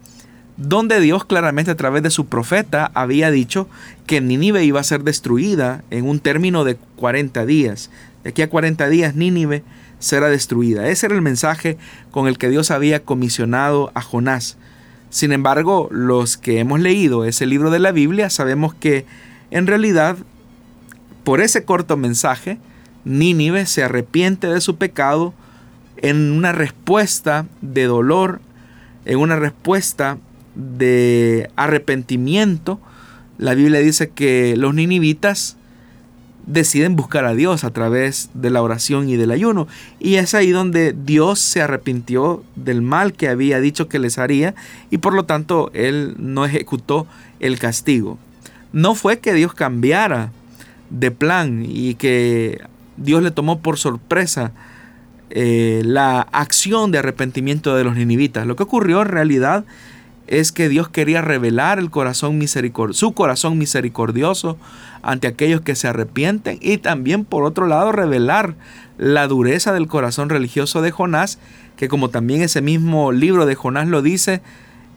donde 0.57 1.01
Dios 1.01 1.25
claramente 1.25 1.71
a 1.71 1.77
través 1.77 2.03
de 2.03 2.11
su 2.11 2.27
profeta 2.27 2.91
había 2.95 3.31
dicho 3.31 3.69
que 4.07 4.21
Nínive 4.21 4.65
iba 4.65 4.81
a 4.81 4.85
ser 4.85 5.03
destruida 5.03 5.83
en 5.91 6.09
un 6.09 6.21
término 6.21 6.65
de 6.65 6.77
40 6.97 7.47
días. 7.47 7.91
De 8.23 8.31
aquí 8.31 8.43
a 8.43 8.51
40 8.51 8.89
días 8.89 9.15
Nínive 9.15 9.63
será 10.03 10.29
destruida. 10.29 10.89
Ese 10.89 11.07
era 11.07 11.15
el 11.15 11.23
mensaje 11.23 11.79
con 12.11 12.27
el 12.27 12.37
que 12.37 12.49
Dios 12.49 12.73
había 12.73 13.05
comisionado 13.05 13.93
a 13.95 14.03
Jonás. 14.03 14.59
Sin 15.11 15.31
embargo, 15.33 15.89
los 15.93 16.37
que 16.37 16.59
hemos 16.59 16.81
leído 16.81 17.25
ese 17.25 17.47
libro 17.47 17.71
de 17.71 17.79
la 17.79 17.93
Biblia 17.93 18.29
sabemos 18.29 18.75
que 18.75 19.07
en 19.51 19.67
realidad, 19.67 20.17
por 21.23 21.41
ese 21.41 21.65
corto 21.65 21.97
mensaje, 21.97 22.59
Nínive 23.05 23.67
se 23.67 23.85
arrepiente 23.85 24.49
de 24.49 24.61
su 24.61 24.77
pecado 24.77 25.35
en 25.99 26.33
una 26.33 26.51
respuesta 26.53 27.47
de 27.61 27.85
dolor, 27.85 28.41
en 29.05 29.19
una 29.19 29.37
respuesta 29.37 30.19
de 30.57 31.49
arrepentimiento. 31.55 32.81
La 33.39 33.55
Biblia 33.55 33.81
dice 33.81 34.11
que 34.11 34.57
los 34.57 34.75
ninivitas 34.75 35.57
deciden 36.47 36.97
buscar 36.97 37.25
a 37.25 37.35
Dios 37.35 37.65
a 37.65 37.71
través 37.71 38.31
de 38.35 38.51
la 38.51 38.63
oración 38.63 39.09
y 39.09 39.17
del 39.17 39.31
ayuno. 39.31 39.69
Y 40.01 40.17
es 40.17 40.35
ahí 40.35 40.51
donde 40.51 40.93
Dios 40.93 41.39
se 41.39 41.63
arrepintió 41.63 42.43
del 42.57 42.83
mal 42.83 43.13
que 43.13 43.29
había 43.29 43.61
dicho 43.61 43.89
que 43.89 43.99
les 43.99 44.19
haría 44.19 44.55
y 44.91 44.99
por 44.99 45.15
lo 45.15 45.25
tanto 45.25 45.71
Él 45.75 46.15
no 46.19 46.45
ejecutó 46.45 47.07
el 47.41 47.59
castigo. 47.59 48.19
No 48.73 48.95
fue 48.95 49.19
que 49.19 49.35
Dios 49.35 49.55
cambiara 49.55 50.33
de 50.91 51.11
plan 51.11 51.65
y 51.67 51.95
que 51.95 52.61
Dios 52.97 53.23
le 53.23 53.31
tomó 53.31 53.61
por 53.61 53.79
sorpresa 53.79 54.53
eh, 55.31 55.83
la 55.85 56.21
acción 56.33 56.91
de 56.91 56.99
arrepentimiento 56.99 57.75
de 57.77 57.85
los 57.85 57.97
ninivitas. 57.97 58.47
Lo 58.47 58.57
que 58.57 58.65
ocurrió 58.65 59.03
en 59.03 59.09
realidad 59.09 59.65
es 60.27 60.53
que 60.53 60.69
Dios 60.69 60.89
quería 60.89 61.21
revelar 61.21 61.79
el 61.79 61.91
corazón 61.91 62.41
su 62.93 63.13
corazón 63.13 63.59
misericordioso 63.59 64.57
ante 65.03 65.27
aquellos 65.27 65.61
que 65.61 65.75
se 65.75 65.89
arrepienten 65.89 66.59
y 66.61 66.79
también 66.79 67.25
por 67.25 67.45
otro 67.45 67.67
lado 67.67 67.93
revelar 67.93 68.55
la 68.99 69.27
dureza 69.27 69.73
del 69.73 69.89
corazón 69.89 70.29
religioso 70.29 70.81
de 70.81 70.93
Jonás, 70.93 71.39
que 71.77 71.89
como 71.89 72.09
también 72.09 72.43
ese 72.43 72.63
mismo 72.63 73.13
libro 73.13 73.47
de 73.47 73.55
Jonás 73.55 73.89
lo 73.89 74.03
dice, 74.03 74.43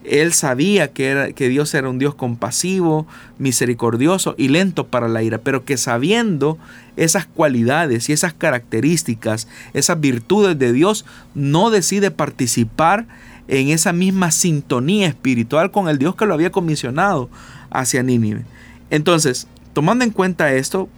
él 0.04 0.32
sabía 0.32 0.92
que, 0.92 1.08
era, 1.08 1.32
que 1.32 1.48
Dios 1.48 1.74
era 1.74 1.90
un 1.90 1.98
Dios 1.98 2.14
compasivo, 2.14 3.06
misericordioso 3.38 4.34
y 4.38 4.48
lento 4.48 4.86
para 4.86 5.08
la 5.08 5.22
ira, 5.22 5.38
pero 5.38 5.64
que 5.64 5.76
sabiendo 5.76 6.58
esas 6.96 7.26
cualidades 7.26 8.08
y 8.08 8.12
esas 8.12 8.32
características, 8.32 9.48
esas 9.74 10.00
virtudes 10.00 10.58
de 10.58 10.72
Dios, 10.72 11.04
no 11.34 11.70
decide 11.70 12.12
participar 12.12 13.06
en 13.48 13.68
esa 13.68 13.92
misma 13.92 14.30
sintonía 14.30 15.08
espiritual 15.08 15.70
con 15.70 15.88
el 15.88 15.98
Dios 15.98 16.14
que 16.14 16.26
lo 16.26 16.34
había 16.34 16.50
comisionado 16.50 17.28
hacia 17.70 18.02
Nínive. 18.02 18.44
Entonces, 18.90 19.48
tomando 19.76 20.06
en 20.06 20.10
cuenta 20.10 20.54
esto, 20.54 20.88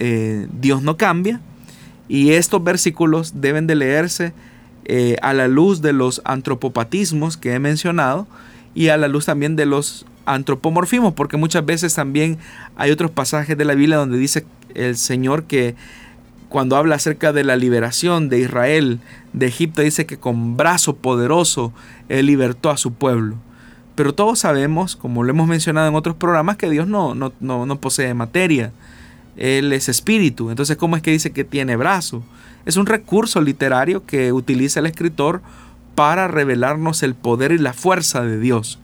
eh, 0.00 0.48
Dios 0.60 0.82
no 0.82 0.98
cambia 0.98 1.40
y 2.08 2.32
estos 2.32 2.62
versículos 2.62 3.40
deben 3.40 3.66
de 3.66 3.74
leerse 3.74 4.34
eh, 4.84 5.16
a 5.22 5.32
la 5.32 5.48
luz 5.48 5.80
de 5.80 5.94
los 5.94 6.20
antropopatismos 6.26 7.38
que 7.38 7.54
he 7.54 7.58
mencionado 7.58 8.26
y 8.74 8.88
a 8.88 8.98
la 8.98 9.08
luz 9.08 9.24
también 9.24 9.56
de 9.56 9.64
los 9.64 10.04
antropomorfismos, 10.26 11.14
porque 11.14 11.38
muchas 11.38 11.64
veces 11.64 11.94
también 11.94 12.36
hay 12.76 12.90
otros 12.90 13.10
pasajes 13.10 13.56
de 13.56 13.64
la 13.64 13.72
Biblia 13.72 13.96
donde 13.96 14.18
dice 14.18 14.44
el 14.74 14.98
Señor 14.98 15.44
que 15.44 15.74
cuando 16.50 16.76
habla 16.76 16.96
acerca 16.96 17.32
de 17.32 17.44
la 17.44 17.56
liberación 17.56 18.28
de 18.28 18.40
Israel 18.40 19.00
de 19.32 19.46
Egipto, 19.46 19.80
dice 19.80 20.04
que 20.04 20.18
con 20.18 20.58
brazo 20.58 20.96
poderoso 20.96 21.72
Él 22.10 22.26
libertó 22.26 22.68
a 22.68 22.76
su 22.76 22.92
pueblo. 22.92 23.36
Pero 23.98 24.14
todos 24.14 24.38
sabemos, 24.38 24.94
como 24.94 25.24
lo 25.24 25.30
hemos 25.30 25.48
mencionado 25.48 25.88
en 25.88 25.96
otros 25.96 26.14
programas, 26.14 26.56
que 26.56 26.70
Dios 26.70 26.86
no, 26.86 27.16
no, 27.16 27.32
no, 27.40 27.80
posee 27.80 28.14
materia. 28.14 28.70
Él 29.36 29.72
es 29.72 29.88
espíritu. 29.88 30.50
Entonces, 30.50 30.76
¿cómo 30.76 30.94
es 30.94 31.02
que 31.02 31.10
dice 31.10 31.32
que 31.32 31.42
tiene 31.42 31.74
brazo? 31.74 32.22
Es 32.64 32.76
un 32.76 32.86
recurso 32.86 33.40
literario 33.40 34.06
que 34.06 34.32
utiliza 34.32 34.78
el 34.78 34.86
escritor 34.86 35.42
para 35.96 36.28
revelarnos 36.28 37.02
el 37.02 37.16
poder 37.16 37.50
y 37.50 37.58
la 37.58 37.72
fuerza 37.72 38.22
de 38.22 38.38
Dios, 38.38 38.78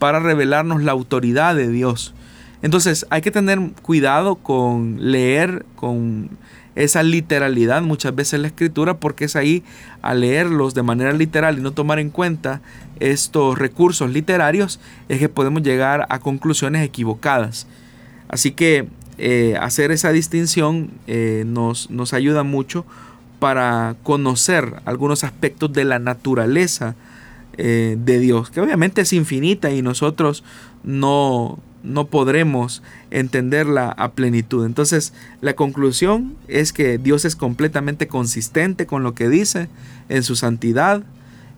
para 0.00 0.18
revelarnos 0.18 0.82
la 0.82 0.90
autoridad 0.90 1.54
de 1.54 1.68
Dios. 1.68 2.12
Entonces 2.60 3.06
hay 3.08 3.22
que 3.22 3.30
tener 3.30 3.60
cuidado 3.82 4.34
con 4.34 4.96
leer 4.98 5.64
con 5.76 6.28
esa 6.76 7.02
literalidad 7.02 7.82
muchas 7.82 8.14
veces 8.14 8.38
la 8.40 8.46
escritura 8.46 8.98
porque 8.98 9.24
es 9.24 9.34
ahí 9.34 9.64
al 10.02 10.20
leerlos 10.20 10.74
de 10.74 10.82
manera 10.82 11.12
literal 11.12 11.58
y 11.58 11.62
no 11.62 11.72
tomar 11.72 11.98
en 11.98 12.10
cuenta 12.10 12.60
estos 13.00 13.58
recursos 13.58 14.10
literarios 14.10 14.78
es 15.08 15.18
que 15.18 15.28
podemos 15.28 15.62
llegar 15.62 16.06
a 16.08 16.18
conclusiones 16.20 16.84
equivocadas. 16.84 17.66
Así 18.28 18.52
que 18.52 18.88
eh, 19.18 19.56
hacer 19.60 19.90
esa 19.90 20.12
distinción 20.12 20.90
eh, 21.06 21.44
nos, 21.46 21.90
nos 21.90 22.12
ayuda 22.12 22.42
mucho 22.42 22.84
para 23.38 23.96
conocer 24.02 24.74
algunos 24.84 25.24
aspectos 25.24 25.72
de 25.72 25.84
la 25.84 25.98
naturaleza 25.98 26.94
eh, 27.58 27.96
de 27.98 28.18
Dios, 28.18 28.50
que 28.50 28.60
obviamente 28.60 29.00
es 29.00 29.14
infinita 29.14 29.70
y 29.70 29.80
nosotros 29.80 30.44
no, 30.84 31.58
no 31.86 32.06
podremos 32.08 32.82
entenderla 33.10 33.90
a 33.90 34.12
plenitud. 34.12 34.66
Entonces, 34.66 35.12
la 35.40 35.54
conclusión 35.54 36.34
es 36.48 36.72
que 36.72 36.98
Dios 36.98 37.24
es 37.24 37.36
completamente 37.36 38.08
consistente 38.08 38.86
con 38.86 39.02
lo 39.02 39.14
que 39.14 39.28
dice 39.28 39.68
en 40.08 40.22
su 40.22 40.36
santidad, 40.36 41.02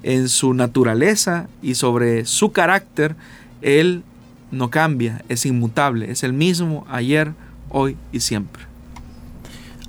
en 0.03 0.29
su 0.29 0.55
naturaleza 0.55 1.49
y 1.63 1.75
sobre 1.75 2.25
su 2.27 2.53
carácter. 2.53 3.17
Él 3.63 4.03
no 4.51 4.71
cambia, 4.71 5.25
es 5.29 5.47
inmutable, 5.47 6.11
es 6.11 6.23
el 6.23 6.33
mismo 6.33 6.87
ayer, 6.89 7.33
hoy 7.71 7.97
y 8.13 8.21
siempre. 8.21 8.63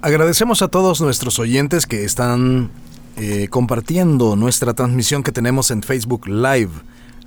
Agradecemos 0.02 0.62
a 0.62 0.70
todos 0.70 1.02
nuestros 1.02 1.40
oyentes 1.40 1.86
que 1.86 2.06
están 2.06 2.72
eh, 3.18 3.50
compartiendo 3.50 4.38
nuestra 4.38 4.74
transmisión 4.74 5.24
que 5.24 5.34
tenemos 5.34 5.72
en 5.72 5.84
Facebook 5.84 6.28
Live. 6.28 6.72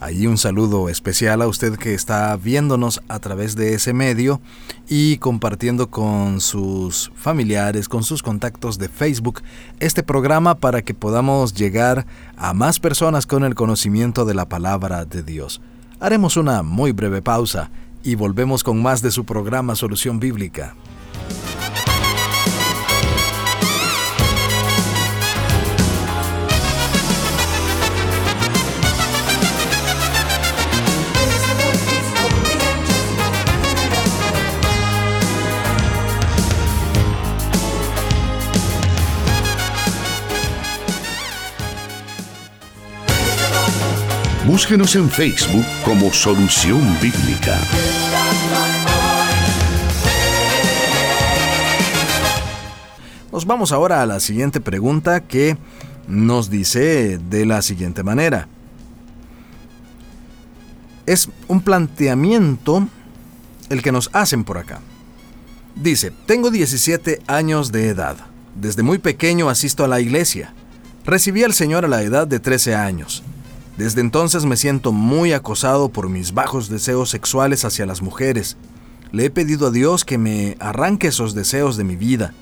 Ahí 0.02 0.26
un 0.26 0.36
saludo 0.36 0.88
especial 0.88 1.42
a 1.42 1.46
usted 1.46 1.76
que 1.76 1.94
está 1.94 2.34
viéndonos 2.34 3.00
a 3.06 3.20
través 3.20 3.54
de 3.54 3.74
ese 3.74 3.92
medio 3.92 4.40
y 4.88 5.18
compartiendo 5.18 5.90
con 5.90 6.40
sus 6.40 7.12
familiares, 7.14 7.88
con 7.88 8.02
sus 8.02 8.20
contactos 8.20 8.78
de 8.78 8.88
Facebook 8.88 9.42
este 9.78 10.02
programa 10.02 10.56
para 10.56 10.82
que 10.82 10.92
podamos 10.92 11.54
llegar 11.54 12.04
a 12.36 12.52
más 12.52 12.80
personas 12.80 13.26
con 13.26 13.44
el 13.44 13.54
conocimiento 13.54 14.24
de 14.24 14.34
la 14.34 14.48
palabra 14.48 15.04
de 15.04 15.22
Dios. 15.22 15.60
Haremos 16.00 16.36
una 16.36 16.64
muy 16.64 16.90
breve 16.90 17.22
pausa 17.22 17.70
y 18.02 18.16
volvemos 18.16 18.64
con 18.64 18.82
más 18.82 19.02
de 19.02 19.12
su 19.12 19.24
programa 19.24 19.76
Solución 19.76 20.18
Bíblica. 20.18 20.74
Búsquenos 44.52 44.94
en 44.96 45.08
Facebook 45.08 45.64
como 45.82 46.12
Solución 46.12 46.82
Bíblica. 47.00 47.58
Nos 53.32 53.46
vamos 53.46 53.72
ahora 53.72 54.02
a 54.02 54.06
la 54.06 54.20
siguiente 54.20 54.60
pregunta 54.60 55.20
que 55.20 55.56
nos 56.06 56.50
dice 56.50 57.16
de 57.16 57.46
la 57.46 57.62
siguiente 57.62 58.02
manera. 58.02 58.46
Es 61.06 61.30
un 61.48 61.62
planteamiento 61.62 62.86
el 63.70 63.80
que 63.80 63.90
nos 63.90 64.10
hacen 64.12 64.44
por 64.44 64.58
acá. 64.58 64.82
Dice, 65.76 66.12
tengo 66.26 66.50
17 66.50 67.22
años 67.26 67.72
de 67.72 67.88
edad. 67.88 68.18
Desde 68.54 68.82
muy 68.82 68.98
pequeño 68.98 69.48
asisto 69.48 69.82
a 69.82 69.88
la 69.88 70.00
iglesia. 70.00 70.52
Recibí 71.06 71.42
al 71.42 71.54
Señor 71.54 71.86
a 71.86 71.88
la 71.88 72.02
edad 72.02 72.26
de 72.26 72.38
13 72.38 72.74
años. 72.74 73.24
Desde 73.76 74.02
entonces 74.02 74.44
me 74.44 74.56
siento 74.56 74.92
muy 74.92 75.32
acosado 75.32 75.88
por 75.88 76.08
mis 76.08 76.34
bajos 76.34 76.68
deseos 76.68 77.08
sexuales 77.08 77.64
hacia 77.64 77.86
las 77.86 78.02
mujeres. 78.02 78.56
Le 79.12 79.26
he 79.26 79.30
pedido 79.30 79.68
a 79.68 79.70
Dios 79.70 80.04
que 80.04 80.18
me 80.18 80.56
arranque 80.60 81.08
esos 81.08 81.34
deseos 81.34 81.76
de 81.76 81.84
mi 81.84 81.96
vida. 81.96 82.34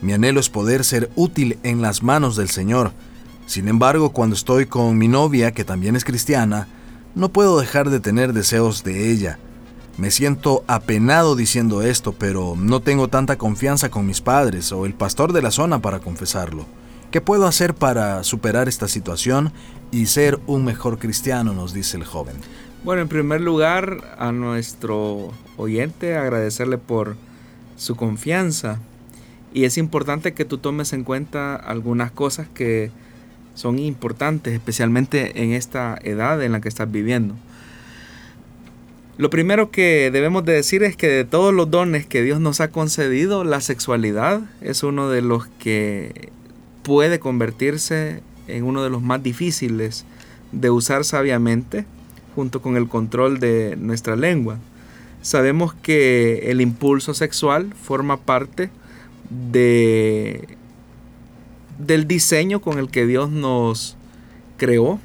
Mi 0.00 0.14
anhelo 0.14 0.40
es 0.40 0.48
poder 0.48 0.84
ser 0.84 1.10
útil 1.16 1.58
en 1.62 1.82
las 1.82 2.02
manos 2.02 2.34
del 2.36 2.48
Señor. 2.48 2.92
Sin 3.46 3.68
embargo, 3.68 4.10
cuando 4.10 4.34
estoy 4.34 4.66
con 4.66 4.96
mi 4.96 5.08
novia, 5.08 5.52
que 5.52 5.64
también 5.64 5.96
es 5.96 6.04
cristiana, 6.04 6.66
no 7.14 7.30
puedo 7.30 7.60
dejar 7.60 7.90
de 7.90 8.00
tener 8.00 8.32
deseos 8.32 8.82
de 8.82 9.10
ella. 9.10 9.38
Me 9.98 10.10
siento 10.10 10.64
apenado 10.66 11.36
diciendo 11.36 11.82
esto, 11.82 12.12
pero 12.12 12.54
no 12.56 12.80
tengo 12.80 13.08
tanta 13.08 13.36
confianza 13.36 13.90
con 13.90 14.06
mis 14.06 14.22
padres 14.22 14.72
o 14.72 14.86
el 14.86 14.94
pastor 14.94 15.34
de 15.34 15.42
la 15.42 15.50
zona 15.50 15.82
para 15.82 15.98
confesarlo. 15.98 16.64
¿Qué 17.10 17.20
puedo 17.20 17.48
hacer 17.48 17.74
para 17.74 18.22
superar 18.22 18.68
esta 18.68 18.86
situación 18.86 19.52
y 19.90 20.06
ser 20.06 20.38
un 20.46 20.64
mejor 20.64 21.00
cristiano? 21.00 21.52
nos 21.52 21.74
dice 21.74 21.96
el 21.96 22.04
joven. 22.04 22.36
Bueno, 22.84 23.02
en 23.02 23.08
primer 23.08 23.40
lugar, 23.40 24.14
a 24.16 24.30
nuestro 24.30 25.32
oyente 25.56 26.16
agradecerle 26.16 26.78
por 26.78 27.16
su 27.76 27.96
confianza. 27.96 28.78
Y 29.52 29.64
es 29.64 29.76
importante 29.76 30.34
que 30.34 30.44
tú 30.44 30.58
tomes 30.58 30.92
en 30.92 31.02
cuenta 31.02 31.56
algunas 31.56 32.12
cosas 32.12 32.46
que 32.54 32.92
son 33.54 33.80
importantes, 33.80 34.54
especialmente 34.54 35.42
en 35.42 35.52
esta 35.52 35.98
edad 36.04 36.40
en 36.44 36.52
la 36.52 36.60
que 36.60 36.68
estás 36.68 36.92
viviendo. 36.92 37.34
Lo 39.18 39.30
primero 39.30 39.72
que 39.72 40.12
debemos 40.12 40.44
de 40.44 40.52
decir 40.52 40.84
es 40.84 40.96
que 40.96 41.08
de 41.08 41.24
todos 41.24 41.52
los 41.52 41.68
dones 41.72 42.06
que 42.06 42.22
Dios 42.22 42.38
nos 42.38 42.60
ha 42.60 42.68
concedido, 42.68 43.42
la 43.42 43.60
sexualidad 43.60 44.42
es 44.60 44.84
uno 44.84 45.10
de 45.10 45.22
los 45.22 45.48
que 45.58 46.30
puede 46.82 47.20
convertirse 47.20 48.22
en 48.46 48.64
uno 48.64 48.82
de 48.82 48.90
los 48.90 49.02
más 49.02 49.22
difíciles 49.22 50.04
de 50.52 50.70
usar 50.70 51.04
sabiamente 51.04 51.84
junto 52.34 52.62
con 52.62 52.76
el 52.76 52.88
control 52.88 53.40
de 53.40 53.76
nuestra 53.76 54.16
lengua. 54.16 54.58
Sabemos 55.22 55.74
que 55.74 56.50
el 56.50 56.60
impulso 56.60 57.14
sexual 57.14 57.74
forma 57.74 58.18
parte 58.18 58.70
de 59.30 60.56
del 61.78 62.06
diseño 62.06 62.60
con 62.60 62.78
el 62.78 62.90
que 62.90 63.06
Dios 63.06 63.30
nos 63.30 63.96
creó. 64.56 64.98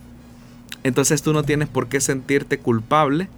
Entonces 0.84 1.22
tú 1.22 1.34
no 1.34 1.44
tienes 1.44 1.68
por 1.68 1.88
qué 1.88 2.02
sentirte 2.02 2.60
culpable 2.60 3.30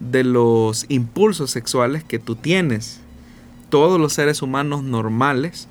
de 0.00 0.24
los 0.24 0.86
impulsos 0.88 1.50
sexuales 1.50 2.04
que 2.04 2.18
tú 2.18 2.36
tienes. 2.36 3.00
Todos 3.70 4.00
los 4.00 4.12
seres 4.12 4.40
humanos 4.42 4.84
normales 4.84 5.68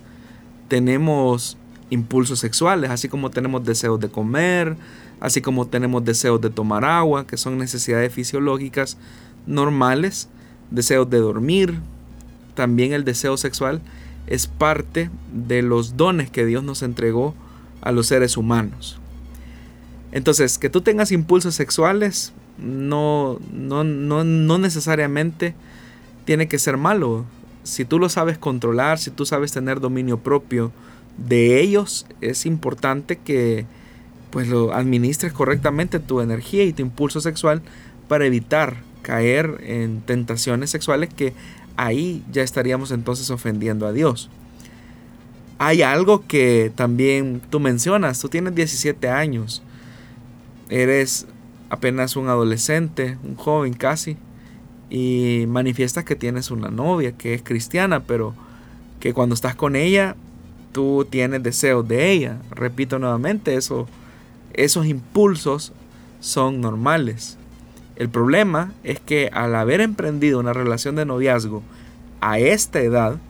tenemos 0.67 1.58
impulsos 1.89 2.39
sexuales, 2.39 2.89
así 2.89 3.10
como 3.10 3.30
tenemos 3.30 3.63
deseos 3.65 4.00
de 4.00 4.10
comer, 4.10 4.76
así 5.19 5.41
como 5.41 5.67
tenemos 5.67 6.04
deseos 6.04 6.41
de 6.41 6.50
tomar 6.50 6.86
agua, 6.86 7.28
que 7.28 7.38
son 7.38 7.58
necesidades 7.58 8.13
fisiológicas 8.13 8.98
normales, 9.45 10.28
deseos 10.71 11.10
de 11.10 11.19
dormir, 11.19 11.80
también 12.56 12.93
el 12.93 13.04
deseo 13.04 13.38
sexual 13.38 13.82
es 14.28 14.48
parte 14.48 15.10
de 15.32 15.62
los 15.62 15.98
dones 15.98 16.30
que 16.32 16.45
Dios 16.45 16.63
nos 16.63 16.82
entregó 16.82 17.36
a 17.82 17.91
los 17.91 18.08
seres 18.08 18.38
humanos. 18.38 18.98
Entonces, 20.12 20.58
que 20.58 20.69
tú 20.69 20.82
tengas 20.82 21.12
impulsos 21.12 21.56
sexuales 21.56 22.34
no, 22.58 23.39
no, 23.52 23.84
no, 23.84 24.24
no 24.24 24.58
necesariamente 24.58 25.54
tiene 26.24 26.48
que 26.48 26.58
ser 26.58 26.78
malo. 26.78 27.26
Si 27.63 27.86
tú 27.86 28.00
lo 28.00 28.10
sabes 28.10 28.38
controlar, 28.38 28.98
si 28.98 29.12
tú 29.12 29.26
sabes 29.26 29.52
tener 29.52 29.80
dominio 29.80 30.17
propio, 30.17 30.71
de 31.17 31.62
ellos 31.62 32.06
es 32.21 32.45
importante 32.45 33.17
que 33.17 33.65
pues 34.32 34.47
lo 34.47 34.73
administres 34.73 35.32
correctamente 35.32 35.99
tu 35.99 36.19
energía 36.19 36.63
y 36.63 36.73
tu 36.73 36.82
impulso 36.82 37.21
sexual 37.21 37.62
para 38.08 38.25
evitar 38.25 38.78
caer 39.01 39.62
en 39.63 40.01
tentaciones 40.01 40.69
sexuales 40.69 41.13
que 41.13 41.34
ahí 41.78 42.23
ya 42.32 42.41
estaríamos 42.41 42.91
entonces 42.91 43.30
ofendiendo 43.30 43.88
a 43.88 43.93
Dios. 43.93 44.30
Hay 45.58 45.84
algo 45.84 46.25
que 46.28 46.71
también 46.75 47.41
tú 47.49 47.60
mencionas, 47.60 48.19
tú 48.19 48.28
tienes 48.28 48.56
17 48.56 49.08
años, 49.10 49.62
eres 50.69 51.28
apenas 51.69 52.17
un 52.17 52.28
adolescente, 52.28 53.17
un 53.23 53.36
joven 53.36 53.73
casi, 53.73 54.17
y 54.89 55.45
manifiestas 55.47 56.04
que 56.04 56.15
tienes 56.15 56.51
una 56.51 56.69
novia 56.69 57.13
que 57.13 57.34
es 57.34 57.41
cristiana, 57.41 58.01
pero 58.01 58.34
que 58.99 59.13
cuando 59.13 59.34
estás 59.34 59.56
con 59.56 59.75
ella 59.75 60.15
tú 60.76 61.08
tienes 61.10 61.42
deseos 61.42 61.88
de 61.88 62.12
ella. 62.12 62.38
Repito 62.52 63.00
nuevamente, 63.00 63.56
eso, 63.56 63.88
esos 64.54 64.86
impulsos 64.88 65.72
son 66.20 66.60
normales. 66.60 67.38
El 67.96 68.10
problema 68.10 68.74
es 68.84 69.00
que 69.00 69.30
al 69.32 69.56
haber 69.56 69.80
emprendido 69.80 70.38
una 70.38 70.52
relación 70.52 70.97
de 70.97 71.06
noviazgo 71.06 71.64
a 72.20 72.39
esta 72.39 72.82
edad, 72.82 73.22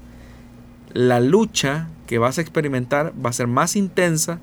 la 0.92 1.20
lucha 1.20 1.88
que 2.08 2.18
vas 2.18 2.40
a 2.40 2.42
experimentar 2.42 3.14
va 3.24 3.30
a 3.30 3.34
ser 3.34 3.46
más 3.46 3.76
intensa 3.76 4.40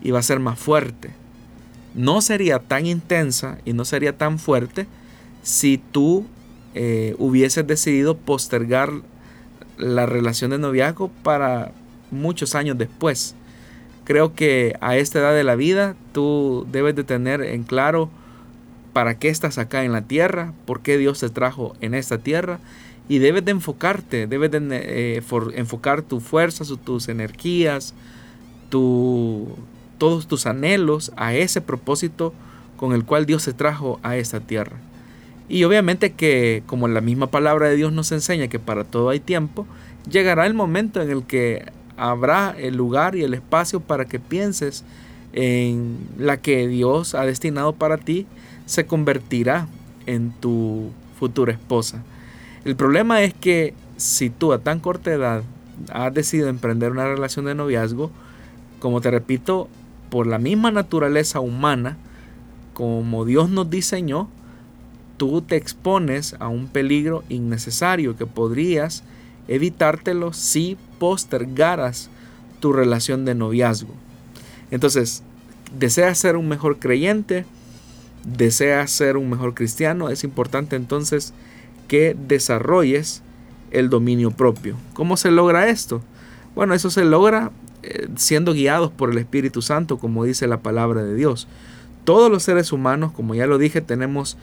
y 0.00 0.10
va 0.10 0.20
a 0.20 0.22
ser 0.22 0.40
más 0.40 0.58
fuerte. 0.58 1.10
No 1.94 2.22
sería 2.22 2.60
tan 2.60 2.86
intensa 2.86 3.58
y 3.66 3.74
no 3.74 3.84
sería 3.84 4.16
tan 4.16 4.38
fuerte 4.38 4.86
si 5.42 5.76
tú 5.76 6.24
eh, 6.74 7.14
hubieses 7.18 7.66
decidido 7.66 8.16
postergar 8.16 8.90
la 9.76 10.06
relación 10.06 10.50
de 10.50 10.58
noviazgo 10.58 11.10
para 11.22 11.72
muchos 12.10 12.54
años 12.54 12.78
después. 12.78 13.34
Creo 14.04 14.34
que 14.34 14.76
a 14.80 14.96
esta 14.96 15.18
edad 15.18 15.34
de 15.34 15.44
la 15.44 15.54
vida 15.54 15.94
tú 16.12 16.66
debes 16.72 16.96
de 16.96 17.04
tener 17.04 17.42
en 17.42 17.62
claro 17.62 18.08
para 18.92 19.18
qué 19.18 19.28
estás 19.28 19.58
acá 19.58 19.84
en 19.84 19.92
la 19.92 20.02
tierra, 20.02 20.52
por 20.64 20.80
qué 20.80 20.96
Dios 20.98 21.20
te 21.20 21.28
trajo 21.28 21.76
en 21.80 21.94
esta 21.94 22.18
tierra 22.18 22.58
y 23.08 23.18
debes 23.18 23.44
de 23.44 23.52
enfocarte, 23.52 24.26
debes 24.26 24.50
de 24.50 24.60
eh, 24.70 25.22
enfocar 25.54 26.02
tu 26.02 26.20
fuerza, 26.20 26.64
tus 26.84 27.08
energías, 27.08 27.94
tu, 28.70 29.48
todos 29.98 30.26
tus 30.26 30.46
anhelos 30.46 31.12
a 31.16 31.34
ese 31.34 31.60
propósito 31.60 32.32
con 32.76 32.92
el 32.92 33.04
cual 33.04 33.26
Dios 33.26 33.44
te 33.44 33.52
trajo 33.52 33.98
a 34.02 34.16
esta 34.16 34.40
tierra. 34.40 34.76
Y 35.48 35.64
obviamente 35.64 36.12
que 36.12 36.62
como 36.66 36.88
la 36.88 37.00
misma 37.00 37.28
palabra 37.28 37.68
de 37.68 37.76
Dios 37.76 37.92
nos 37.92 38.12
enseña 38.12 38.48
que 38.48 38.58
para 38.58 38.84
todo 38.84 39.08
hay 39.08 39.20
tiempo, 39.20 39.66
llegará 40.10 40.46
el 40.46 40.54
momento 40.54 41.00
en 41.00 41.10
el 41.10 41.24
que 41.24 41.70
habrá 41.98 42.54
el 42.56 42.76
lugar 42.76 43.16
y 43.16 43.22
el 43.22 43.34
espacio 43.34 43.80
para 43.80 44.06
que 44.06 44.18
pienses 44.18 44.84
en 45.32 45.98
la 46.16 46.38
que 46.38 46.66
Dios 46.68 47.14
ha 47.14 47.24
destinado 47.24 47.74
para 47.74 47.98
ti, 47.98 48.26
se 48.66 48.86
convertirá 48.86 49.68
en 50.06 50.30
tu 50.30 50.90
futura 51.18 51.52
esposa. 51.52 52.02
El 52.64 52.76
problema 52.76 53.22
es 53.22 53.34
que 53.34 53.74
si 53.96 54.30
tú 54.30 54.52
a 54.52 54.60
tan 54.60 54.80
corta 54.80 55.12
edad 55.12 55.42
has 55.92 56.14
decidido 56.14 56.48
emprender 56.48 56.92
una 56.92 57.06
relación 57.06 57.44
de 57.44 57.54
noviazgo, 57.54 58.10
como 58.78 59.00
te 59.00 59.10
repito, 59.10 59.68
por 60.10 60.26
la 60.26 60.38
misma 60.38 60.70
naturaleza 60.70 61.40
humana, 61.40 61.96
como 62.72 63.24
Dios 63.24 63.50
nos 63.50 63.68
diseñó, 63.68 64.28
tú 65.16 65.42
te 65.42 65.56
expones 65.56 66.36
a 66.38 66.48
un 66.48 66.68
peligro 66.68 67.24
innecesario 67.28 68.16
que 68.16 68.26
podrías 68.26 69.02
evitártelo 69.48 70.32
si 70.32 70.76
postergaras 70.98 72.10
tu 72.60 72.72
relación 72.72 73.24
de 73.24 73.34
noviazgo. 73.34 73.94
Entonces, 74.70 75.22
deseas 75.76 76.18
ser 76.18 76.36
un 76.36 76.48
mejor 76.48 76.78
creyente, 76.78 77.44
deseas 78.24 78.90
ser 78.90 79.16
un 79.16 79.30
mejor 79.30 79.54
cristiano, 79.54 80.10
es 80.10 80.24
importante 80.24 80.76
entonces 80.76 81.32
que 81.88 82.14
desarrolles 82.28 83.22
el 83.70 83.90
dominio 83.90 84.30
propio. 84.30 84.76
¿Cómo 84.94 85.16
se 85.16 85.30
logra 85.30 85.68
esto? 85.68 86.02
Bueno, 86.54 86.74
eso 86.74 86.90
se 86.90 87.04
logra 87.04 87.50
eh, 87.82 88.08
siendo 88.16 88.52
guiados 88.52 88.90
por 88.90 89.10
el 89.10 89.18
Espíritu 89.18 89.62
Santo, 89.62 89.98
como 89.98 90.24
dice 90.24 90.46
la 90.46 90.60
palabra 90.60 91.02
de 91.02 91.14
Dios. 91.14 91.48
Todos 92.04 92.30
los 92.30 92.42
seres 92.42 92.72
humanos, 92.72 93.12
como 93.12 93.34
ya 93.34 93.46
lo 93.46 93.58
dije, 93.58 93.80
tenemos 93.80 94.36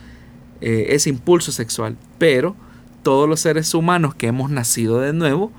eh, 0.62 0.88
ese 0.90 1.10
impulso 1.10 1.52
sexual, 1.52 1.98
pero 2.18 2.56
todos 3.06 3.30
los 3.30 3.40
seres 3.40 3.72
humanos 3.76 4.16
que 4.16 4.26
hemos 4.26 4.50
nacido 4.50 5.00
de 5.00 5.14
nuevo, 5.14 5.52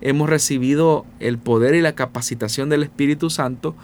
hemos 0.00 0.26
recibido 0.26 1.04
el 1.20 1.36
poder 1.36 1.74
y 1.74 1.82
la 1.82 1.94
capacitación 1.94 2.70
del 2.70 2.82
Espíritu 2.82 3.28
Santo 3.28 3.74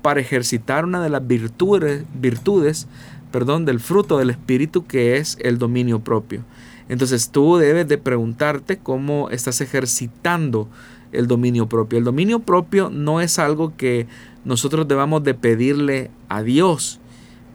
para 0.00 0.22
ejercitar 0.22 0.86
una 0.86 1.02
de 1.02 1.10
las 1.10 1.26
virtudes, 1.26 2.06
virtudes 2.14 2.88
perdón, 3.30 3.66
del 3.66 3.80
fruto 3.80 4.16
del 4.16 4.30
Espíritu 4.30 4.86
que 4.86 5.18
es 5.18 5.36
el 5.42 5.58
dominio 5.58 6.00
propio. 6.00 6.42
Entonces 6.88 7.28
tú 7.28 7.58
debes 7.58 7.86
de 7.86 7.98
preguntarte 7.98 8.78
cómo 8.78 9.28
estás 9.28 9.60
ejercitando 9.60 10.66
el 11.12 11.26
dominio 11.26 11.68
propio. 11.68 11.98
El 11.98 12.04
dominio 12.04 12.38
propio 12.40 12.88
no 12.88 13.20
es 13.20 13.38
algo 13.38 13.76
que 13.76 14.06
nosotros 14.46 14.88
debamos 14.88 15.22
de 15.22 15.34
pedirle 15.34 16.10
a 16.30 16.42
Dios 16.42 16.98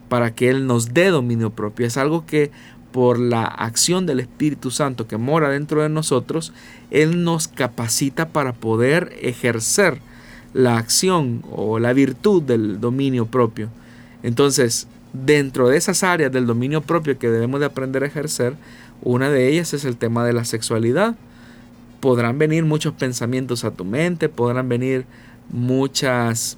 para 0.08 0.36
que 0.36 0.50
Él 0.50 0.68
nos 0.68 0.94
dé 0.94 1.10
dominio 1.10 1.50
propio. 1.50 1.84
Es 1.84 1.96
algo 1.96 2.26
que 2.26 2.52
por 2.96 3.18
la 3.18 3.44
acción 3.44 4.06
del 4.06 4.20
Espíritu 4.20 4.70
Santo 4.70 5.06
que 5.06 5.18
mora 5.18 5.50
dentro 5.50 5.82
de 5.82 5.90
nosotros, 5.90 6.54
Él 6.90 7.24
nos 7.24 7.46
capacita 7.46 8.30
para 8.30 8.54
poder 8.54 9.14
ejercer 9.20 9.98
la 10.54 10.78
acción 10.78 11.42
o 11.50 11.78
la 11.78 11.92
virtud 11.92 12.42
del 12.42 12.80
dominio 12.80 13.26
propio. 13.26 13.68
Entonces, 14.22 14.88
dentro 15.12 15.68
de 15.68 15.76
esas 15.76 16.04
áreas 16.04 16.32
del 16.32 16.46
dominio 16.46 16.80
propio 16.80 17.18
que 17.18 17.28
debemos 17.28 17.60
de 17.60 17.66
aprender 17.66 18.02
a 18.02 18.06
ejercer, 18.06 18.54
una 19.02 19.28
de 19.28 19.46
ellas 19.46 19.74
es 19.74 19.84
el 19.84 19.98
tema 19.98 20.24
de 20.24 20.32
la 20.32 20.46
sexualidad. 20.46 21.16
Podrán 22.00 22.38
venir 22.38 22.64
muchos 22.64 22.94
pensamientos 22.94 23.64
a 23.64 23.72
tu 23.72 23.84
mente, 23.84 24.30
podrán 24.30 24.70
venir 24.70 25.04
muchas 25.50 26.56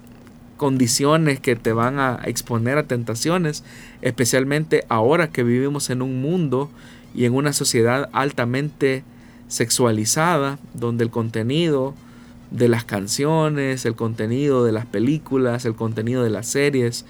condiciones 0.56 1.40
que 1.40 1.56
te 1.56 1.72
van 1.72 1.98
a 1.98 2.20
exponer 2.26 2.78
a 2.78 2.84
tentaciones, 2.84 3.64
especialmente 4.02 4.84
ahora 4.88 5.30
que 5.30 5.42
vivimos 5.42 5.90
en 5.90 6.02
un 6.02 6.20
mundo 6.20 6.70
y 7.14 7.24
en 7.24 7.34
una 7.34 7.52
sociedad 7.52 8.08
altamente 8.12 9.02
sexualizada, 9.48 10.58
donde 10.74 11.04
el 11.04 11.10
contenido 11.10 11.94
de 12.50 12.68
las 12.68 12.84
canciones, 12.84 13.84
el 13.84 13.94
contenido 13.94 14.64
de 14.64 14.72
las 14.72 14.86
películas, 14.86 15.64
el 15.64 15.74
contenido 15.74 16.22
de 16.22 16.30
las 16.30 16.46
series 16.46 17.04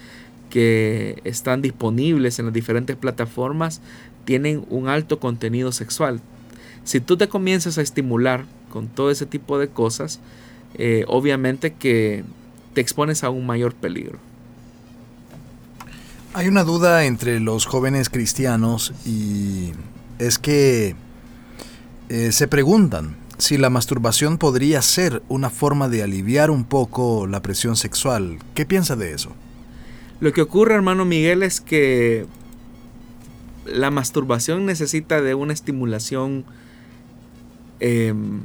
que 0.51 1.20
están 1.24 1.62
disponibles 1.62 2.39
en 2.39 2.47
las 2.47 2.55
diferentes 2.55 2.97
plataformas 2.97 3.80
tienen 4.24 4.64
un 4.70 4.89
alto 4.89 5.20
contenido 5.20 5.72
sexual. 5.72 6.20
Si 6.84 7.01
tú 7.01 7.16
te 7.16 7.28
comienzas 7.28 7.78
a 7.78 7.82
estimular 7.82 8.47
con 8.70 8.89
todo 8.89 9.11
ese 9.11 9.26
tipo 9.26 9.59
de 9.59 9.68
cosas, 9.68 10.20
eh, 10.74 11.05
obviamente 11.07 11.72
que 11.74 12.24
te 12.74 12.80
expones 12.80 13.24
a 13.24 13.30
un 13.30 13.47
mayor 13.47 13.74
peligro. 13.74 14.18
Hay 16.39 16.47
una 16.47 16.62
duda 16.62 17.05
entre 17.05 17.41
los 17.41 17.66
jóvenes 17.66 18.11
cristianos 18.11 18.93
y 19.05 19.72
es 20.20 20.39
que 20.39 20.95
eh, 22.11 22.30
se 22.30 22.47
preguntan 22.47 23.16
si 23.39 23.59
la 23.59 23.70
masturbación 23.70 24.39
podría 24.39 24.80
ser 24.82 25.20
una 25.28 25.51
forma 25.51 25.89
de 25.89 26.05
aliviar 26.05 26.53
un 26.53 26.62
poco 26.62 27.26
la 27.26 27.43
presión 27.43 27.74
sexual. 27.74 28.39
¿Qué 28.55 28.64
piensa 28.64 28.95
de 28.95 29.14
eso? 29.14 29.32
Lo 30.20 30.32
que 30.32 30.41
ocurre, 30.41 30.76
hermano 30.76 31.05
Miguel, 31.05 31.43
es 31.43 31.61
que 31.61 32.24
la 33.66 33.91
masturbación 33.91 34.64
necesita 34.64 35.20
de 35.20 35.34
una 35.34 35.53
estimulación 35.53 36.45
em, 37.80 38.43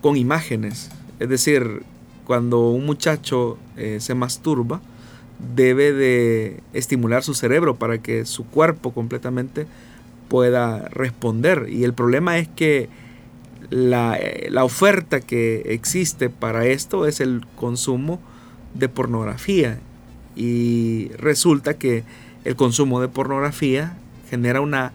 con 0.00 0.16
imágenes. 0.16 0.90
Es 1.20 1.28
decir, 1.28 1.84
cuando 2.24 2.70
un 2.70 2.86
muchacho 2.86 3.56
eh, 3.76 3.98
se 4.00 4.16
masturba, 4.16 4.80
debe 5.38 5.92
de 5.92 6.60
estimular 6.72 7.22
su 7.22 7.34
cerebro 7.34 7.76
para 7.76 7.98
que 7.98 8.24
su 8.24 8.44
cuerpo 8.44 8.92
completamente 8.92 9.66
pueda 10.28 10.88
responder. 10.88 11.66
Y 11.68 11.84
el 11.84 11.94
problema 11.94 12.38
es 12.38 12.48
que 12.48 12.88
la, 13.70 14.16
eh, 14.16 14.48
la 14.50 14.64
oferta 14.64 15.20
que 15.20 15.62
existe 15.66 16.30
para 16.30 16.66
esto 16.66 17.06
es 17.06 17.20
el 17.20 17.44
consumo 17.56 18.20
de 18.74 18.88
pornografía 18.88 19.78
y 20.36 21.10
resulta 21.18 21.74
que 21.74 22.04
el 22.44 22.56
consumo 22.56 23.00
de 23.00 23.08
pornografía 23.08 23.96
genera 24.30 24.60
una 24.60 24.92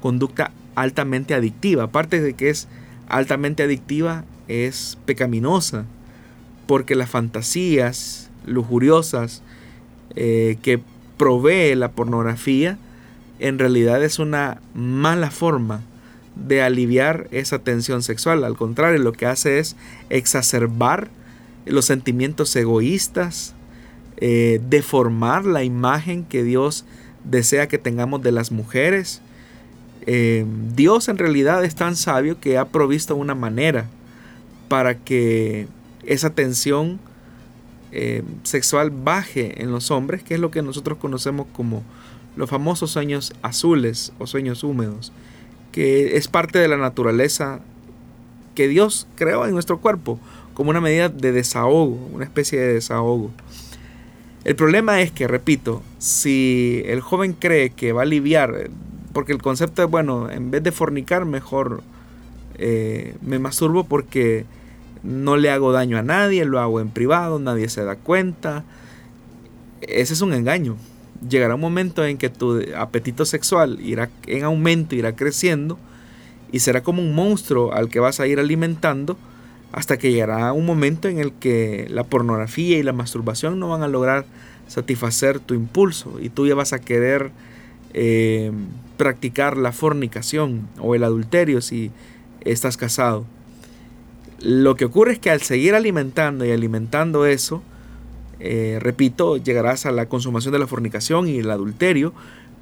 conducta 0.00 0.52
altamente 0.74 1.34
adictiva. 1.34 1.84
Aparte 1.84 2.20
de 2.20 2.34
que 2.34 2.50
es 2.50 2.68
altamente 3.08 3.62
adictiva, 3.62 4.24
es 4.48 4.98
pecaminosa, 5.06 5.84
porque 6.66 6.94
las 6.94 7.10
fantasías 7.10 8.30
lujuriosas 8.46 9.42
eh, 10.16 10.58
que 10.62 10.80
provee 11.16 11.74
la 11.74 11.90
pornografía 11.90 12.78
en 13.42 13.58
realidad 13.58 14.02
es 14.02 14.18
una 14.18 14.60
mala 14.72 15.30
forma 15.30 15.82
de 16.36 16.62
aliviar 16.62 17.26
esa 17.32 17.58
tensión 17.58 18.02
sexual. 18.02 18.44
Al 18.44 18.56
contrario, 18.56 18.98
lo 19.02 19.12
que 19.12 19.26
hace 19.26 19.58
es 19.58 19.76
exacerbar 20.10 21.08
los 21.66 21.84
sentimientos 21.84 22.54
egoístas, 22.56 23.54
eh, 24.18 24.60
deformar 24.68 25.44
la 25.44 25.64
imagen 25.64 26.24
que 26.24 26.44
Dios 26.44 26.84
desea 27.24 27.68
que 27.68 27.78
tengamos 27.78 28.22
de 28.22 28.32
las 28.32 28.52
mujeres. 28.52 29.20
Eh, 30.06 30.46
Dios 30.74 31.08
en 31.08 31.18
realidad 31.18 31.64
es 31.64 31.74
tan 31.74 31.96
sabio 31.96 32.40
que 32.40 32.58
ha 32.58 32.66
provisto 32.66 33.16
una 33.16 33.34
manera 33.34 33.86
para 34.68 34.96
que 34.96 35.66
esa 36.04 36.30
tensión 36.30 36.98
eh, 37.92 38.22
sexual 38.42 38.90
baje 38.90 39.62
en 39.62 39.70
los 39.70 39.90
hombres, 39.90 40.22
que 40.22 40.34
es 40.34 40.40
lo 40.40 40.50
que 40.50 40.62
nosotros 40.62 40.98
conocemos 40.98 41.46
como 41.52 41.82
los 42.36 42.48
famosos 42.48 42.90
sueños 42.90 43.34
azules 43.42 44.12
o 44.18 44.26
sueños 44.26 44.64
húmedos, 44.64 45.12
que 45.70 46.16
es 46.16 46.28
parte 46.28 46.58
de 46.58 46.68
la 46.68 46.78
naturaleza 46.78 47.60
que 48.54 48.68
Dios 48.68 49.06
creó 49.16 49.46
en 49.46 49.52
nuestro 49.52 49.80
cuerpo 49.80 50.18
como 50.54 50.70
una 50.70 50.80
medida 50.80 51.08
de 51.08 51.32
desahogo, 51.32 52.08
una 52.12 52.24
especie 52.24 52.58
de 52.60 52.74
desahogo. 52.74 53.30
El 54.44 54.56
problema 54.56 55.00
es 55.00 55.12
que, 55.12 55.28
repito, 55.28 55.82
si 55.98 56.82
el 56.86 57.00
joven 57.00 57.32
cree 57.32 57.70
que 57.70 57.92
va 57.92 58.00
a 58.00 58.04
aliviar, 58.04 58.70
porque 59.12 59.32
el 59.32 59.40
concepto 59.40 59.82
es, 59.82 59.90
bueno, 59.90 60.30
en 60.30 60.50
vez 60.50 60.62
de 60.62 60.72
fornicar, 60.72 61.24
mejor 61.24 61.82
eh, 62.56 63.14
me 63.22 63.38
masturbo 63.38 63.84
porque 63.84 64.44
no 65.02 65.36
le 65.36 65.50
hago 65.50 65.72
daño 65.72 65.98
a 65.98 66.02
nadie, 66.02 66.44
lo 66.44 66.60
hago 66.60 66.80
en 66.80 66.90
privado, 66.90 67.38
nadie 67.38 67.68
se 67.68 67.84
da 67.84 67.96
cuenta. 67.96 68.64
Ese 69.80 70.14
es 70.14 70.20
un 70.20 70.32
engaño. 70.32 70.76
Llegará 71.28 71.54
un 71.54 71.60
momento 71.60 72.04
en 72.04 72.18
que 72.18 72.28
tu 72.28 72.60
apetito 72.76 73.24
sexual 73.24 73.78
irá 73.80 74.10
en 74.26 74.44
aumento, 74.44 74.94
irá 74.94 75.14
creciendo 75.14 75.78
y 76.50 76.60
será 76.60 76.82
como 76.82 77.02
un 77.02 77.14
monstruo 77.14 77.72
al 77.72 77.88
que 77.88 78.00
vas 78.00 78.20
a 78.20 78.26
ir 78.26 78.38
alimentando 78.38 79.16
hasta 79.72 79.96
que 79.96 80.12
llegará 80.12 80.52
un 80.52 80.66
momento 80.66 81.08
en 81.08 81.18
el 81.18 81.32
que 81.32 81.86
la 81.90 82.04
pornografía 82.04 82.78
y 82.78 82.82
la 82.82 82.92
masturbación 82.92 83.58
no 83.58 83.68
van 83.68 83.82
a 83.82 83.88
lograr 83.88 84.26
satisfacer 84.68 85.40
tu 85.40 85.54
impulso 85.54 86.18
y 86.20 86.28
tú 86.28 86.46
ya 86.46 86.54
vas 86.54 86.72
a 86.72 86.78
querer 86.78 87.30
eh, 87.94 88.52
practicar 88.96 89.56
la 89.56 89.72
fornicación 89.72 90.68
o 90.78 90.94
el 90.94 91.04
adulterio 91.04 91.60
si 91.60 91.90
estás 92.42 92.76
casado. 92.76 93.24
Lo 94.42 94.74
que 94.74 94.84
ocurre 94.84 95.12
es 95.12 95.18
que 95.20 95.30
al 95.30 95.40
seguir 95.40 95.74
alimentando 95.74 96.44
y 96.44 96.50
alimentando 96.50 97.26
eso, 97.26 97.62
eh, 98.40 98.78
repito, 98.80 99.36
llegarás 99.36 99.86
a 99.86 99.92
la 99.92 100.06
consumación 100.06 100.52
de 100.52 100.58
la 100.58 100.66
fornicación 100.66 101.28
y 101.28 101.38
el 101.38 101.50
adulterio, 101.50 102.12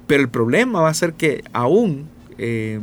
Pero 0.07 0.23
el 0.23 0.29
problema 0.29 0.81
va 0.81 0.89
a 0.89 0.93
ser 0.93 1.13
que 1.13 1.43
aún 1.53 2.07
eh, 2.37 2.79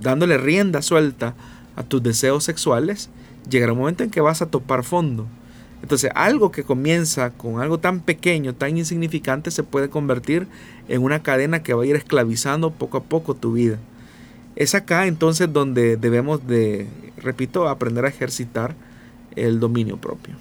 dándole 0.00 0.36
rienda 0.36 0.82
suelta 0.82 1.34
a 1.76 1.82
tus 1.84 2.02
deseos 2.02 2.44
sexuales, 2.44 3.08
llegará 3.48 3.72
un 3.72 3.78
momento 3.78 4.02
en 4.02 4.10
que 4.10 4.20
vas 4.20 4.42
a 4.42 4.46
topar 4.46 4.82
fondo. 4.84 5.26
Entonces, 5.82 6.10
algo 6.14 6.50
que 6.50 6.64
comienza 6.64 7.30
con 7.30 7.60
algo 7.60 7.78
tan 7.78 8.00
pequeño, 8.00 8.54
tan 8.54 8.76
insignificante, 8.76 9.50
se 9.50 9.62
puede 9.62 9.90
convertir 9.90 10.46
en 10.88 11.02
una 11.02 11.22
cadena 11.22 11.62
que 11.62 11.74
va 11.74 11.84
a 11.84 11.86
ir 11.86 11.96
esclavizando 11.96 12.70
poco 12.70 12.98
a 12.98 13.02
poco 13.02 13.34
tu 13.34 13.52
vida. 13.52 13.78
Es 14.56 14.74
acá 14.74 15.06
entonces 15.06 15.52
donde 15.52 15.96
debemos 15.96 16.46
de, 16.46 16.86
repito, 17.22 17.68
aprender 17.68 18.04
a 18.04 18.08
ejercitar 18.08 18.74
el 19.36 19.60
dominio 19.60 19.96
propio. 19.96 20.34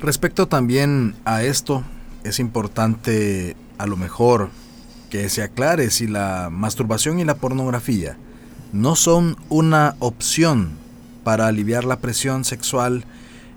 Respecto 0.00 0.46
también 0.46 1.14
a 1.24 1.42
esto, 1.42 1.82
es 2.24 2.38
importante 2.38 3.56
a 3.78 3.86
lo 3.86 3.96
mejor 3.96 4.50
que 5.10 5.28
se 5.28 5.42
aclare 5.42 5.90
si 5.90 6.06
la 6.06 6.48
masturbación 6.50 7.18
y 7.18 7.24
la 7.24 7.36
pornografía 7.36 8.18
no 8.72 8.96
son 8.96 9.36
una 9.48 9.96
opción 10.00 10.72
para 11.24 11.46
aliviar 11.46 11.84
la 11.84 12.00
presión 12.00 12.44
sexual 12.44 13.04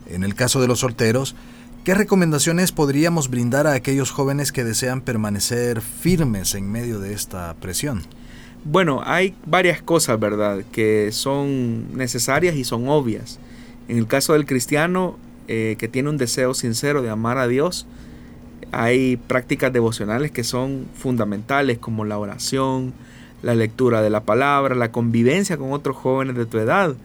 en 0.08 0.24
el 0.24 0.36
caso 0.36 0.62
de 0.62 0.68
los 0.68 0.80
solteros, 0.80 1.36
¿qué 1.84 1.93
recomendaciones 1.93 2.72
podríamos 2.72 3.30
brindar 3.30 3.68
a 3.68 3.74
aquellos 3.74 4.12
jóvenes 4.12 4.52
que 4.52 4.64
desean 4.64 5.02
permanecer 5.02 5.82
firmes 5.82 6.56
en 6.56 6.72
medio 6.72 7.00
de 7.00 7.14
esta 7.14 7.54
presión? 7.56 8.04
Bueno, 8.66 9.01
hay 9.05 9.36
varias 9.45 9.82
cosas, 9.82 10.20
¿verdad?, 10.20 10.64
que 10.72 11.12
son 11.12 11.95
necesarias 11.97 12.55
y 12.55 12.64
son 12.64 12.89
obvias. 12.89 13.39
En 13.88 13.97
el 13.97 14.05
caso 14.05 14.34
del 14.34 14.45
cristiano 14.45 15.18
eh, 15.47 15.76
que 15.80 15.88
tiene 15.88 16.10
un 16.10 16.18
deseo 16.18 16.53
sincero 16.53 17.01
de 17.01 17.10
amar 17.10 17.38
a 17.38 17.47
Dios, 17.47 17.88
hay 18.72 19.18
prácticas 19.18 19.74
devocionales 19.74 20.32
que 20.32 20.43
son 20.43 20.86
fundamentales 20.93 21.80
como 21.80 22.05
la 22.05 22.20
oración, 22.20 22.93
la 23.41 23.55
lectura 23.55 24.01
de 24.01 24.10
la 24.10 24.22
palabra, 24.22 24.76
la 24.76 24.91
convivencia 24.91 25.57
con 25.57 25.72
otros 25.72 25.95
jóvenes 25.95 26.36
de 26.36 26.45
tu 26.45 26.60
edad. 26.60 26.95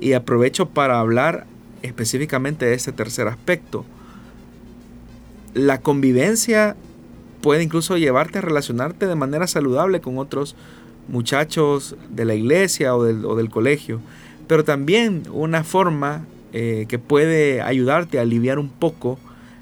Y 0.00 0.14
aprovecho 0.14 0.70
para 0.70 0.98
hablar 0.98 1.46
específicamente 1.82 2.64
de 2.64 2.74
este 2.74 2.92
tercer 2.92 3.28
aspecto. 3.28 3.84
La 5.52 5.80
convivencia 5.80 6.76
puede 7.42 7.62
incluso 7.62 7.98
llevarte 7.98 8.38
a 8.38 8.42
relacionarte 8.42 9.06
de 9.06 9.14
manera 9.14 9.46
saludable 9.46 10.00
con 10.00 10.18
otros 10.18 10.56
muchachos 11.08 11.96
de 12.10 12.24
la 12.24 12.34
iglesia 12.34 12.96
o 12.96 13.04
del, 13.04 13.50
colegio, 13.50 14.00
pero 14.46 14.64
también 14.64 15.24
una 15.32 15.64
forma 15.64 16.24
eh, 16.52 16.86
que 16.88 16.98
puede 16.98 17.62
ayudarte 17.62 18.18
a 18.18 18.22
aliviar 18.22 18.58
un 18.58 18.68
poco 18.68 19.18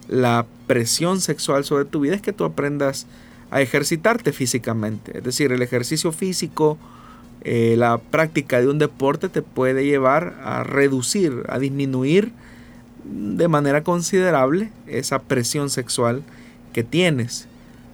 la 0.09 0.47
presión 0.67 1.21
sexual 1.21 1.65
sobre 1.65 1.85
tu 1.85 2.01
vida 2.01 2.15
es 2.15 2.23
que 2.23 2.33
tú 2.33 2.45
aprendas 2.45 3.07
a 3.51 3.61
ejercitarte 3.61 4.33
físicamente. 4.33 5.19
Es 5.19 5.25
decir, 5.25 5.53
el 5.53 5.63
ejercicio 5.63 6.13
físico, 6.13 6.79
eh, 7.43 7.75
la 7.77 7.99
práctica 7.99 8.61
de 8.61 8.69
un 8.69 8.79
deporte 8.79 9.29
te 9.29 9.43
puede 9.43 9.85
llevar 9.85 10.35
a 10.45 10.65
reducir, 10.65 11.45
a 11.49 11.59
disminuir 11.59 12.33
de 13.05 13.49
manera 13.49 13.83
considerable 13.83 14.71
esa 14.87 15.21
presión 15.21 15.71
sexual 15.71 16.23
que 16.73 16.85
tienes. 16.85 17.49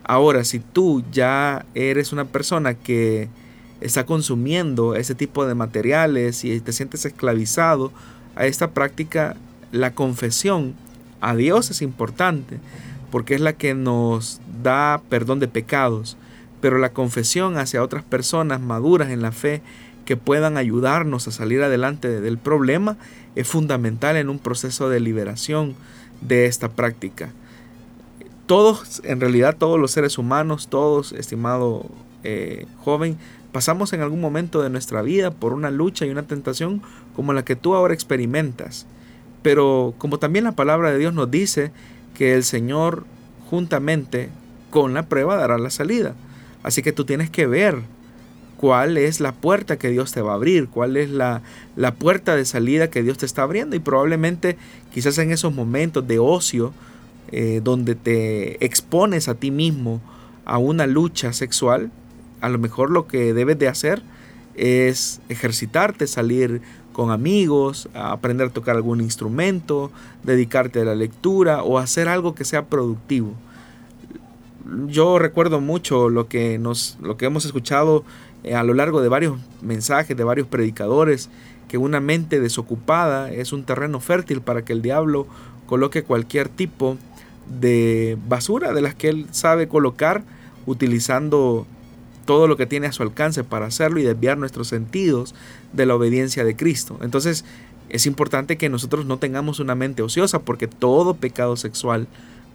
Ahora, 0.08 0.42
si 0.44 0.58
tú 0.58 1.04
ya 1.12 1.66
eres 1.74 2.12
una 2.12 2.24
persona 2.24 2.72
que 2.72 3.28
está 3.82 4.06
consumiendo 4.06 4.94
ese 4.94 5.14
tipo 5.14 5.46
de 5.46 5.54
materiales 5.54 6.46
y 6.46 6.60
te 6.60 6.72
sientes 6.72 7.04
esclavizado 7.04 7.92
a 8.34 8.46
esta 8.46 8.70
práctica, 8.70 9.36
la 9.70 9.92
confesión 9.92 10.74
a 11.20 11.36
Dios 11.36 11.70
es 11.70 11.82
importante 11.82 12.58
porque 13.10 13.34
es 13.34 13.42
la 13.42 13.52
que 13.52 13.74
nos 13.74 14.40
da 14.62 15.02
perdón 15.10 15.40
de 15.40 15.48
pecados, 15.48 16.16
pero 16.62 16.78
la 16.78 16.94
confesión 16.94 17.58
hacia 17.58 17.82
otras 17.82 18.02
personas 18.02 18.62
maduras 18.62 19.10
en 19.10 19.20
la 19.20 19.30
fe 19.30 19.60
que 20.06 20.16
puedan 20.16 20.56
ayudarnos 20.56 21.28
a 21.28 21.32
salir 21.32 21.62
adelante 21.62 22.22
del 22.22 22.38
problema 22.38 22.96
es 23.34 23.46
fundamental 23.46 24.16
en 24.16 24.30
un 24.30 24.38
proceso 24.38 24.88
de 24.88 25.00
liberación 25.00 25.74
de 26.22 26.46
esta 26.46 26.70
práctica. 26.70 27.30
Todos, 28.48 29.02
en 29.04 29.20
realidad 29.20 29.58
todos 29.58 29.78
los 29.78 29.90
seres 29.90 30.16
humanos, 30.16 30.68
todos, 30.68 31.12
estimado 31.12 31.84
eh, 32.24 32.64
joven, 32.78 33.18
pasamos 33.52 33.92
en 33.92 34.00
algún 34.00 34.22
momento 34.22 34.62
de 34.62 34.70
nuestra 34.70 35.02
vida 35.02 35.30
por 35.30 35.52
una 35.52 35.70
lucha 35.70 36.06
y 36.06 36.10
una 36.10 36.22
tentación 36.22 36.80
como 37.14 37.34
la 37.34 37.44
que 37.44 37.56
tú 37.56 37.74
ahora 37.74 37.92
experimentas. 37.92 38.86
Pero 39.42 39.92
como 39.98 40.18
también 40.18 40.46
la 40.46 40.52
palabra 40.52 40.90
de 40.90 40.96
Dios 40.96 41.12
nos 41.12 41.30
dice 41.30 41.72
que 42.16 42.34
el 42.34 42.42
Señor 42.42 43.04
juntamente 43.50 44.30
con 44.70 44.94
la 44.94 45.02
prueba 45.02 45.36
dará 45.36 45.58
la 45.58 45.68
salida. 45.68 46.14
Así 46.62 46.80
que 46.80 46.92
tú 46.92 47.04
tienes 47.04 47.28
que 47.28 47.46
ver 47.46 47.82
cuál 48.56 48.96
es 48.96 49.20
la 49.20 49.32
puerta 49.32 49.76
que 49.76 49.90
Dios 49.90 50.12
te 50.12 50.22
va 50.22 50.32
a 50.32 50.36
abrir, 50.36 50.68
cuál 50.68 50.96
es 50.96 51.10
la, 51.10 51.42
la 51.76 51.96
puerta 51.96 52.34
de 52.34 52.46
salida 52.46 52.88
que 52.88 53.02
Dios 53.02 53.18
te 53.18 53.26
está 53.26 53.42
abriendo 53.42 53.76
y 53.76 53.80
probablemente 53.80 54.56
quizás 54.90 55.18
en 55.18 55.32
esos 55.32 55.54
momentos 55.54 56.08
de 56.08 56.18
ocio 56.18 56.72
eh, 57.30 57.60
donde 57.62 57.94
te 57.94 58.64
expones 58.64 59.28
a 59.28 59.34
ti 59.34 59.50
mismo 59.50 60.00
a 60.44 60.58
una 60.58 60.86
lucha 60.86 61.32
sexual, 61.32 61.90
a 62.40 62.48
lo 62.48 62.58
mejor 62.58 62.90
lo 62.90 63.06
que 63.06 63.34
debes 63.34 63.58
de 63.58 63.68
hacer 63.68 64.02
es 64.54 65.20
ejercitarte, 65.28 66.06
salir 66.06 66.60
con 66.92 67.10
amigos, 67.10 67.88
aprender 67.94 68.48
a 68.48 68.50
tocar 68.50 68.76
algún 68.76 69.00
instrumento, 69.00 69.92
dedicarte 70.24 70.80
a 70.80 70.84
la 70.84 70.94
lectura 70.94 71.62
o 71.62 71.78
hacer 71.78 72.08
algo 72.08 72.34
que 72.34 72.44
sea 72.44 72.66
productivo. 72.66 73.34
Yo 74.86 75.18
recuerdo 75.18 75.60
mucho 75.60 76.08
lo 76.08 76.28
que, 76.28 76.58
nos, 76.58 76.98
lo 77.00 77.16
que 77.16 77.26
hemos 77.26 77.44
escuchado 77.44 78.04
eh, 78.42 78.54
a 78.54 78.64
lo 78.64 78.74
largo 78.74 79.00
de 79.00 79.08
varios 79.08 79.38
mensajes, 79.62 80.16
de 80.16 80.24
varios 80.24 80.48
predicadores, 80.48 81.30
que 81.68 81.78
una 81.78 82.00
mente 82.00 82.40
desocupada 82.40 83.30
es 83.30 83.52
un 83.52 83.64
terreno 83.64 84.00
fértil 84.00 84.40
para 84.40 84.64
que 84.64 84.72
el 84.72 84.82
diablo 84.82 85.26
coloque 85.66 86.02
cualquier 86.02 86.48
tipo 86.48 86.96
de 87.60 88.18
basura 88.28 88.72
de 88.72 88.82
las 88.82 88.94
que 88.94 89.08
él 89.08 89.26
sabe 89.30 89.68
colocar 89.68 90.22
utilizando 90.66 91.66
todo 92.24 92.46
lo 92.46 92.56
que 92.56 92.66
tiene 92.66 92.86
a 92.86 92.92
su 92.92 93.02
alcance 93.02 93.42
para 93.42 93.66
hacerlo 93.66 94.00
y 94.00 94.02
desviar 94.02 94.36
nuestros 94.36 94.68
sentidos 94.68 95.34
de 95.72 95.86
la 95.86 95.94
obediencia 95.94 96.44
de 96.44 96.56
Cristo. 96.56 96.98
Entonces 97.00 97.44
es 97.88 98.06
importante 98.06 98.58
que 98.58 98.68
nosotros 98.68 99.06
no 99.06 99.18
tengamos 99.18 99.60
una 99.60 99.74
mente 99.74 100.02
ociosa 100.02 100.40
porque 100.40 100.68
todo 100.68 101.14
pecado 101.14 101.56
sexual 101.56 102.06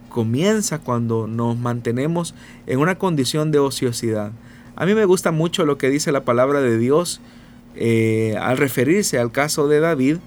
comienza 0.08 0.78
cuando 0.78 1.26
nos 1.26 1.58
mantenemos 1.58 2.36
en 2.66 2.78
una 2.78 2.98
condición 2.98 3.50
de 3.50 3.58
ociosidad. 3.58 4.30
A 4.76 4.86
mí 4.86 4.94
me 4.94 5.04
gusta 5.04 5.32
mucho 5.32 5.66
lo 5.66 5.76
que 5.76 5.90
dice 5.90 6.12
la 6.12 6.24
palabra 6.24 6.60
de 6.60 6.78
Dios 6.78 7.20
eh, 7.74 8.36
al 8.40 8.56
referirse 8.56 9.18
al 9.18 9.32
caso 9.32 9.66
de 9.66 9.80
David, 9.80 10.18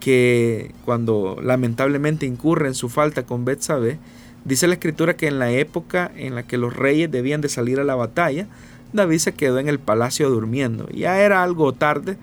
que 0.00 0.72
cuando 0.84 1.38
lamentablemente 1.42 2.26
incurre 2.26 2.66
en 2.66 2.74
su 2.74 2.88
falta 2.88 3.24
con 3.24 3.44
Betsabé, 3.44 3.98
Dice 4.44 4.66
la 4.66 4.74
escritura 4.74 5.16
que 5.16 5.26
en 5.26 5.38
la 5.38 5.50
época 5.50 6.10
en 6.16 6.34
la 6.34 6.44
que 6.44 6.56
los 6.56 6.74
reyes 6.74 7.10
debían 7.10 7.40
de 7.40 7.48
salir 7.48 7.78
a 7.78 7.84
la 7.84 7.94
batalla, 7.94 8.46
David 8.92 9.18
se 9.18 9.32
quedó 9.32 9.58
en 9.58 9.68
el 9.68 9.78
palacio 9.78 10.30
durmiendo. 10.30 10.88
Ya 10.88 11.20
era 11.20 11.42
algo 11.42 11.72
tarde 11.72 12.16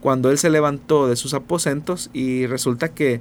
cuando 0.00 0.30
él 0.30 0.38
se 0.38 0.50
levantó 0.50 1.08
de 1.08 1.16
sus 1.16 1.34
aposentos 1.34 2.10
y 2.12 2.46
resulta 2.46 2.90
que 2.90 3.20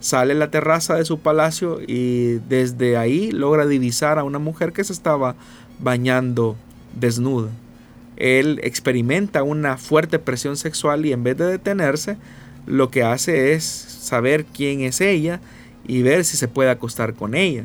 sale 0.00 0.32
a 0.32 0.36
la 0.36 0.50
terraza 0.50 0.94
de 0.94 1.04
su 1.04 1.18
palacio 1.18 1.80
y 1.86 2.38
desde 2.48 2.96
ahí 2.96 3.30
logra 3.30 3.66
divisar 3.66 4.18
a 4.18 4.24
una 4.24 4.38
mujer 4.38 4.72
que 4.72 4.84
se 4.84 4.92
estaba 4.92 5.36
bañando 5.78 6.56
desnuda. 6.98 7.50
Él 8.16 8.58
experimenta 8.62 9.42
una 9.42 9.76
fuerte 9.76 10.18
presión 10.18 10.56
sexual 10.56 11.04
y 11.04 11.12
en 11.12 11.22
vez 11.22 11.36
de 11.36 11.44
detenerse, 11.44 12.16
lo 12.66 12.90
que 12.90 13.02
hace 13.02 13.52
es 13.54 13.64
saber 13.64 14.44
quién 14.44 14.80
es 14.80 15.00
ella 15.00 15.40
y 15.86 16.02
ver 16.02 16.24
si 16.24 16.36
se 16.36 16.48
puede 16.48 16.70
acostar 16.70 17.14
con 17.14 17.34
ella. 17.34 17.64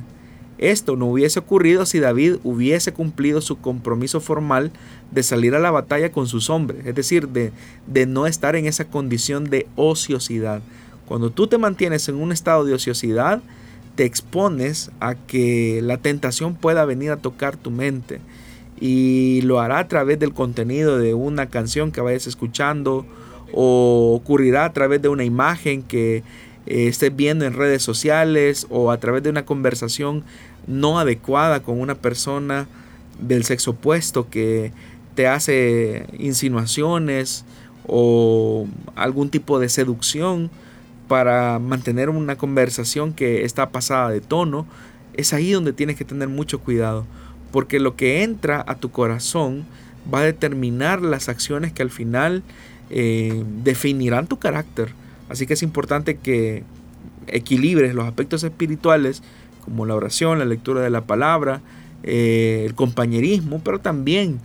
Esto 0.57 0.95
no 0.95 1.07
hubiese 1.07 1.39
ocurrido 1.39 1.87
si 1.87 1.99
David 1.99 2.35
hubiese 2.43 2.93
cumplido 2.93 3.41
su 3.41 3.59
compromiso 3.59 4.21
formal 4.21 4.71
de 5.09 5.23
salir 5.23 5.55
a 5.55 5.59
la 5.59 5.71
batalla 5.71 6.11
con 6.11 6.27
sus 6.27 6.51
hombres, 6.51 6.85
es 6.85 6.93
decir, 6.93 7.29
de, 7.29 7.51
de 7.87 8.05
no 8.05 8.27
estar 8.27 8.55
en 8.55 8.67
esa 8.67 8.85
condición 8.85 9.49
de 9.49 9.67
ociosidad. 9.75 10.61
Cuando 11.07 11.31
tú 11.31 11.47
te 11.47 11.57
mantienes 11.57 12.07
en 12.09 12.15
un 12.15 12.31
estado 12.31 12.63
de 12.63 12.75
ociosidad, 12.75 13.41
te 13.95 14.05
expones 14.05 14.91
a 14.99 15.15
que 15.15 15.81
la 15.83 15.97
tentación 15.97 16.55
pueda 16.55 16.85
venir 16.85 17.09
a 17.09 17.17
tocar 17.17 17.57
tu 17.57 17.71
mente 17.71 18.21
y 18.79 19.41
lo 19.41 19.59
hará 19.59 19.79
a 19.79 19.87
través 19.87 20.19
del 20.19 20.33
contenido 20.33 20.97
de 20.97 21.13
una 21.13 21.47
canción 21.47 21.91
que 21.91 22.01
vayas 22.01 22.27
escuchando 22.27 23.05
o 23.53 24.13
ocurrirá 24.15 24.65
a 24.65 24.73
través 24.73 25.01
de 25.01 25.09
una 25.09 25.23
imagen 25.23 25.83
que 25.83 26.17
eh, 26.65 26.87
estés 26.87 27.15
viendo 27.15 27.45
en 27.45 27.53
redes 27.53 27.83
sociales 27.83 28.67
o 28.69 28.91
a 28.91 28.97
través 28.97 29.23
de 29.23 29.29
una 29.29 29.45
conversación 29.45 30.23
no 30.67 30.99
adecuada 30.99 31.61
con 31.61 31.79
una 31.79 31.95
persona 31.95 32.67
del 33.19 33.43
sexo 33.43 33.71
opuesto 33.71 34.29
que 34.29 34.71
te 35.15 35.27
hace 35.27 36.05
insinuaciones 36.17 37.45
o 37.87 38.67
algún 38.95 39.29
tipo 39.29 39.59
de 39.59 39.69
seducción 39.69 40.49
para 41.07 41.59
mantener 41.59 42.09
una 42.09 42.37
conversación 42.37 43.13
que 43.13 43.43
está 43.43 43.71
pasada 43.71 44.09
de 44.09 44.21
tono, 44.21 44.65
es 45.13 45.33
ahí 45.33 45.51
donde 45.51 45.73
tienes 45.73 45.97
que 45.97 46.05
tener 46.05 46.29
mucho 46.29 46.61
cuidado, 46.61 47.05
porque 47.51 47.79
lo 47.81 47.97
que 47.97 48.23
entra 48.23 48.63
a 48.65 48.75
tu 48.75 48.91
corazón 48.91 49.65
va 50.11 50.19
a 50.19 50.23
determinar 50.23 51.01
las 51.01 51.27
acciones 51.27 51.73
que 51.73 51.81
al 51.81 51.89
final 51.89 52.43
eh, 52.93 53.43
definirán 53.63 54.27
tu 54.27 54.37
carácter. 54.37 54.89
Así 55.29 55.47
que 55.47 55.53
es 55.53 55.63
importante 55.63 56.17
que 56.17 56.63
equilibres 57.27 57.95
los 57.95 58.05
aspectos 58.05 58.43
espirituales 58.43 59.23
como 59.63 59.85
la 59.85 59.95
oración, 59.95 60.39
la 60.39 60.45
lectura 60.45 60.81
de 60.81 60.89
la 60.89 61.01
palabra, 61.01 61.61
eh, 62.03 62.63
el 62.65 62.75
compañerismo, 62.75 63.61
pero 63.63 63.79
también 63.79 64.39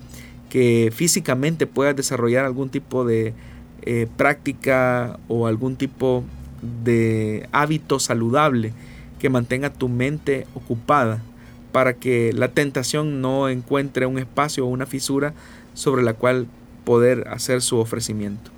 que 0.49 0.93
físicamente 0.95 1.67
puedas 1.67 1.97
desarrollar 1.97 2.45
algún 2.45 2.69
tipo 2.69 3.05
de 3.05 3.35
eh, 3.83 4.07
práctica 4.17 5.19
o 5.27 5.49
algún 5.49 5.75
tipo 5.75 6.23
de 6.85 7.49
hábito 7.51 7.99
saludable 7.99 8.73
que 9.19 9.29
mantenga 9.29 9.73
tu 9.73 9.89
mente 9.89 10.47
ocupada 10.55 11.21
para 11.73 11.95
que 11.95 12.33
la 12.33 12.49
tentación 12.49 13.21
no 13.21 13.49
encuentre 13.49 14.07
un 14.07 14.19
espacio 14.19 14.65
o 14.65 14.69
una 14.69 14.87
fisura 14.87 15.35
sobre 15.75 16.05
la 16.05 16.15
cual 16.15 16.47
poder 16.87 17.29
hacer 17.29 17.61
su 17.61 17.79
ofrecimiento. 17.79 18.51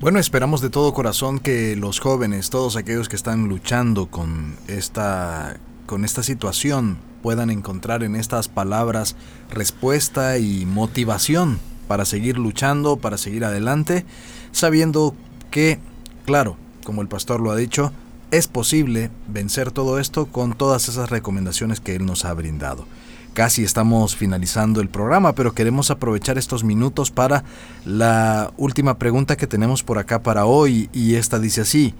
Bueno, 0.00 0.18
esperamos 0.18 0.62
de 0.62 0.70
todo 0.70 0.94
corazón 0.94 1.38
que 1.38 1.76
los 1.76 2.00
jóvenes, 2.00 2.48
todos 2.48 2.76
aquellos 2.76 3.10
que 3.10 3.16
están 3.16 3.48
luchando 3.48 4.06
con 4.06 4.56
esta, 4.66 5.60
con 5.84 6.06
esta 6.06 6.22
situación, 6.22 6.96
puedan 7.22 7.50
encontrar 7.50 8.02
en 8.02 8.16
estas 8.16 8.48
palabras 8.48 9.14
respuesta 9.50 10.38
y 10.38 10.64
motivación 10.64 11.58
para 11.86 12.06
seguir 12.06 12.38
luchando, 12.38 12.96
para 12.96 13.18
seguir 13.18 13.44
adelante, 13.44 14.06
sabiendo 14.52 15.14
que, 15.50 15.78
claro, 16.24 16.56
como 16.84 17.02
el 17.02 17.08
pastor 17.08 17.40
lo 17.40 17.50
ha 17.50 17.56
dicho, 17.56 17.92
es 18.30 18.48
posible 18.48 19.10
vencer 19.28 19.70
todo 19.70 19.98
esto 19.98 20.24
con 20.26 20.54
todas 20.54 20.88
esas 20.88 21.10
recomendaciones 21.10 21.80
que 21.80 21.94
Él 21.94 22.06
nos 22.06 22.24
ha 22.24 22.32
brindado. 22.32 22.86
Casi 23.34 23.62
estamos 23.62 24.16
finalizando 24.16 24.80
el 24.80 24.88
programa, 24.88 25.34
pero 25.34 25.54
queremos 25.54 25.90
aprovechar 25.90 26.36
estos 26.36 26.64
minutos 26.64 27.10
para 27.10 27.44
la 27.84 28.52
última 28.56 28.98
pregunta 28.98 29.36
que 29.36 29.46
tenemos 29.46 29.82
por 29.82 29.98
acá 29.98 30.22
para 30.22 30.46
hoy 30.46 30.88
y 30.92 31.14
esta 31.14 31.38
dice 31.38 31.60
así. 31.60 31.94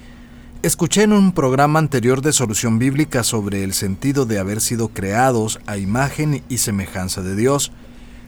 Escuché 0.63 1.05
en 1.05 1.13
un 1.13 1.33
programa 1.33 1.79
anterior 1.79 2.21
de 2.21 2.33
Solución 2.33 2.79
Bíblica 2.79 3.23
sobre 3.23 3.65
el 3.65 3.73
sentido 3.73 4.27
de 4.27 4.39
haber 4.39 4.61
sido 4.61 4.89
creados 4.89 5.61
a 5.67 5.77
imagen 5.77 6.43
y 6.49 6.59
semejanza 6.59 7.23
de 7.23 7.37
Dios, 7.37 7.73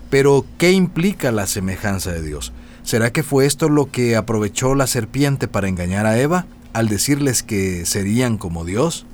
pero 0.08 0.46
¿qué 0.56 0.72
implica 0.72 1.32
la 1.32 1.46
semejanza 1.46 2.12
de 2.12 2.22
Dios? 2.22 2.52
¿Será 2.84 3.12
que 3.12 3.22
fue 3.22 3.46
esto 3.46 3.68
lo 3.68 3.90
que 3.90 4.16
aprovechó 4.16 4.74
la 4.74 4.86
serpiente 4.86 5.48
para 5.48 5.68
engañar 5.68 6.06
a 6.06 6.18
Eva? 6.18 6.46
al 6.72 6.88
decirles 6.88 7.42
que 7.42 7.86
serían 7.86 8.38
como 8.38 8.64
Dios? 8.64 9.06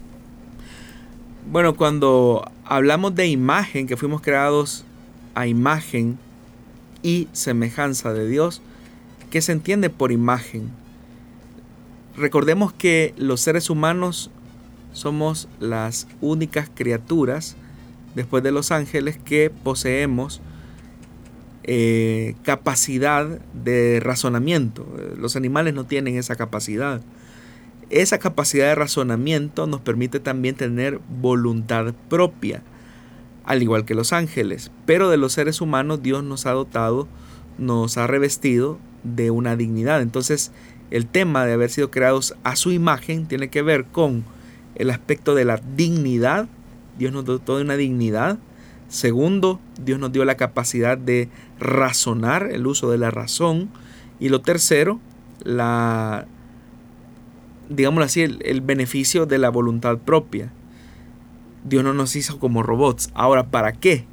Bueno, 1.50 1.76
cuando 1.76 2.44
hablamos 2.66 3.14
de 3.14 3.26
imagen, 3.26 3.86
que 3.86 3.96
fuimos 3.96 4.20
creados 4.20 4.84
a 5.34 5.46
imagen 5.46 6.18
y 7.02 7.26
semejanza 7.32 8.12
de 8.12 8.28
Dios, 8.28 8.60
¿qué 9.30 9.40
se 9.40 9.52
entiende 9.52 9.88
por 9.88 10.12
imagen? 10.12 10.68
Recordemos 12.18 12.74
que 12.74 13.14
los 13.16 13.40
seres 13.40 13.70
humanos 13.70 14.30
somos 14.92 15.48
las 15.58 16.06
únicas 16.20 16.68
criaturas, 16.74 17.56
después 18.14 18.42
de 18.42 18.52
los 18.52 18.70
ángeles, 18.70 19.16
que 19.16 19.48
poseemos 19.48 20.42
eh, 21.64 22.34
capacidad 22.42 23.26
de 23.54 24.00
razonamiento. 24.00 24.86
Los 25.16 25.34
animales 25.34 25.72
no 25.72 25.84
tienen 25.84 26.18
esa 26.18 26.36
capacidad. 26.36 27.00
Esa 27.90 28.18
capacidad 28.18 28.66
de 28.66 28.74
razonamiento 28.74 29.66
nos 29.66 29.80
permite 29.80 30.20
también 30.20 30.54
tener 30.54 31.00
voluntad 31.20 31.94
propia, 32.08 32.62
al 33.44 33.62
igual 33.62 33.86
que 33.86 33.94
los 33.94 34.12
ángeles. 34.12 34.70
Pero 34.84 35.08
de 35.08 35.16
los 35.16 35.32
seres 35.32 35.60
humanos 35.60 36.02
Dios 36.02 36.22
nos 36.22 36.44
ha 36.44 36.52
dotado, 36.52 37.08
nos 37.56 37.96
ha 37.96 38.06
revestido 38.06 38.78
de 39.04 39.30
una 39.30 39.56
dignidad. 39.56 40.02
Entonces 40.02 40.52
el 40.90 41.06
tema 41.06 41.44
de 41.44 41.52
haber 41.52 41.70
sido 41.70 41.90
creados 41.90 42.34
a 42.44 42.56
su 42.56 42.72
imagen 42.72 43.26
tiene 43.26 43.48
que 43.48 43.62
ver 43.62 43.84
con 43.84 44.24
el 44.74 44.90
aspecto 44.90 45.34
de 45.34 45.44
la 45.44 45.60
dignidad. 45.76 46.48
Dios 46.98 47.12
nos 47.12 47.24
dotó 47.24 47.56
de 47.56 47.64
una 47.64 47.76
dignidad. 47.76 48.38
Segundo, 48.88 49.60
Dios 49.82 49.98
nos 49.98 50.12
dio 50.12 50.24
la 50.24 50.36
capacidad 50.36 50.96
de 50.96 51.28
razonar, 51.58 52.48
el 52.50 52.66
uso 52.66 52.90
de 52.90 52.98
la 52.98 53.10
razón. 53.10 53.68
Y 54.18 54.30
lo 54.30 54.40
tercero, 54.40 54.98
la 55.44 56.26
digámoslo 57.68 58.04
así, 58.04 58.22
el, 58.22 58.60
beneficio 58.60 59.26
de 59.26 59.38
la 59.38 59.50
voluntad 59.50 59.98
propia. 59.98 60.52
Dios 61.64 61.84
no 61.84 61.92
nos 61.92 62.16
hizo 62.16 62.38
como 62.38 62.62
robots. 62.62 63.10
Ahora, 63.14 63.50
¿para 63.50 63.72
qué? 63.72 64.04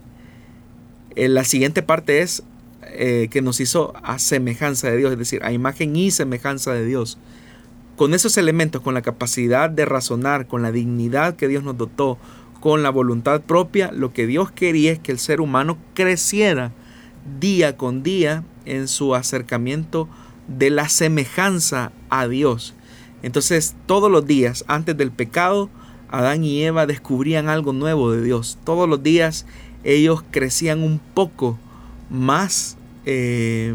Eh, 1.15 1.29
la 1.29 1.43
siguiente 1.43 1.83
parte 1.83 2.21
es 2.21 2.43
eh, 2.83 3.29
que 3.31 3.41
nos 3.41 3.59
hizo 3.59 3.93
a 4.03 4.19
semejanza 4.19 4.89
de 4.89 4.97
Dios, 4.97 5.11
es 5.11 5.17
decir, 5.17 5.43
a 5.43 5.51
imagen 5.51 5.95
y 5.95 6.11
semejanza 6.11 6.73
de 6.73 6.85
Dios. 6.85 7.17
Con 7.95 8.13
esos 8.13 8.37
elementos, 8.37 8.81
con 8.81 8.93
la 8.93 9.01
capacidad 9.01 9.69
de 9.69 9.85
razonar, 9.85 10.47
con 10.47 10.61
la 10.61 10.71
dignidad 10.71 11.35
que 11.35 11.47
Dios 11.47 11.63
nos 11.63 11.77
dotó, 11.77 12.17
con 12.59 12.83
la 12.83 12.89
voluntad 12.89 13.41
propia, 13.41 13.91
lo 13.91 14.11
que 14.11 14.27
Dios 14.27 14.51
quería 14.51 14.91
es 14.91 14.99
que 14.99 15.11
el 15.11 15.19
ser 15.19 15.39
humano 15.39 15.77
creciera 15.93 16.71
día 17.39 17.77
con 17.77 18.03
día 18.03 18.43
en 18.65 18.87
su 18.87 19.15
acercamiento 19.15 20.09
de 20.47 20.69
la 20.69 20.89
semejanza 20.89 21.91
a 22.09 22.27
Dios. 22.27 22.73
Entonces 23.25 23.73
todos 23.87 24.11
los 24.11 24.27
días 24.27 24.63
antes 24.67 24.95
del 24.95 25.09
pecado, 25.09 25.71
Adán 26.11 26.43
y 26.43 26.61
Eva 26.61 26.85
descubrían 26.85 27.49
algo 27.49 27.73
nuevo 27.73 28.11
de 28.11 28.21
Dios. 28.21 28.59
Todos 28.63 28.87
los 28.87 29.01
días 29.01 29.47
ellos 29.83 30.23
crecían 30.29 30.83
un 30.83 30.99
poco 30.99 31.57
más 32.11 32.77
eh, 33.07 33.73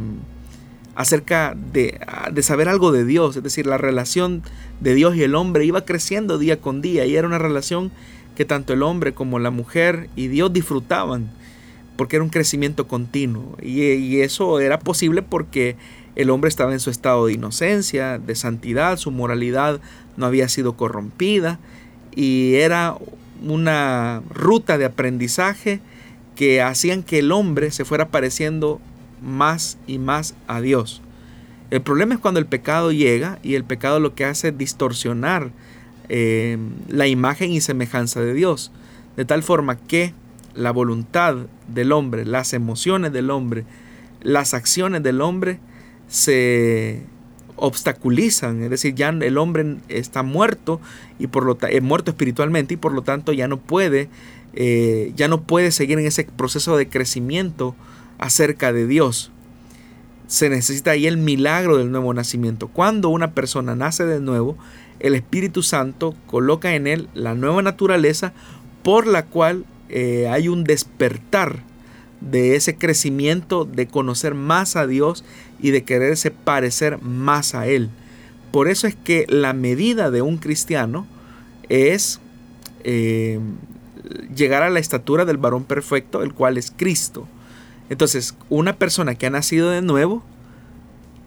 acerca 0.94 1.56
de, 1.72 1.98
de, 2.32 2.42
saber 2.44 2.68
algo 2.68 2.92
de 2.92 3.04
Dios. 3.04 3.36
Es 3.36 3.42
decir, 3.42 3.66
la 3.66 3.76
relación 3.76 4.44
de 4.78 4.94
Dios 4.94 5.16
y 5.16 5.24
el 5.24 5.34
hombre 5.34 5.64
iba 5.64 5.84
creciendo 5.84 6.38
día 6.38 6.60
con 6.60 6.80
día 6.80 7.04
y 7.06 7.16
era 7.16 7.26
una 7.26 7.40
relación 7.40 7.90
que 8.36 8.44
tanto 8.44 8.72
el 8.72 8.84
hombre 8.84 9.14
como 9.14 9.40
la 9.40 9.50
mujer 9.50 10.10
y 10.14 10.28
Dios 10.28 10.52
disfrutaban 10.52 11.28
porque 11.96 12.14
era 12.14 12.22
un 12.22 12.30
crecimiento 12.30 12.86
continuo. 12.86 13.56
Y, 13.60 13.82
y 13.82 14.20
eso 14.20 14.60
era 14.60 14.78
posible 14.78 15.22
porque 15.22 15.74
el 16.16 16.30
hombre 16.30 16.48
estaba 16.48 16.72
en 16.72 16.80
su 16.80 16.90
estado 16.90 17.26
de 17.26 17.34
inocencia, 17.34 18.18
de 18.18 18.34
santidad, 18.34 18.96
su 18.96 19.10
moralidad 19.10 19.80
no 20.16 20.26
había 20.26 20.48
sido 20.48 20.76
corrompida 20.76 21.58
y 22.14 22.54
era 22.56 22.96
una 23.46 24.22
ruta 24.34 24.76
de 24.76 24.84
aprendizaje 24.84 25.80
que 26.36 26.62
hacían 26.62 27.02
que 27.02 27.18
el 27.20 27.32
hombre 27.32 27.70
se 27.70 27.84
fuera 27.84 28.08
pareciendo 28.08 28.80
más 29.22 29.78
y 29.86 29.98
más 29.98 30.34
a 30.46 30.60
Dios. 30.60 31.02
El 31.70 31.82
problema 31.82 32.14
es 32.14 32.20
cuando 32.20 32.40
el 32.40 32.46
pecado 32.46 32.90
llega 32.90 33.38
y 33.42 33.54
el 33.54 33.64
pecado 33.64 34.00
lo 34.00 34.14
que 34.14 34.24
hace 34.24 34.48
es 34.48 34.58
distorsionar 34.58 35.50
eh, 36.08 36.58
la 36.88 37.06
imagen 37.06 37.52
y 37.52 37.60
semejanza 37.60 38.20
de 38.20 38.34
Dios, 38.34 38.72
de 39.16 39.24
tal 39.24 39.42
forma 39.42 39.76
que 39.76 40.12
la 40.54 40.72
voluntad 40.72 41.36
del 41.68 41.92
hombre, 41.92 42.24
las 42.24 42.52
emociones 42.52 43.12
del 43.12 43.30
hombre, 43.30 43.64
las 44.20 44.52
acciones 44.52 45.02
del 45.02 45.20
hombre 45.20 45.60
se 46.10 47.02
obstaculizan, 47.56 48.62
es 48.62 48.70
decir, 48.70 48.94
ya 48.94 49.08
el 49.08 49.38
hombre 49.38 49.76
está 49.88 50.22
muerto 50.22 50.80
y 51.18 51.28
por 51.28 51.44
lo 51.44 51.56
eh, 51.68 51.80
muerto 51.80 52.10
espiritualmente 52.10 52.74
y 52.74 52.76
por 52.76 52.92
lo 52.92 53.02
tanto 53.02 53.32
ya 53.32 53.48
no 53.48 53.58
puede 53.58 54.08
eh, 54.52 55.12
ya 55.14 55.28
no 55.28 55.42
puede 55.42 55.70
seguir 55.70 55.98
en 55.98 56.06
ese 56.06 56.24
proceso 56.24 56.76
de 56.76 56.88
crecimiento 56.88 57.74
acerca 58.18 58.72
de 58.72 58.86
Dios. 58.86 59.30
Se 60.26 60.48
necesita 60.48 60.92
ahí 60.92 61.06
el 61.06 61.16
milagro 61.16 61.76
del 61.76 61.90
nuevo 61.90 62.12
nacimiento. 62.14 62.68
Cuando 62.68 63.08
una 63.08 63.32
persona 63.32 63.74
nace 63.74 64.04
de 64.04 64.20
nuevo, 64.20 64.56
el 64.98 65.14
Espíritu 65.14 65.62
Santo 65.62 66.14
coloca 66.26 66.74
en 66.74 66.86
él 66.86 67.08
la 67.14 67.34
nueva 67.34 67.62
naturaleza 67.62 68.32
por 68.82 69.06
la 69.06 69.26
cual 69.26 69.64
eh, 69.88 70.28
hay 70.28 70.48
un 70.48 70.64
despertar 70.64 71.62
de 72.20 72.54
ese 72.54 72.76
crecimiento 72.76 73.64
de 73.64 73.86
conocer 73.86 74.34
más 74.34 74.76
a 74.76 74.86
Dios 74.86 75.24
y 75.62 75.70
de 75.70 75.84
quererse 75.84 76.30
parecer 76.30 77.00
más 77.02 77.54
a 77.54 77.66
Él. 77.66 77.90
Por 78.52 78.68
eso 78.68 78.86
es 78.86 78.94
que 78.94 79.26
la 79.28 79.52
medida 79.52 80.10
de 80.10 80.22
un 80.22 80.38
cristiano 80.38 81.06
es 81.68 82.20
eh, 82.84 83.38
llegar 84.34 84.62
a 84.62 84.70
la 84.70 84.80
estatura 84.80 85.24
del 85.24 85.36
varón 85.36 85.64
perfecto, 85.64 86.22
el 86.22 86.34
cual 86.34 86.58
es 86.58 86.72
Cristo. 86.76 87.28
Entonces, 87.88 88.34
una 88.48 88.76
persona 88.76 89.14
que 89.14 89.26
ha 89.26 89.30
nacido 89.30 89.70
de 89.70 89.82
nuevo 89.82 90.22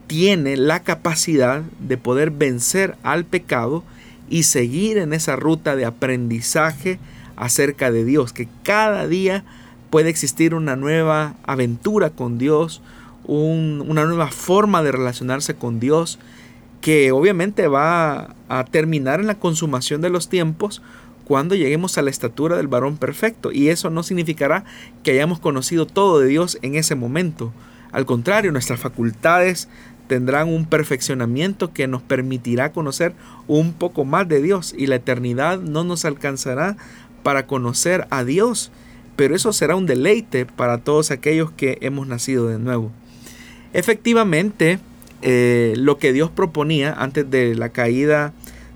tiene 0.07 0.57
la 0.57 0.83
capacidad 0.83 1.61
de 1.79 1.97
poder 1.97 2.31
vencer 2.31 2.97
al 3.03 3.25
pecado 3.25 3.83
y 4.29 4.43
seguir 4.43 4.97
en 4.97 5.13
esa 5.13 5.35
ruta 5.35 5.75
de 5.75 5.85
aprendizaje 5.85 6.99
acerca 7.35 7.91
de 7.91 8.05
Dios, 8.05 8.33
que 8.33 8.47
cada 8.63 9.07
día 9.07 9.43
puede 9.89 10.09
existir 10.09 10.53
una 10.53 10.75
nueva 10.75 11.35
aventura 11.43 12.09
con 12.09 12.37
Dios, 12.37 12.81
una 13.25 14.05
nueva 14.05 14.29
forma 14.29 14.83
de 14.83 14.91
relacionarse 14.91 15.55
con 15.55 15.79
Dios 15.79 16.19
que 16.81 17.13
obviamente 17.13 17.67
va 17.67 18.35
a 18.49 18.65
terminar 18.65 19.21
en 19.21 19.27
la 19.27 19.39
consumación 19.39 20.01
de 20.01 20.09
los 20.09 20.27
tiempos 20.27 20.81
cuando 21.23 21.55
lleguemos 21.55 21.97
a 21.97 22.01
la 22.01 22.09
estatura 22.09 22.57
del 22.57 22.67
varón 22.67 22.97
perfecto. 22.97 23.53
Y 23.53 23.69
eso 23.69 23.89
no 23.89 24.03
significará 24.03 24.65
que 25.01 25.11
hayamos 25.11 25.39
conocido 25.39 25.85
todo 25.85 26.19
de 26.19 26.27
Dios 26.27 26.57
en 26.61 26.75
ese 26.75 26.95
momento. 26.95 27.53
Al 27.93 28.05
contrario, 28.05 28.51
nuestras 28.51 28.81
facultades 28.81 29.69
tendrán 30.07 30.49
un 30.49 30.65
perfeccionamiento 30.65 31.71
que 31.71 31.87
nos 31.87 32.01
permitirá 32.01 32.71
conocer 32.71 33.13
un 33.47 33.73
poco 33.73 34.03
más 34.03 34.27
de 34.27 34.41
Dios 34.41 34.75
y 34.77 34.87
la 34.87 34.95
eternidad 34.95 35.59
no 35.59 35.83
nos 35.83 36.03
alcanzará 36.03 36.75
para 37.23 37.47
conocer 37.47 38.07
a 38.09 38.23
Dios, 38.23 38.71
pero 39.15 39.35
eso 39.35 39.53
será 39.53 39.75
un 39.75 39.85
deleite 39.85 40.45
para 40.45 40.79
todos 40.79 41.11
aquellos 41.11 41.51
que 41.51 41.77
hemos 41.81 42.07
nacido 42.07 42.47
de 42.47 42.59
nuevo. 42.59 42.91
Efectivamente, 43.73 44.79
eh, 45.21 45.73
lo 45.77 45.97
que 45.97 46.13
Dios 46.13 46.29
proponía 46.29 46.93
antes 46.93 47.29
de 47.29 47.55
la 47.55 47.69
caída 47.69 48.33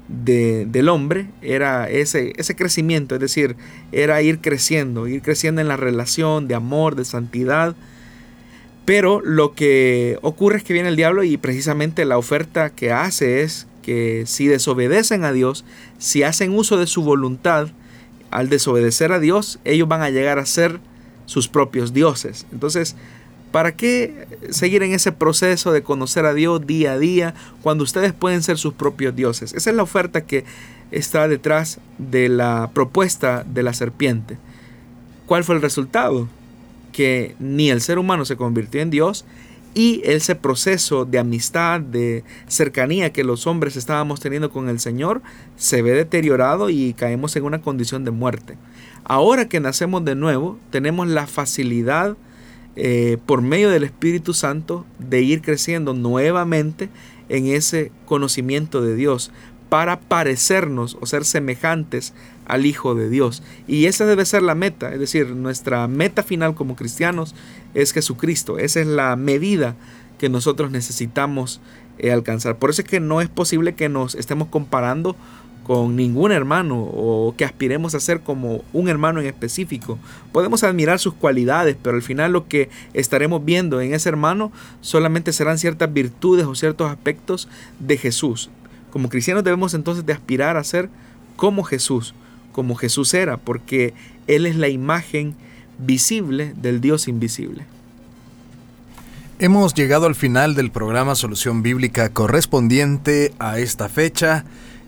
del 0.08 0.88
hombre 0.88 1.28
era 1.42 1.90
ese, 1.90 2.32
ese 2.38 2.56
crecimiento, 2.56 3.16
es 3.16 3.22
decir, 3.22 3.58
era 3.92 4.22
ir 4.22 4.40
creciendo, 4.40 5.06
ir 5.08 5.22
creciendo 5.22 5.60
en 5.60 5.68
la 5.68 5.76
relación 5.76 6.48
de 6.48 6.56
amor, 6.56 6.96
de 6.96 7.04
santidad, 7.04 7.76
pero 8.86 9.20
lo 9.22 9.54
que 9.54 10.18
ocurre 10.22 10.60
es 10.60 10.64
que 10.64 10.72
viene 10.72 10.88
el 10.88 10.96
diablo 10.96 11.26
y 11.26 11.36
precisamente 11.36 12.06
la 12.06 12.18
oferta 12.18 12.70
que 12.70 12.94
hace 12.94 13.42
es 13.42 13.68
que 13.82 14.24
si 14.26 14.48
desobedecen 14.48 15.26
a 15.26 15.34
Dios, 15.34 15.66
si 15.98 16.24
hacen 16.24 16.54
uso 16.54 16.78
de 16.78 16.88
su 16.88 17.04
voluntad, 17.04 17.68
al 18.32 18.48
desobedecer 18.48 19.12
a 19.12 19.20
Dios, 19.20 19.60
ellos 19.66 19.88
van 19.88 20.02
a 20.02 20.10
llegar 20.10 20.40
a 20.40 20.46
ser 20.46 20.80
sus 21.26 21.48
propios 21.50 21.94
dioses. 21.94 22.46
Entonces, 22.52 22.96
¿para 23.52 23.76
qué 23.76 24.28
seguir 24.50 24.84
en 24.84 24.94
ese 24.94 25.12
proceso 25.12 25.72
de 25.72 25.84
conocer 25.84 26.26
a 26.26 26.34
Dios 26.34 26.66
día 26.66 26.94
a 26.94 27.00
día 27.00 27.34
cuando 27.62 27.84
ustedes 27.84 28.14
pueden 28.14 28.44
ser 28.44 28.58
sus 28.58 28.74
propios 28.74 29.16
dioses? 29.16 29.54
Esa 29.54 29.70
es 29.70 29.76
la 29.76 29.84
oferta 29.84 30.22
que 30.22 30.46
está 30.92 31.28
detrás 31.28 31.80
de 31.98 32.30
la 32.30 32.72
propuesta 32.74 33.44
de 33.44 33.64
la 33.64 33.74
serpiente. 33.74 34.38
¿Cuál 35.26 35.44
fue 35.44 35.56
el 35.56 35.62
resultado? 35.62 36.28
que 36.98 37.36
ni 37.38 37.70
el 37.70 37.80
ser 37.80 38.00
humano 38.00 38.26
se 38.26 38.38
convirtió 38.38 38.82
en 38.82 38.90
Dios 38.90 39.24
y 39.76 40.02
ese 40.04 40.34
proceso 40.34 41.06
de 41.06 41.20
amistad, 41.20 41.80
de 41.80 42.24
cercanía 42.48 43.14
que 43.14 43.24
los 43.24 43.46
hombres 43.46 43.76
estábamos 43.76 44.20
teniendo 44.20 44.50
con 44.50 44.68
el 44.68 44.80
Señor 44.80 45.22
se 45.58 45.84
ve 45.84 45.92
deteriorado 45.92 46.72
y 46.72 46.94
caemos 46.94 47.36
en 47.36 47.44
una 47.44 47.62
condición 47.62 48.04
de 48.04 48.10
muerte. 48.10 48.58
Ahora 49.04 49.48
que 49.48 49.60
nacemos 49.60 50.04
de 50.06 50.16
nuevo, 50.16 50.58
tenemos 50.72 51.08
la 51.08 51.28
facilidad 51.28 52.18
eh, 52.80 53.18
por 53.26 53.42
medio 53.42 53.72
del 53.72 53.84
Espíritu 53.84 54.36
Santo 54.36 54.86
de 55.00 55.24
ir 55.24 55.42
creciendo 55.42 55.96
nuevamente 55.96 56.90
en 57.28 57.48
ese 57.48 57.92
conocimiento 58.06 58.84
de 58.84 58.96
Dios 58.96 59.32
para 59.68 60.00
parecernos 60.00 60.96
o 61.02 61.08
ser 61.08 61.26
semejantes 61.26 62.14
al 62.46 62.68
Hijo 62.68 62.94
de 62.94 63.10
Dios. 63.10 63.42
Y 63.68 63.88
esa 63.88 64.06
debe 64.06 64.26
ser 64.26 64.44
la 64.44 64.54
meta, 64.54 64.94
es 64.94 65.00
decir, 65.00 65.30
nuestra 65.30 65.88
meta 65.88 66.22
final 66.22 66.54
como 66.54 66.76
cristianos 66.76 67.34
es 67.74 67.94
Jesucristo. 67.94 68.60
Esa 68.60 68.80
es 68.82 68.88
la 68.88 69.16
medida 69.16 69.76
que 70.20 70.30
nosotros 70.30 70.70
necesitamos 70.70 71.60
eh, 71.98 72.12
alcanzar. 72.12 72.58
Por 72.58 72.70
eso 72.70 72.84
es 72.84 72.88
que 72.88 73.00
no 73.00 73.22
es 73.22 73.28
posible 73.28 73.74
que 73.74 73.90
nos 73.90 74.14
estemos 74.14 74.50
comparando 74.50 75.16
con 75.68 75.98
ningún 75.98 76.32
hermano 76.32 76.80
o 76.80 77.36
que 77.38 77.44
aspiremos 77.44 77.94
a 77.94 78.00
ser 78.00 78.22
como 78.22 78.64
un 78.72 78.88
hermano 78.88 79.20
en 79.20 79.28
específico. 79.28 80.00
Podemos 80.32 80.64
admirar 80.64 80.98
sus 80.98 81.14
cualidades, 81.14 81.76
pero 81.84 81.98
al 81.98 82.02
final 82.02 82.32
lo 82.32 82.48
que 82.48 82.70
estaremos 82.94 83.44
viendo 83.44 83.82
en 83.82 83.94
ese 83.94 84.08
hermano 84.08 84.54
solamente 84.80 85.34
serán 85.34 85.58
ciertas 85.58 85.92
virtudes 85.92 86.46
o 86.46 86.56
ciertos 86.56 86.90
aspectos 86.90 87.50
de 87.80 87.98
Jesús. 87.98 88.50
Como 88.92 89.10
cristianos 89.10 89.44
debemos 89.44 89.74
entonces 89.74 90.06
de 90.06 90.14
aspirar 90.14 90.56
a 90.56 90.64
ser 90.64 90.90
como 91.36 91.64
Jesús, 91.64 92.16
como 92.54 92.76
Jesús 92.76 93.14
era, 93.14 93.36
porque 93.36 93.94
Él 94.26 94.46
es 94.46 94.56
la 94.56 94.70
imagen 94.70 95.36
visible 95.80 96.54
del 96.56 96.80
Dios 96.80 97.10
invisible. 97.10 97.66
Hemos 99.40 99.74
llegado 99.74 100.06
al 100.06 100.16
final 100.16 100.56
del 100.56 100.72
programa 100.72 101.14
Solución 101.14 101.62
Bíblica 101.62 102.10
correspondiente 102.10 103.34
a 103.38 103.60
esta 103.60 103.90
fecha 103.90 104.46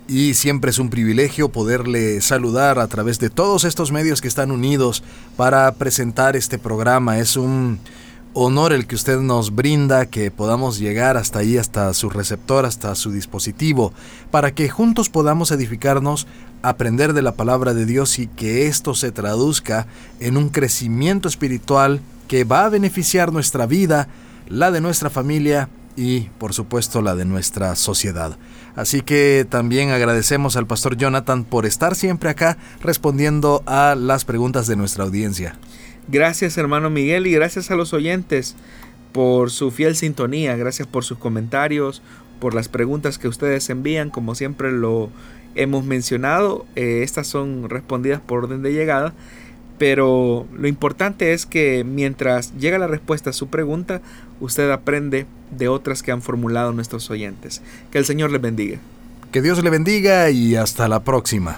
y 0.10 0.34
siempre 0.34 0.72
es 0.72 0.80
un 0.80 0.90
privilegio 0.90 1.50
poderle 1.50 2.20
saludar 2.22 2.80
a 2.80 2.88
través 2.88 3.20
de 3.20 3.30
todos 3.30 3.64
estos 3.64 3.92
medios 3.92 4.22
que 4.22 4.28
están 4.28 4.50
unidos 4.50 5.04
para 5.38 5.72
presentar 5.74 6.36
este 6.36 6.58
programa. 6.58 7.20
Es 7.20 7.38
un 7.38 7.78
honor 8.34 8.74
el 8.74 8.88
que 8.88 8.96
usted 8.96 9.20
nos 9.20 9.54
brinda, 9.54 10.08
que 10.08 10.32
podamos 10.32 10.80
llegar 10.80 11.16
hasta 11.16 11.40
ahí, 11.40 11.60
hasta 11.60 11.94
su 11.94 12.10
receptor, 12.10 12.66
hasta 12.66 12.96
su 12.96 13.12
dispositivo, 13.12 13.94
para 14.32 14.52
que 14.52 14.68
juntos 14.68 15.10
podamos 15.10 15.52
edificarnos 15.52 16.26
aprender 16.64 17.14
de 17.14 17.22
la 17.22 17.34
palabra 17.34 17.76
de 17.76 17.86
Dios 17.86 18.18
y 18.18 18.26
que 18.26 18.66
esto 18.66 18.96
se 18.96 19.12
traduzca 19.12 19.86
en 20.20 20.38
un 20.38 20.50
crecimiento 20.50 21.28
espiritual 21.28 22.02
que 22.28 22.46
va 22.46 22.66
a 22.66 22.70
beneficiar 22.70 23.32
nuestra 23.32 23.68
vida, 23.68 24.08
la 24.48 24.72
de 24.72 24.82
nuestra 24.82 25.12
familia 25.12 25.70
y 25.96 26.22
por 26.40 26.56
supuesto 26.56 27.04
la 27.04 27.14
de 27.14 27.26
nuestra 27.26 27.76
sociedad. 27.76 28.38
Así 28.76 29.02
que 29.02 29.46
también 29.50 29.90
agradecemos 29.90 30.56
al 30.56 30.68
pastor 30.68 30.98
Jonathan 30.98 31.44
por 31.44 31.66
estar 31.66 31.96
siempre 31.96 32.30
acá 32.30 32.58
respondiendo 32.82 33.64
a 33.66 33.96
las 33.96 34.26
preguntas 34.26 34.68
de 34.68 34.76
nuestra 34.76 35.04
audiencia. 35.04 35.58
Gracias 36.08 36.58
hermano 36.58 36.90
Miguel 36.90 37.28
y 37.28 37.34
gracias 37.34 37.70
a 37.72 37.76
los 37.76 37.94
oyentes 37.94 38.56
por 39.12 39.52
su 39.52 39.72
fiel 39.72 39.96
sintonía, 39.96 40.56
gracias 40.56 40.88
por 40.88 41.04
sus 41.04 41.18
comentarios, 41.18 42.02
por 42.40 42.54
las 42.54 42.70
preguntas 42.70 43.18
que 43.18 43.28
ustedes 43.28 43.70
envían, 43.70 44.10
como 44.10 44.36
siempre 44.36 44.72
lo 44.72 45.10
hemos 45.56 45.84
mencionado, 45.84 46.66
eh, 46.76 47.02
estas 47.04 47.28
son 47.28 47.70
respondidas 47.70 48.22
por 48.22 48.46
orden 48.46 48.62
de 48.62 48.74
llegada, 48.74 49.14
pero 49.80 50.46
lo 50.56 50.68
importante 50.68 51.34
es 51.34 51.46
que 51.46 51.84
mientras 51.84 52.54
llega 52.58 52.78
la 52.78 52.88
respuesta 52.88 53.32
a 53.32 53.34
su 53.34 53.48
pregunta, 53.48 54.02
usted 54.40 54.70
aprende 54.70 55.26
de 55.50 55.70
otras 55.70 56.04
que 56.04 56.12
han 56.12 56.22
formulado 56.22 56.74
nuestros 56.74 57.10
oyentes. 57.10 57.62
Que 57.90 57.98
el 57.98 58.06
Señor 58.06 58.32
les 58.32 58.42
bendiga. 58.42 58.78
Que 59.32 59.42
Dios 59.42 59.64
le 59.64 59.70
bendiga 59.70 60.30
y 60.30 60.56
hasta 60.56 60.88
la 60.88 61.00
próxima. 61.00 61.58